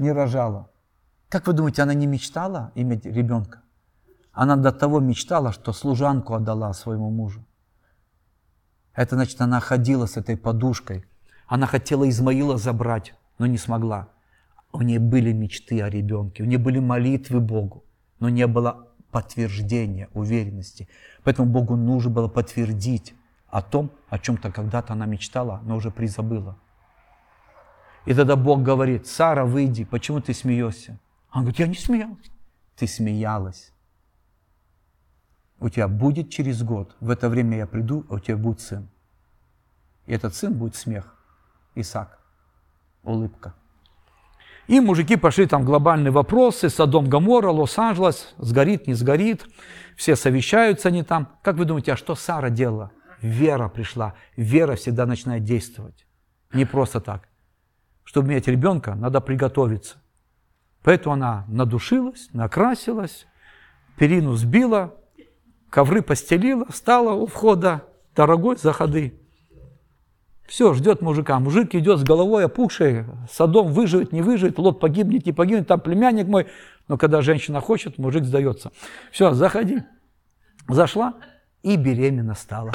не 0.00 0.12
рожала. 0.12 0.70
Как 1.28 1.46
вы 1.46 1.52
думаете, 1.52 1.82
она 1.82 1.94
не 1.94 2.06
мечтала 2.06 2.72
иметь 2.74 3.04
ребенка? 3.04 3.62
Она 4.32 4.56
до 4.56 4.72
того 4.72 5.00
мечтала, 5.00 5.52
что 5.52 5.72
служанку 5.72 6.34
отдала 6.34 6.72
своему 6.72 7.10
мужу. 7.10 7.44
Это 8.94 9.14
значит, 9.14 9.40
она 9.40 9.60
ходила 9.60 10.06
с 10.06 10.16
этой 10.16 10.36
подушкой. 10.36 11.04
Она 11.46 11.66
хотела 11.66 12.08
Измаила 12.08 12.58
забрать, 12.58 13.14
но 13.38 13.46
не 13.46 13.58
смогла. 13.58 14.08
У 14.72 14.82
нее 14.82 15.00
были 15.00 15.32
мечты 15.32 15.82
о 15.82 15.88
ребенке, 15.88 16.42
у 16.42 16.46
нее 16.46 16.58
были 16.58 16.78
молитвы 16.78 17.40
Богу, 17.40 17.84
но 18.20 18.28
не 18.28 18.46
было 18.46 18.88
подтверждения, 19.10 20.08
уверенности. 20.14 20.88
Поэтому 21.24 21.50
Богу 21.50 21.76
нужно 21.76 22.10
было 22.10 22.28
подтвердить 22.28 23.14
о 23.48 23.62
том, 23.62 23.90
о 24.08 24.18
чем-то 24.18 24.52
когда-то 24.52 24.92
она 24.92 25.06
мечтала, 25.06 25.60
но 25.64 25.76
уже 25.76 25.90
призабыла. 25.90 26.56
И 28.06 28.14
тогда 28.14 28.36
Бог 28.36 28.62
говорит, 28.62 29.06
Сара, 29.06 29.44
выйди, 29.44 29.84
почему 29.84 30.20
ты 30.20 30.32
смеешься? 30.32 30.98
Он 31.32 31.42
говорит, 31.42 31.58
я 31.58 31.66
не 31.66 31.74
смеялась. 31.74 32.30
Ты 32.76 32.86
смеялась. 32.86 33.72
У 35.58 35.68
тебя 35.68 35.88
будет 35.88 36.30
через 36.30 36.62
год, 36.62 36.96
в 37.00 37.10
это 37.10 37.28
время 37.28 37.58
я 37.58 37.66
приду, 37.66 38.06
а 38.08 38.14
у 38.14 38.18
тебя 38.18 38.38
будет 38.38 38.60
сын. 38.60 38.88
И 40.06 40.12
этот 40.12 40.34
сын 40.34 40.54
будет 40.54 40.74
смех. 40.74 41.14
Исаак. 41.74 42.18
Улыбка. 43.02 43.54
И 44.66 44.80
мужики 44.80 45.16
пошли 45.16 45.46
там 45.46 45.64
глобальные 45.64 46.10
вопросы, 46.10 46.70
Содом, 46.70 47.08
Гамора, 47.08 47.50
Лос-Анджелес, 47.50 48.34
сгорит, 48.38 48.86
не 48.86 48.94
сгорит, 48.94 49.44
все 49.96 50.16
совещаются 50.16 50.88
они 50.88 51.02
там. 51.02 51.28
Как 51.42 51.56
вы 51.56 51.64
думаете, 51.64 51.92
а 51.92 51.96
что 51.96 52.14
Сара 52.14 52.50
делала? 52.50 52.92
Вера 53.20 53.68
пришла. 53.68 54.14
Вера 54.36 54.76
всегда 54.76 55.06
начинает 55.06 55.44
действовать. 55.44 56.06
Не 56.52 56.64
просто 56.64 57.00
так 57.00 57.29
чтобы 58.10 58.32
иметь 58.32 58.48
ребенка, 58.48 58.96
надо 58.96 59.20
приготовиться. 59.20 59.98
Поэтому 60.82 61.12
она 61.12 61.44
надушилась, 61.46 62.28
накрасилась, 62.32 63.28
перину 63.96 64.34
сбила, 64.34 64.96
ковры 65.70 66.02
постелила, 66.02 66.66
стала 66.72 67.12
у 67.12 67.26
входа, 67.28 67.84
дорогой, 68.16 68.56
заходы. 68.56 69.14
Все, 70.48 70.74
ждет 70.74 71.02
мужика. 71.02 71.38
Мужик 71.38 71.72
идет 71.76 72.00
с 72.00 72.02
головой 72.02 72.46
опухшей, 72.46 73.04
садом 73.30 73.72
выживет, 73.72 74.10
не 74.10 74.22
выживет, 74.22 74.58
лот 74.58 74.80
погибнет, 74.80 75.24
не 75.24 75.32
погибнет, 75.32 75.68
там 75.68 75.78
племянник 75.78 76.26
мой. 76.26 76.48
Но 76.88 76.98
когда 76.98 77.22
женщина 77.22 77.60
хочет, 77.60 77.96
мужик 77.96 78.24
сдается. 78.24 78.72
Все, 79.12 79.34
заходи. 79.34 79.84
Зашла 80.68 81.14
и 81.62 81.76
беременна 81.76 82.34
стала. 82.34 82.72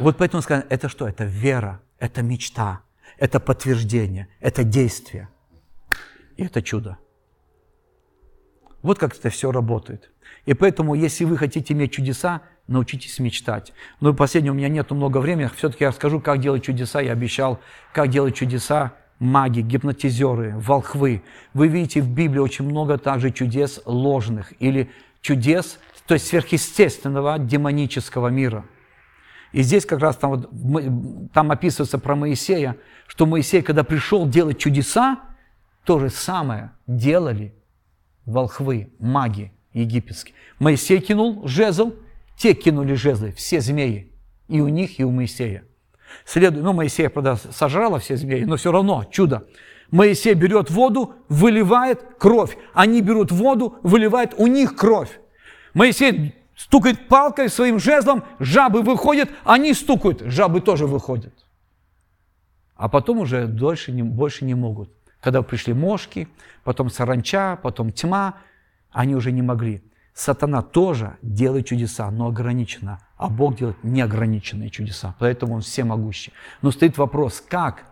Вот 0.00 0.18
поэтому 0.18 0.42
сказано, 0.42 0.66
это 0.68 0.90
что? 0.90 1.08
Это 1.08 1.24
вера, 1.24 1.80
это 1.98 2.20
мечта 2.20 2.83
это 3.18 3.40
подтверждение, 3.40 4.28
это 4.40 4.64
действие. 4.64 5.28
И 6.36 6.44
это 6.44 6.62
чудо. 6.62 6.98
Вот 8.82 8.98
как 8.98 9.16
это 9.16 9.30
все 9.30 9.50
работает. 9.50 10.10
И 10.46 10.54
поэтому, 10.54 10.94
если 10.94 11.24
вы 11.24 11.38
хотите 11.38 11.72
иметь 11.72 11.92
чудеса, 11.92 12.42
научитесь 12.66 13.18
мечтать. 13.18 13.72
Ну 14.00 14.12
и 14.12 14.16
последнее, 14.16 14.52
у 14.52 14.54
меня 14.54 14.68
нет 14.68 14.90
много 14.90 15.18
времени, 15.18 15.50
все-таки 15.56 15.84
я 15.84 15.90
расскажу, 15.90 16.20
как 16.20 16.40
делать 16.40 16.64
чудеса. 16.64 17.00
Я 17.00 17.12
обещал, 17.12 17.60
как 17.92 18.08
делать 18.08 18.34
чудеса 18.34 18.94
маги, 19.18 19.60
гипнотизеры, 19.60 20.54
волхвы. 20.58 21.22
Вы 21.54 21.68
видите 21.68 22.02
в 22.02 22.10
Библии 22.10 22.40
очень 22.40 22.64
много 22.64 22.98
также 22.98 23.30
чудес 23.30 23.80
ложных 23.86 24.52
или 24.60 24.90
чудес, 25.20 25.78
то 26.06 26.14
есть 26.14 26.26
сверхъестественного 26.26 27.38
демонического 27.38 28.28
мира– 28.28 28.66
и 29.54 29.62
здесь 29.62 29.86
как 29.86 30.00
раз 30.00 30.16
там, 30.16 30.32
вот, 30.32 31.32
там 31.32 31.52
описывается 31.52 32.00
про 32.00 32.16
Моисея, 32.16 32.76
что 33.06 33.24
Моисей, 33.24 33.62
когда 33.62 33.84
пришел 33.84 34.28
делать 34.28 34.58
чудеса, 34.58 35.20
то 35.84 36.00
же 36.00 36.10
самое 36.10 36.72
делали 36.88 37.54
волхвы, 38.26 38.90
маги 38.98 39.52
египетские. 39.72 40.34
Моисей 40.58 40.98
кинул 40.98 41.46
жезл, 41.46 41.94
те 42.36 42.54
кинули 42.54 42.94
жезлы, 42.94 43.30
все 43.30 43.60
змеи. 43.60 44.10
И 44.48 44.60
у 44.60 44.66
них, 44.66 44.98
и 44.98 45.04
у 45.04 45.12
Моисея. 45.12 45.62
Следует, 46.24 46.64
ну, 46.64 46.72
Моисея, 46.72 47.08
правда, 47.08 47.36
сожрала 47.36 48.00
все 48.00 48.16
змеи, 48.16 48.42
но 48.42 48.56
все 48.56 48.72
равно 48.72 49.04
чудо. 49.08 49.46
Моисей 49.92 50.34
берет 50.34 50.68
воду, 50.68 51.14
выливает 51.28 52.00
кровь. 52.18 52.58
Они 52.72 53.02
берут 53.02 53.30
воду, 53.30 53.78
выливает 53.84 54.34
у 54.36 54.48
них 54.48 54.74
кровь. 54.74 55.20
Моисей 55.74 56.34
стукает 56.56 57.08
палкой 57.08 57.48
своим 57.48 57.78
жезлом, 57.78 58.24
жабы 58.38 58.82
выходят, 58.82 59.30
они 59.44 59.74
стукают, 59.74 60.20
жабы 60.20 60.60
тоже 60.60 60.86
выходят. 60.86 61.34
А 62.76 62.88
потом 62.88 63.18
уже 63.18 63.46
дольше 63.46 63.92
не, 63.92 64.02
больше 64.02 64.44
не 64.44 64.54
могут. 64.54 64.90
Когда 65.20 65.42
пришли 65.42 65.72
мошки, 65.72 66.28
потом 66.64 66.90
саранча, 66.90 67.58
потом 67.62 67.92
тьма, 67.92 68.34
они 68.90 69.14
уже 69.14 69.32
не 69.32 69.42
могли. 69.42 69.82
Сатана 70.12 70.62
тоже 70.62 71.16
делает 71.22 71.66
чудеса, 71.66 72.10
но 72.10 72.28
ограниченно, 72.28 73.00
а 73.16 73.28
Бог 73.28 73.56
делает 73.56 73.82
неограниченные 73.82 74.70
чудеса, 74.70 75.14
поэтому 75.18 75.54
Он 75.54 75.60
всемогущий. 75.60 76.32
Но 76.62 76.70
стоит 76.70 76.98
вопрос, 76.98 77.40
как 77.40 77.84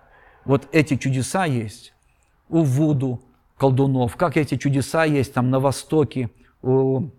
вот 0.44 0.68
эти 0.72 0.96
чудеса 0.96 1.46
есть 1.46 1.94
у 2.48 2.62
Вуду, 2.62 3.22
колдунов, 3.56 4.16
как 4.16 4.36
эти 4.36 4.56
чудеса 4.56 5.04
есть 5.04 5.34
там 5.34 5.50
на 5.50 5.58
Востоке, 5.58 6.30
у 6.62 7.10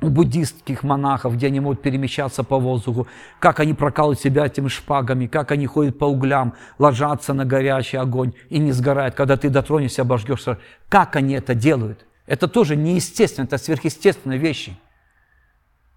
у 0.00 0.08
буддистских 0.08 0.82
монахов, 0.82 1.34
где 1.36 1.46
они 1.46 1.60
могут 1.60 1.82
перемещаться 1.82 2.42
по 2.42 2.58
воздуху, 2.58 3.06
как 3.38 3.60
они 3.60 3.74
прокалывают 3.74 4.20
себя 4.20 4.46
этими 4.46 4.68
шпагами, 4.68 5.26
как 5.26 5.52
они 5.52 5.66
ходят 5.66 5.98
по 5.98 6.04
углям, 6.04 6.54
ложатся 6.78 7.32
на 7.32 7.44
горячий 7.44 7.96
огонь 7.96 8.34
и 8.48 8.58
не 8.58 8.72
сгорают. 8.72 9.14
Когда 9.14 9.36
ты 9.36 9.50
дотронешься, 9.50 10.02
обожгешься. 10.02 10.58
Как 10.88 11.16
они 11.16 11.34
это 11.34 11.54
делают? 11.54 12.06
Это 12.26 12.48
тоже 12.48 12.76
неестественно, 12.76 13.44
это 13.44 13.58
сверхъестественные 13.58 14.38
вещи. 14.38 14.76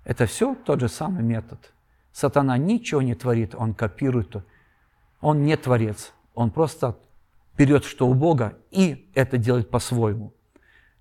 Это 0.03 0.25
все 0.25 0.55
тот 0.55 0.79
же 0.79 0.89
самый 0.89 1.23
метод. 1.23 1.73
Сатана 2.11 2.57
ничего 2.57 3.01
не 3.01 3.15
творит, 3.15 3.55
он 3.55 3.73
копирует. 3.73 4.37
Он 5.19 5.43
не 5.43 5.57
творец, 5.57 6.13
он 6.35 6.51
просто 6.51 6.97
берет 7.57 7.83
что 7.83 8.07
у 8.07 8.13
Бога 8.13 8.57
и 8.69 9.09
это 9.15 9.37
делает 9.37 9.69
по-своему. 9.69 10.33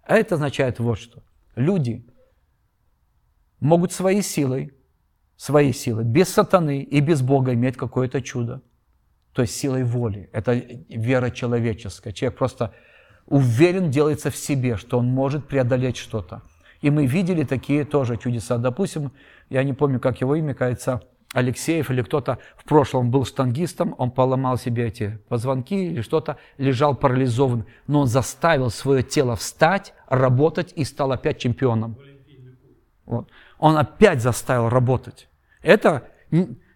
А 0.03 0.16
это 0.16 0.37
означает 0.37 0.78
вот 0.78 0.99
что. 0.99 1.22
Люди 1.55 2.05
могут 3.61 3.93
своей 3.93 4.23
силой, 4.23 4.73
своей 5.37 5.73
силой, 5.73 6.05
без 6.05 6.29
сатаны 6.29 6.83
и 6.83 7.01
без 7.01 7.23
Бога 7.23 7.53
иметь 7.55 7.77
какое-то 7.77 8.23
чудо. 8.23 8.63
То 9.33 9.43
есть 9.43 9.55
силой 9.55 9.85
воли. 9.85 10.31
Это 10.33 10.55
вера 10.89 11.31
человеческая. 11.31 12.13
Человек 12.13 12.39
просто 12.39 12.73
уверен 13.27 13.91
делается 13.91 14.31
в 14.31 14.37
себе, 14.37 14.77
что 14.77 14.99
он 14.99 15.07
может 15.07 15.47
преодолеть 15.47 15.97
что-то. 15.97 16.43
И 16.81 16.91
мы 16.91 17.07
видели 17.07 17.45
такие 17.45 17.85
тоже 17.85 18.17
чудеса. 18.17 18.59
Допустим, 18.59 19.13
я 19.51 19.63
не 19.63 19.73
помню, 19.73 20.01
как 20.01 20.21
его 20.21 20.37
имя, 20.37 20.55
кажется, 20.55 21.03
Алексеев 21.33 21.91
или 21.91 22.03
кто-то 22.03 22.39
в 22.57 22.65
прошлом 22.65 23.11
был 23.11 23.25
штангистом, 23.25 23.95
он 23.99 24.11
поломал 24.11 24.57
себе 24.57 24.87
эти 24.87 25.19
позвонки 25.29 25.75
или 25.75 26.01
что-то, 26.01 26.39
лежал 26.57 26.95
парализован, 26.95 27.67
но 27.87 28.01
он 28.01 28.07
заставил 28.07 28.71
свое 28.71 29.03
тело 29.03 29.37
встать, 29.37 29.93
работать 30.09 30.73
и 30.77 30.85
стал 30.85 31.13
опять 31.13 31.39
чемпионом. 31.39 31.99
Вот. 33.05 33.29
Он 33.59 33.77
опять 33.79 34.23
заставил 34.23 34.69
работать. 34.69 35.29
Это, 35.63 36.09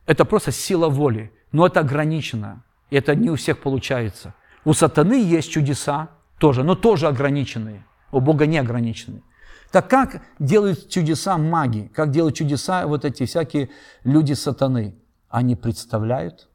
это 0.07 0.25
просто 0.25 0.53
сила 0.53 0.89
воли, 0.89 1.33
но 1.53 1.67
это 1.67 1.81
ограничено. 1.81 2.65
Это 2.91 3.15
не 3.15 3.31
у 3.31 3.37
всех 3.37 3.61
получается. 3.61 4.35
У 4.65 4.73
сатаны 4.73 5.23
есть 5.23 5.51
чудеса 5.51 6.09
тоже, 6.39 6.65
но 6.65 6.75
тоже 6.75 7.07
ограниченные. 7.07 7.85
У 8.11 8.21
Бога 8.21 8.47
не 8.47 8.59
ограниченные. 8.59 9.23
Так 9.71 9.89
как 9.89 10.23
делают 10.39 10.89
чудеса 10.89 11.39
маги, 11.39 11.91
как 11.95 12.11
делают 12.11 12.35
чудеса 12.35 12.87
вот 12.87 13.05
эти 13.05 13.25
всякие 13.25 13.71
люди 14.03 14.33
сатаны? 14.33 14.97
Они 15.29 15.55
представляют, 15.55 16.49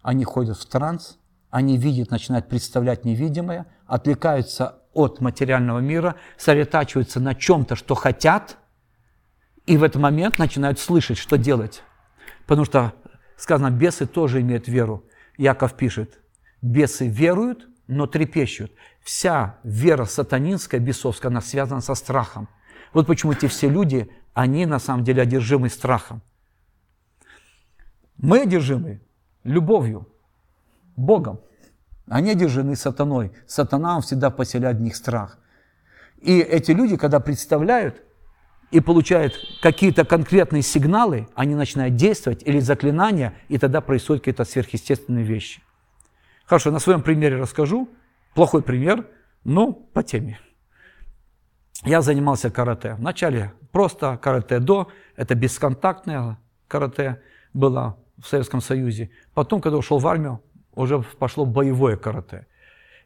они 0.00 0.24
ходят 0.24 0.56
в 0.56 0.64
транс, 0.64 1.18
они 1.50 1.76
видят, 1.76 2.10
начинают 2.10 2.48
представлять 2.48 3.04
невидимое, 3.04 3.66
отвлекаются 3.86 4.78
от 4.94 5.20
материального 5.20 5.80
мира, 5.80 6.14
сосредотачиваются 6.38 7.20
на 7.20 7.34
чем-то, 7.34 7.76
что 7.76 7.94
хотят– 7.94 8.56
и 9.66 9.76
в 9.76 9.82
этот 9.82 10.00
момент 10.00 10.38
начинают 10.38 10.78
слышать, 10.78 11.18
что 11.18 11.38
делать. 11.38 11.82
Потому 12.46 12.64
что 12.64 12.92
сказано, 13.36 13.70
бесы 13.70 14.06
тоже 14.06 14.40
имеют 14.40 14.68
веру. 14.68 15.04
Яков 15.36 15.74
пишет, 15.74 16.20
бесы 16.60 17.06
веруют, 17.08 17.68
но 17.86 18.06
трепещут. 18.06 18.72
Вся 19.02 19.58
вера 19.62 20.04
сатанинская, 20.04 20.80
бесовская, 20.80 21.30
она 21.30 21.40
связана 21.40 21.80
со 21.80 21.94
страхом. 21.94 22.48
Вот 22.92 23.06
почему 23.06 23.32
эти 23.32 23.46
все 23.46 23.68
люди, 23.68 24.10
они 24.34 24.66
на 24.66 24.78
самом 24.78 25.04
деле 25.04 25.22
одержимы 25.22 25.68
страхом. 25.68 26.22
Мы 28.16 28.40
одержимы 28.40 29.00
любовью, 29.44 30.08
Богом. 30.96 31.40
Они 32.06 32.30
одержаны 32.30 32.76
сатаной. 32.76 33.32
Сатана 33.46 33.96
он 33.96 34.02
всегда 34.02 34.30
поселяет 34.30 34.76
в 34.76 34.80
них 34.80 34.96
страх. 34.96 35.38
И 36.18 36.38
эти 36.38 36.70
люди, 36.72 36.96
когда 36.96 37.20
представляют, 37.20 38.02
и 38.72 38.80
получают 38.80 39.38
какие-то 39.60 40.04
конкретные 40.04 40.62
сигналы, 40.62 41.28
они 41.34 41.54
начинают 41.54 41.94
действовать, 41.94 42.42
или 42.42 42.58
заклинания, 42.58 43.34
и 43.48 43.58
тогда 43.58 43.82
происходят 43.82 44.22
какие-то 44.22 44.44
сверхъестественные 44.44 45.24
вещи. 45.24 45.62
Хорошо, 46.46 46.70
на 46.70 46.78
своем 46.78 47.02
примере 47.02 47.36
расскажу. 47.36 47.88
Плохой 48.34 48.62
пример, 48.62 49.06
но 49.44 49.72
по 49.72 50.02
теме. 50.02 50.40
Я 51.84 52.00
занимался 52.00 52.50
карате. 52.50 52.94
Вначале 52.94 53.52
просто 53.72 54.16
карате 54.16 54.58
до, 54.58 54.90
это 55.16 55.34
бесконтактное 55.34 56.38
карате 56.66 57.20
было 57.52 57.98
в 58.18 58.26
Советском 58.26 58.62
Союзе. 58.62 59.10
Потом, 59.34 59.60
когда 59.60 59.76
ушел 59.76 59.98
в 59.98 60.06
армию, 60.06 60.42
уже 60.74 61.02
пошло 61.18 61.44
боевое 61.44 61.98
карате. 61.98 62.46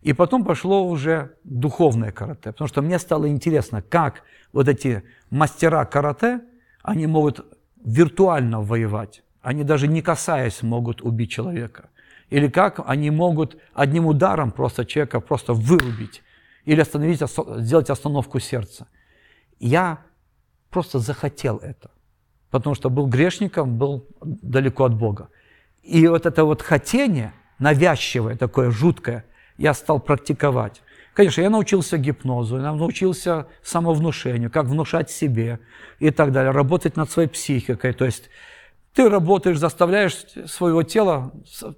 И 0.07 0.12
потом 0.12 0.44
пошло 0.44 0.88
уже 0.88 1.30
духовное 1.42 2.12
карате, 2.12 2.52
потому 2.52 2.68
что 2.68 2.80
мне 2.80 3.00
стало 3.00 3.28
интересно, 3.28 3.82
как 3.82 4.22
вот 4.52 4.68
эти 4.68 5.02
мастера 5.30 5.84
карате, 5.84 6.42
они 6.84 7.09
могут 7.09 7.44
виртуально 7.84 8.61
воевать. 8.61 9.24
Они 9.42 9.64
даже 9.64 9.88
не 9.88 10.02
касаясь 10.02 10.62
могут 10.62 11.02
убить 11.02 11.32
человека. 11.32 11.88
Или 12.30 12.46
как 12.46 12.80
они 12.86 13.11
могут 13.11 13.57
одним 13.74 14.07
ударом 14.07 14.52
просто 14.52 14.84
человека 14.84 15.18
просто 15.18 15.54
вырубить. 15.54 16.22
Или 16.66 16.82
остановить, 16.82 17.20
сделать 17.57 17.90
остановку 17.90 18.38
сердца. 18.38 18.86
Я 19.59 19.98
просто 20.70 21.00
захотел 21.00 21.57
это. 21.57 21.90
Потому 22.50 22.76
что 22.76 22.90
был 22.90 23.09
грешником, 23.09 23.76
был 23.76 24.07
далеко 24.22 24.84
от 24.84 24.94
Бога. 24.94 25.30
И 25.82 26.07
вот 26.07 26.26
это 26.26 26.44
вот 26.44 26.62
хотение, 26.62 27.32
навязчивое, 27.59 28.36
такое 28.36 28.70
жуткое, 28.70 29.24
я 29.59 29.74
стал 29.74 30.00
практиковать. 30.00 30.82
Конечно, 31.14 31.40
я 31.40 31.50
научился 31.50 31.96
гипнозу, 31.96 32.59
я 32.59 32.72
научился 32.72 33.46
самовнушению, 33.62 34.50
как 34.50 34.66
внушать 34.66 35.11
себе 35.11 35.61
и 35.98 36.11
так 36.11 36.30
далее, 36.30 36.52
работать 36.52 36.96
над 36.96 37.11
своей 37.11 37.28
психикой. 37.28 37.94
То 37.94 38.04
есть 38.04 38.28
ты 38.92 39.09
работаешь, 39.09 39.59
заставляешь 39.59 40.14
своего 40.46 40.82
тела 40.82 41.32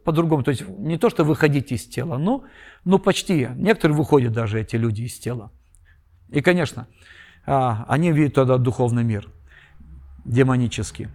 по-другому. 0.04 0.42
То 0.42 0.50
есть 0.50 0.68
не 0.68 0.98
то, 0.98 1.08
что 1.08 1.24
выходить 1.24 1.70
из 1.70 1.84
тела, 1.84 2.16
но 2.16 2.44
ну, 2.84 2.98
почти. 2.98 3.48
Некоторые 3.54 3.96
выходят 3.96 4.32
даже, 4.32 4.60
эти 4.60 4.76
люди, 4.76 5.02
из 5.02 5.18
тела. 5.18 5.52
И, 6.30 6.40
конечно, 6.40 6.88
а, 7.46 7.84
они 7.88 8.12
видят 8.12 8.34
тогда 8.34 8.56
духовный 8.58 9.04
мир, 9.04 9.28
демонический. 10.24 11.08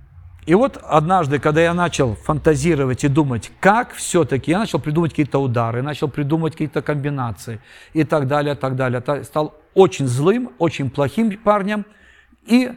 И 0.46 0.56
вот 0.56 0.78
однажды, 0.84 1.39
когда 1.39 1.62
я 1.62 1.74
начал 1.74 2.16
фантазировать 2.16 3.04
и 3.04 3.08
думать, 3.08 3.52
как 3.60 3.94
все-таки, 3.94 4.52
я 4.52 4.60
начал 4.60 4.80
придумать 4.80 5.12
какие-то 5.12 5.39
удары, 5.39 5.82
начал 5.82 6.10
придумать 6.10 6.54
какие-то 6.54 6.82
комбинации 6.82 7.62
и 7.94 8.04
так 8.04 8.28
далее, 8.28 8.56
так 8.56 8.76
далее. 8.76 9.02
Стал 9.24 9.56
очень 9.74 10.08
злым, 10.08 10.52
очень 10.60 10.89
плохим 10.89 11.38
парнем 11.38 11.86
и 12.46 12.72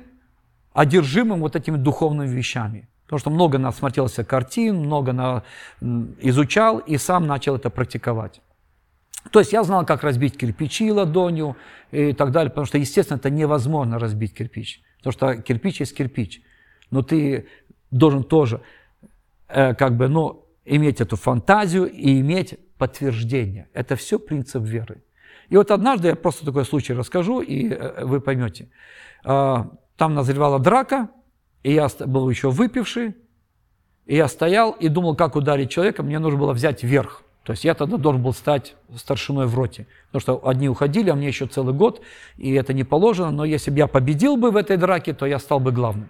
одержимым 0.73 1.41
вот 1.41 1.57
этими 1.57 1.77
духовными 1.77 2.29
вещами. 2.29 2.89
Потому 3.05 3.21
что 3.21 3.31
много 3.31 3.59
насмотрелся 3.59 4.25
картин, 4.25 4.77
много 4.77 5.13
на, 5.13 5.43
изучал 6.21 6.79
и 6.79 6.99
сам 6.99 7.27
начал 7.27 7.57
это 7.57 7.71
практиковать. 7.71 8.41
То 9.33 9.41
есть 9.41 9.53
я 9.53 9.65
знал, 9.65 9.85
как 9.85 10.05
разбить 10.05 10.37
кирпичи 10.37 10.93
ладонью 10.93 11.57
и 11.91 12.13
так 12.13 12.31
далее, 12.31 12.51
потому 12.51 12.67
что, 12.67 12.79
естественно, 12.79 13.17
это 13.17 13.31
невозможно 13.31 13.99
разбить 13.99 14.35
кирпич. 14.35 14.83
Потому 14.99 15.13
что 15.13 15.43
кирпич 15.43 15.81
есть 15.81 15.97
кирпич 15.97 16.43
но 16.91 17.03
ты 17.03 17.49
должен 17.91 18.25
тоже 18.25 18.61
э, 19.49 19.75
как 19.75 19.97
бы, 19.97 20.09
ну, 20.09 20.45
иметь 20.65 21.01
эту 21.01 21.17
фантазию 21.17 21.91
и 21.91 22.21
иметь 22.21 22.59
подтверждение. 22.79 23.69
Это 23.73 23.97
все 23.97 24.19
принцип 24.19 24.63
веры. 24.63 25.03
И 25.49 25.57
вот 25.57 25.71
однажды 25.71 26.09
я 26.09 26.17
просто 26.17 26.45
такой 26.45 26.65
случай 26.65 26.93
расскажу, 26.93 27.41
и 27.41 27.71
э, 27.71 28.05
вы 28.05 28.21
поймете. 28.21 28.69
Э, 29.25 29.65
там 29.97 30.15
назревала 30.15 30.59
драка, 30.59 31.09
и 31.63 31.73
я 31.73 31.89
был 32.07 32.29
еще 32.29 32.51
выпивший, 32.51 33.15
и 34.07 34.17
я 34.17 34.29
стоял 34.29 34.73
и 34.73 34.89
думал, 34.89 35.17
как 35.17 35.37
ударить 35.37 35.71
человека, 35.71 36.03
мне 36.03 36.19
нужно 36.19 36.39
было 36.39 36.53
взять 36.53 36.83
верх. 36.83 37.23
То 37.43 37.53
есть 37.53 37.65
я 37.65 37.75
тогда 37.75 37.97
должен 37.97 38.23
был 38.23 38.33
стать 38.33 38.75
старшиной 38.97 39.47
в 39.47 39.55
роте. 39.55 39.87
Потому 40.07 40.21
что 40.21 40.49
одни 40.49 40.69
уходили, 40.69 41.11
а 41.11 41.15
мне 41.15 41.29
еще 41.29 41.47
целый 41.47 41.75
год, 41.75 42.03
и 42.37 42.53
это 42.53 42.73
не 42.73 42.83
положено. 42.83 43.31
Но 43.31 43.45
если 43.45 43.71
бы 43.71 43.79
я 43.79 43.87
победил 43.87 44.37
бы 44.37 44.51
в 44.51 44.57
этой 44.57 44.77
драке, 44.77 45.13
то 45.13 45.27
я 45.27 45.39
стал 45.39 45.61
бы 45.61 45.71
главным. 45.71 46.09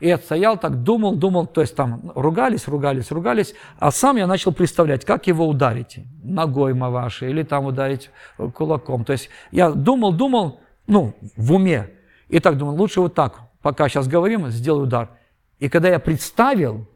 И 0.00 0.08
я 0.08 0.56
так, 0.56 0.82
думал, 0.82 1.14
думал, 1.14 1.46
то 1.46 1.60
есть 1.60 1.76
там 1.76 2.10
ругались, 2.14 2.66
ругались, 2.66 3.10
ругались, 3.10 3.54
а 3.78 3.90
сам 3.90 4.16
я 4.16 4.26
начал 4.26 4.52
представлять, 4.52 5.04
как 5.04 5.26
его 5.26 5.46
ударить, 5.46 5.98
ногой 6.22 6.72
маваши 6.72 7.28
или 7.28 7.42
там 7.42 7.66
ударить 7.66 8.10
кулаком. 8.54 9.04
То 9.04 9.12
есть 9.12 9.28
я 9.50 9.70
думал, 9.70 10.12
думал, 10.12 10.60
ну, 10.86 11.14
в 11.36 11.52
уме. 11.52 11.90
И 12.28 12.40
так 12.40 12.56
думал, 12.56 12.76
лучше 12.76 13.00
вот 13.00 13.14
так, 13.14 13.40
пока 13.60 13.88
сейчас 13.88 14.08
говорим, 14.08 14.48
сделаю 14.48 14.84
удар. 14.84 15.10
И 15.58 15.68
когда 15.68 15.88
я 15.88 15.98
представил, 15.98 16.88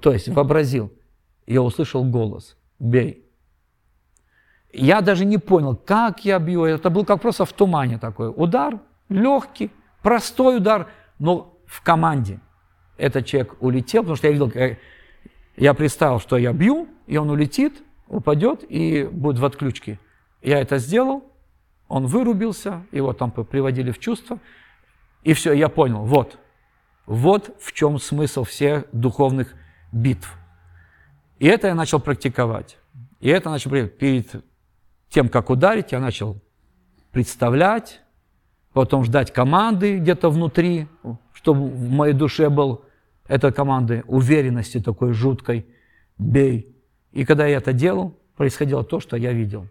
то 0.00 0.12
есть 0.12 0.28
вообразил, 0.28 0.92
я 1.46 1.62
услышал 1.62 2.04
голос, 2.04 2.56
бей. 2.78 3.26
Я 4.72 5.00
даже 5.00 5.24
не 5.24 5.38
понял, 5.38 5.74
как 5.74 6.24
я 6.24 6.38
бью. 6.38 6.64
Это 6.64 6.90
был 6.90 7.04
как 7.04 7.20
просто 7.22 7.44
в 7.44 7.52
тумане 7.52 7.98
такой. 7.98 8.28
Удар 8.28 8.78
легкий, 9.08 9.70
простой 10.02 10.58
удар, 10.58 10.88
но 11.18 11.58
в 11.66 11.82
команде. 11.82 12.40
Этот 13.00 13.24
человек 13.24 13.56
улетел, 13.60 14.02
потому 14.02 14.16
что 14.16 14.26
я 14.26 14.32
видел, 14.34 14.52
я 15.56 15.72
представил, 15.72 16.20
что 16.20 16.36
я 16.36 16.52
бью, 16.52 16.86
и 17.06 17.16
он 17.16 17.30
улетит, 17.30 17.82
упадет 18.08 18.62
и 18.68 19.04
будет 19.04 19.38
в 19.38 19.44
отключке. 19.46 19.98
Я 20.42 20.60
это 20.60 20.76
сделал, 20.76 21.24
он 21.88 22.06
вырубился, 22.06 22.82
его 22.92 23.14
там 23.14 23.30
приводили 23.30 23.90
в 23.90 23.98
чувство, 23.98 24.38
и 25.22 25.32
все, 25.32 25.54
я 25.54 25.70
понял, 25.70 26.04
вот, 26.04 26.38
вот 27.06 27.56
в 27.58 27.72
чем 27.72 27.98
смысл 27.98 28.44
всех 28.44 28.84
духовных 28.92 29.54
битв. 29.92 30.36
И 31.38 31.46
это 31.46 31.68
я 31.68 31.74
начал 31.74 32.00
практиковать. 32.00 32.76
И 33.20 33.30
это 33.30 33.48
начал 33.48 33.70
перед 33.70 34.44
тем, 35.08 35.30
как 35.30 35.48
ударить, 35.48 35.92
я 35.92 36.00
начал 36.00 36.36
представлять, 37.12 38.02
потом 38.74 39.04
ждать 39.04 39.32
команды 39.32 39.96
где-то 39.96 40.28
внутри, 40.28 40.86
чтобы 41.32 41.66
в 41.66 41.90
моей 41.90 42.12
душе 42.12 42.50
был 42.50 42.84
этой 43.30 43.52
команды 43.52 44.02
уверенности 44.06 44.80
такой 44.80 45.12
жуткой, 45.12 45.66
бей. 46.18 46.74
И 47.12 47.24
когда 47.24 47.46
я 47.46 47.56
это 47.56 47.72
делал, 47.72 48.14
происходило 48.36 48.84
то, 48.84 49.00
что 49.00 49.16
я 49.16 49.32
видел 49.32 49.66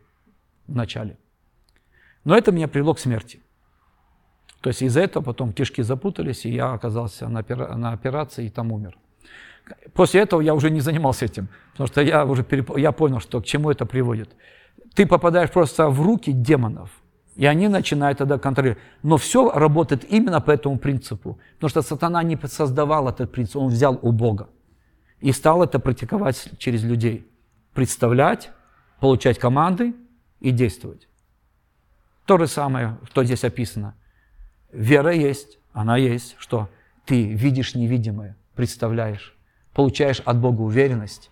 в 0.68 0.76
начале. 0.76 1.18
Но 2.24 2.38
это 2.38 2.52
меня 2.52 2.68
привело 2.68 2.94
к 2.94 3.00
смерти. 3.00 3.40
То 4.62 4.70
есть 4.70 4.82
из-за 4.82 5.02
этого 5.02 5.24
потом 5.24 5.54
кишки 5.54 5.84
запутались, 5.84 6.46
и 6.46 6.52
я 6.52 6.74
оказался 6.74 7.28
на, 7.28 7.42
опера- 7.42 7.76
на 7.76 7.92
операции 7.92 8.46
и 8.46 8.50
там 8.50 8.72
умер. 8.72 8.98
После 9.94 10.22
этого 10.22 10.42
я 10.42 10.54
уже 10.54 10.70
не 10.70 10.82
занимался 10.82 11.26
этим, 11.26 11.48
потому 11.72 11.88
что 11.88 12.02
я 12.02 12.26
уже 12.26 12.44
переп... 12.44 12.78
я 12.78 12.92
понял, 12.92 13.20
что 13.20 13.42
к 13.42 13.46
чему 13.46 13.70
это 13.70 13.86
приводит 13.86 14.30
ты 14.94 15.06
попадаешь 15.06 15.52
просто 15.52 15.90
в 15.90 16.02
руки 16.02 16.32
демонов, 16.32 16.90
и 17.40 17.46
они 17.46 17.70
начинают 17.70 18.18
тогда 18.18 18.38
контролировать. 18.38 18.84
Но 19.02 19.16
все 19.16 19.50
работает 19.50 20.04
именно 20.12 20.42
по 20.42 20.52
этому 20.52 20.78
принципу, 20.78 21.40
потому 21.56 21.70
что 21.70 21.82
сатана 21.82 22.22
не 22.22 22.38
создавал 22.48 23.08
этот 23.08 23.32
принцип, 23.32 23.56
он 23.56 23.70
взял 23.70 23.98
у 24.02 24.12
Бога 24.12 24.50
и 25.22 25.32
стал 25.32 25.64
это 25.64 25.80
практиковать 25.80 26.50
через 26.58 26.84
людей. 26.84 27.26
Представлять, 27.74 28.52
получать 29.00 29.40
команды 29.40 29.96
и 30.42 30.52
действовать. 30.52 31.08
То 32.26 32.38
же 32.38 32.48
самое, 32.48 32.98
что 33.10 33.24
здесь 33.24 33.46
описано. 33.46 33.96
Вера 34.74 35.14
есть, 35.14 35.60
она 35.72 35.96
есть, 35.96 36.36
что 36.40 36.68
ты 37.06 37.24
видишь 37.24 37.74
невидимое, 37.74 38.36
представляешь, 38.54 39.34
получаешь 39.74 40.22
от 40.26 40.38
Бога 40.38 40.60
уверенность, 40.60 41.32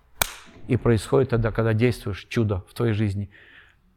и 0.70 0.78
происходит 0.78 1.32
тогда, 1.32 1.52
когда 1.52 1.74
действуешь, 1.74 2.26
чудо 2.30 2.64
в 2.70 2.74
твоей 2.74 2.94
жизни. 2.94 3.30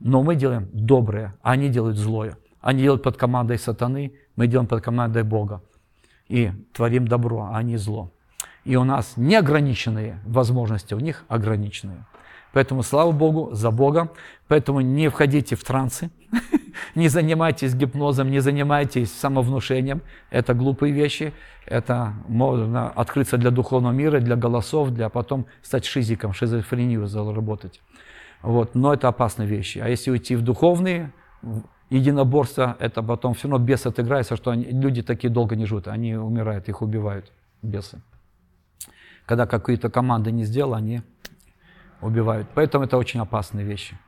Но 0.01 0.23
мы 0.23 0.35
делаем 0.35 0.69
доброе, 0.73 1.35
а 1.43 1.53
они 1.53 1.69
делают 1.69 1.97
злое. 1.97 2.37
Они 2.61 2.83
делают 2.83 3.03
под 3.03 3.17
командой 3.17 3.59
сатаны, 3.59 4.13
мы 4.37 4.47
делаем 4.47 4.67
под 4.67 4.83
командой 4.83 5.23
Бога. 5.23 5.63
И 6.29 6.53
творим 6.73 7.07
добро, 7.07 7.51
а 7.53 7.63
не 7.63 7.77
зло. 7.77 8.11
И 8.65 8.77
у 8.77 8.85
нас 8.85 9.15
неограниченные 9.17 10.21
возможности, 10.25 10.95
у 10.95 11.01
них 11.01 11.25
ограниченные. 11.29 12.05
Поэтому 12.53 12.83
слава 12.83 13.13
Богу 13.13 13.51
за 13.53 13.71
Бога. 13.71 14.11
Поэтому 14.49 14.81
не 14.81 15.09
входите 15.09 15.55
в 15.55 15.65
трансы, 15.65 16.11
не 16.95 17.09
занимайтесь 17.09 17.75
гипнозом, 17.75 18.31
не 18.31 18.41
занимайтесь 18.41 19.13
самовнушением. 19.13 20.03
Это 20.31 20.55
глупые 20.55 20.93
вещи. 20.93 21.33
Это 21.67 22.15
можно 22.27 22.89
открыться 22.89 23.37
для 23.37 23.51
духовного 23.51 23.93
мира, 23.93 24.19
для 24.21 24.37
голосов, 24.37 24.91
для 24.91 25.09
потом 25.09 25.47
стать 25.63 25.85
шизиком, 25.85 26.33
шизофрению 26.33 27.07
заработать. 27.07 27.81
Вот. 28.43 28.74
Но 28.74 28.93
это 28.95 29.09
опасные 29.09 29.49
вещи. 29.49 29.78
А 29.78 29.88
если 29.88 30.11
уйти 30.11 30.36
в 30.36 30.43
духовные 30.43 31.12
единоборства, 31.91 32.76
это 32.78 33.03
потом 33.03 33.34
все 33.34 33.49
равно 33.49 33.64
бес 33.64 33.86
отыграется, 33.86 34.36
что 34.36 34.51
они, 34.51 34.64
люди 34.64 35.03
такие 35.03 35.30
долго 35.30 35.57
не 35.57 35.66
живут, 35.66 35.88
они 35.88 36.14
умирают, 36.14 36.68
их 36.68 36.82
убивают, 36.82 37.32
бесы. 37.62 38.01
Когда 39.26 39.47
какие-то 39.47 39.91
команды 39.91 40.32
не 40.32 40.45
сделал, 40.45 40.74
они 40.74 41.03
убивают. 42.01 42.49
Поэтому 42.55 42.84
это 42.84 42.97
очень 42.97 43.20
опасные 43.20 43.64
вещи. 43.64 43.99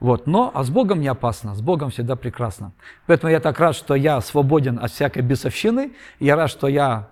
Вот. 0.00 0.26
Но 0.26 0.50
а 0.52 0.64
с 0.64 0.70
Богом 0.70 1.00
не 1.00 1.08
опасно, 1.08 1.54
с 1.54 1.62
Богом 1.62 1.90
всегда 1.90 2.16
прекрасно. 2.16 2.72
Поэтому 3.06 3.30
я 3.30 3.40
так 3.40 3.58
рад, 3.58 3.74
что 3.74 3.94
я 3.94 4.20
свободен 4.20 4.78
от 4.82 4.90
всякой 4.90 5.22
бесовщины. 5.22 5.92
Я 6.20 6.36
рад, 6.36 6.50
что 6.50 6.68
я 6.68 7.08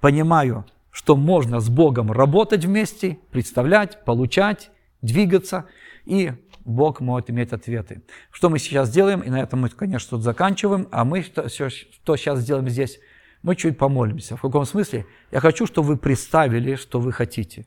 понимаю, 0.00 0.64
что 0.90 1.16
можно 1.16 1.60
с 1.60 1.68
Богом 1.68 2.10
работать 2.12 2.64
вместе, 2.64 3.18
представлять, 3.30 4.04
получать, 4.04 4.70
двигаться, 5.02 5.68
и 6.04 6.32
Бог 6.64 7.00
может 7.00 7.30
иметь 7.30 7.52
ответы. 7.52 8.02
Что 8.30 8.50
мы 8.50 8.58
сейчас 8.58 8.90
делаем, 8.90 9.20
и 9.20 9.30
на 9.30 9.40
этом 9.40 9.60
мы, 9.60 9.68
конечно, 9.68 10.10
тут 10.10 10.22
заканчиваем, 10.22 10.88
а 10.90 11.04
мы 11.04 11.22
что, 11.22 11.48
что 11.48 12.16
сейчас 12.16 12.40
сделаем 12.40 12.68
здесь? 12.68 12.98
Мы 13.42 13.56
чуть 13.56 13.78
помолимся. 13.78 14.36
В 14.36 14.42
каком 14.42 14.66
смысле? 14.66 15.06
Я 15.30 15.40
хочу, 15.40 15.66
чтобы 15.66 15.88
вы 15.88 15.96
представили, 15.96 16.74
что 16.74 17.00
вы 17.00 17.12
хотите. 17.12 17.66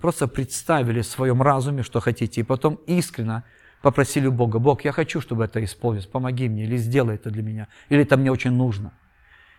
Просто 0.00 0.28
представили 0.28 1.00
в 1.00 1.06
своем 1.06 1.42
разуме, 1.42 1.82
что 1.82 2.00
хотите, 2.00 2.40
и 2.40 2.44
потом 2.44 2.74
искренне 2.86 3.42
попросили 3.82 4.28
у 4.28 4.32
Бога, 4.32 4.58
Бог, 4.58 4.84
я 4.84 4.92
хочу, 4.92 5.20
чтобы 5.20 5.44
это 5.44 5.62
исполнилось, 5.62 6.06
помоги 6.06 6.48
мне, 6.48 6.64
или 6.64 6.76
сделай 6.76 7.16
это 7.16 7.30
для 7.30 7.42
меня, 7.42 7.68
или 7.88 8.02
это 8.02 8.16
мне 8.16 8.30
очень 8.30 8.52
нужно. 8.52 8.92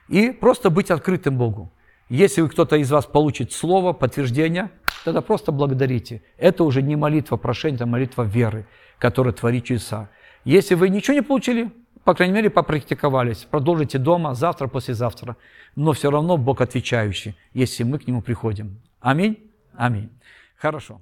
И 0.08 0.32
просто 0.32 0.70
быть 0.70 0.91
открытым 0.91 1.38
Богу. 1.38 1.74
Если 2.10 2.45
кто-то 2.47 2.76
из 2.78 2.91
вас 2.91 3.06
получит 3.06 3.51
слово, 3.51 3.93
подтверждение, 3.93 4.70
тогда 5.04 5.22
просто 5.22 5.51
благодарите. 5.51 6.22
Это 6.38 6.64
уже 6.64 6.82
не 6.82 6.95
молитва 6.95 7.38
прошения, 7.38 7.76
это 7.76 7.86
молитва 7.86 8.24
веры, 8.24 8.66
которая 8.99 9.34
творит 9.34 9.66
чудеса. 9.66 10.10
Если 10.45 10.76
вы 10.76 10.89
ничего 10.89 11.16
не 11.16 11.22
получили, 11.22 11.72
по 12.04 12.14
крайней 12.14 12.34
мере, 12.34 12.49
попрактиковались, 12.49 13.47
продолжите 13.49 13.97
дома, 13.97 14.34
завтра, 14.34 14.68
послезавтра. 14.68 15.38
Но 15.76 15.93
все 15.93 16.12
равно 16.12 16.38
Бог 16.38 16.62
отвечающий, 16.62 17.36
если 17.54 17.84
мы 17.84 17.97
к 17.99 18.08
Нему 18.08 18.22
приходим. 18.22 18.82
Аминь? 18.99 19.38
Аминь. 19.76 20.10
Хорошо. 20.58 21.01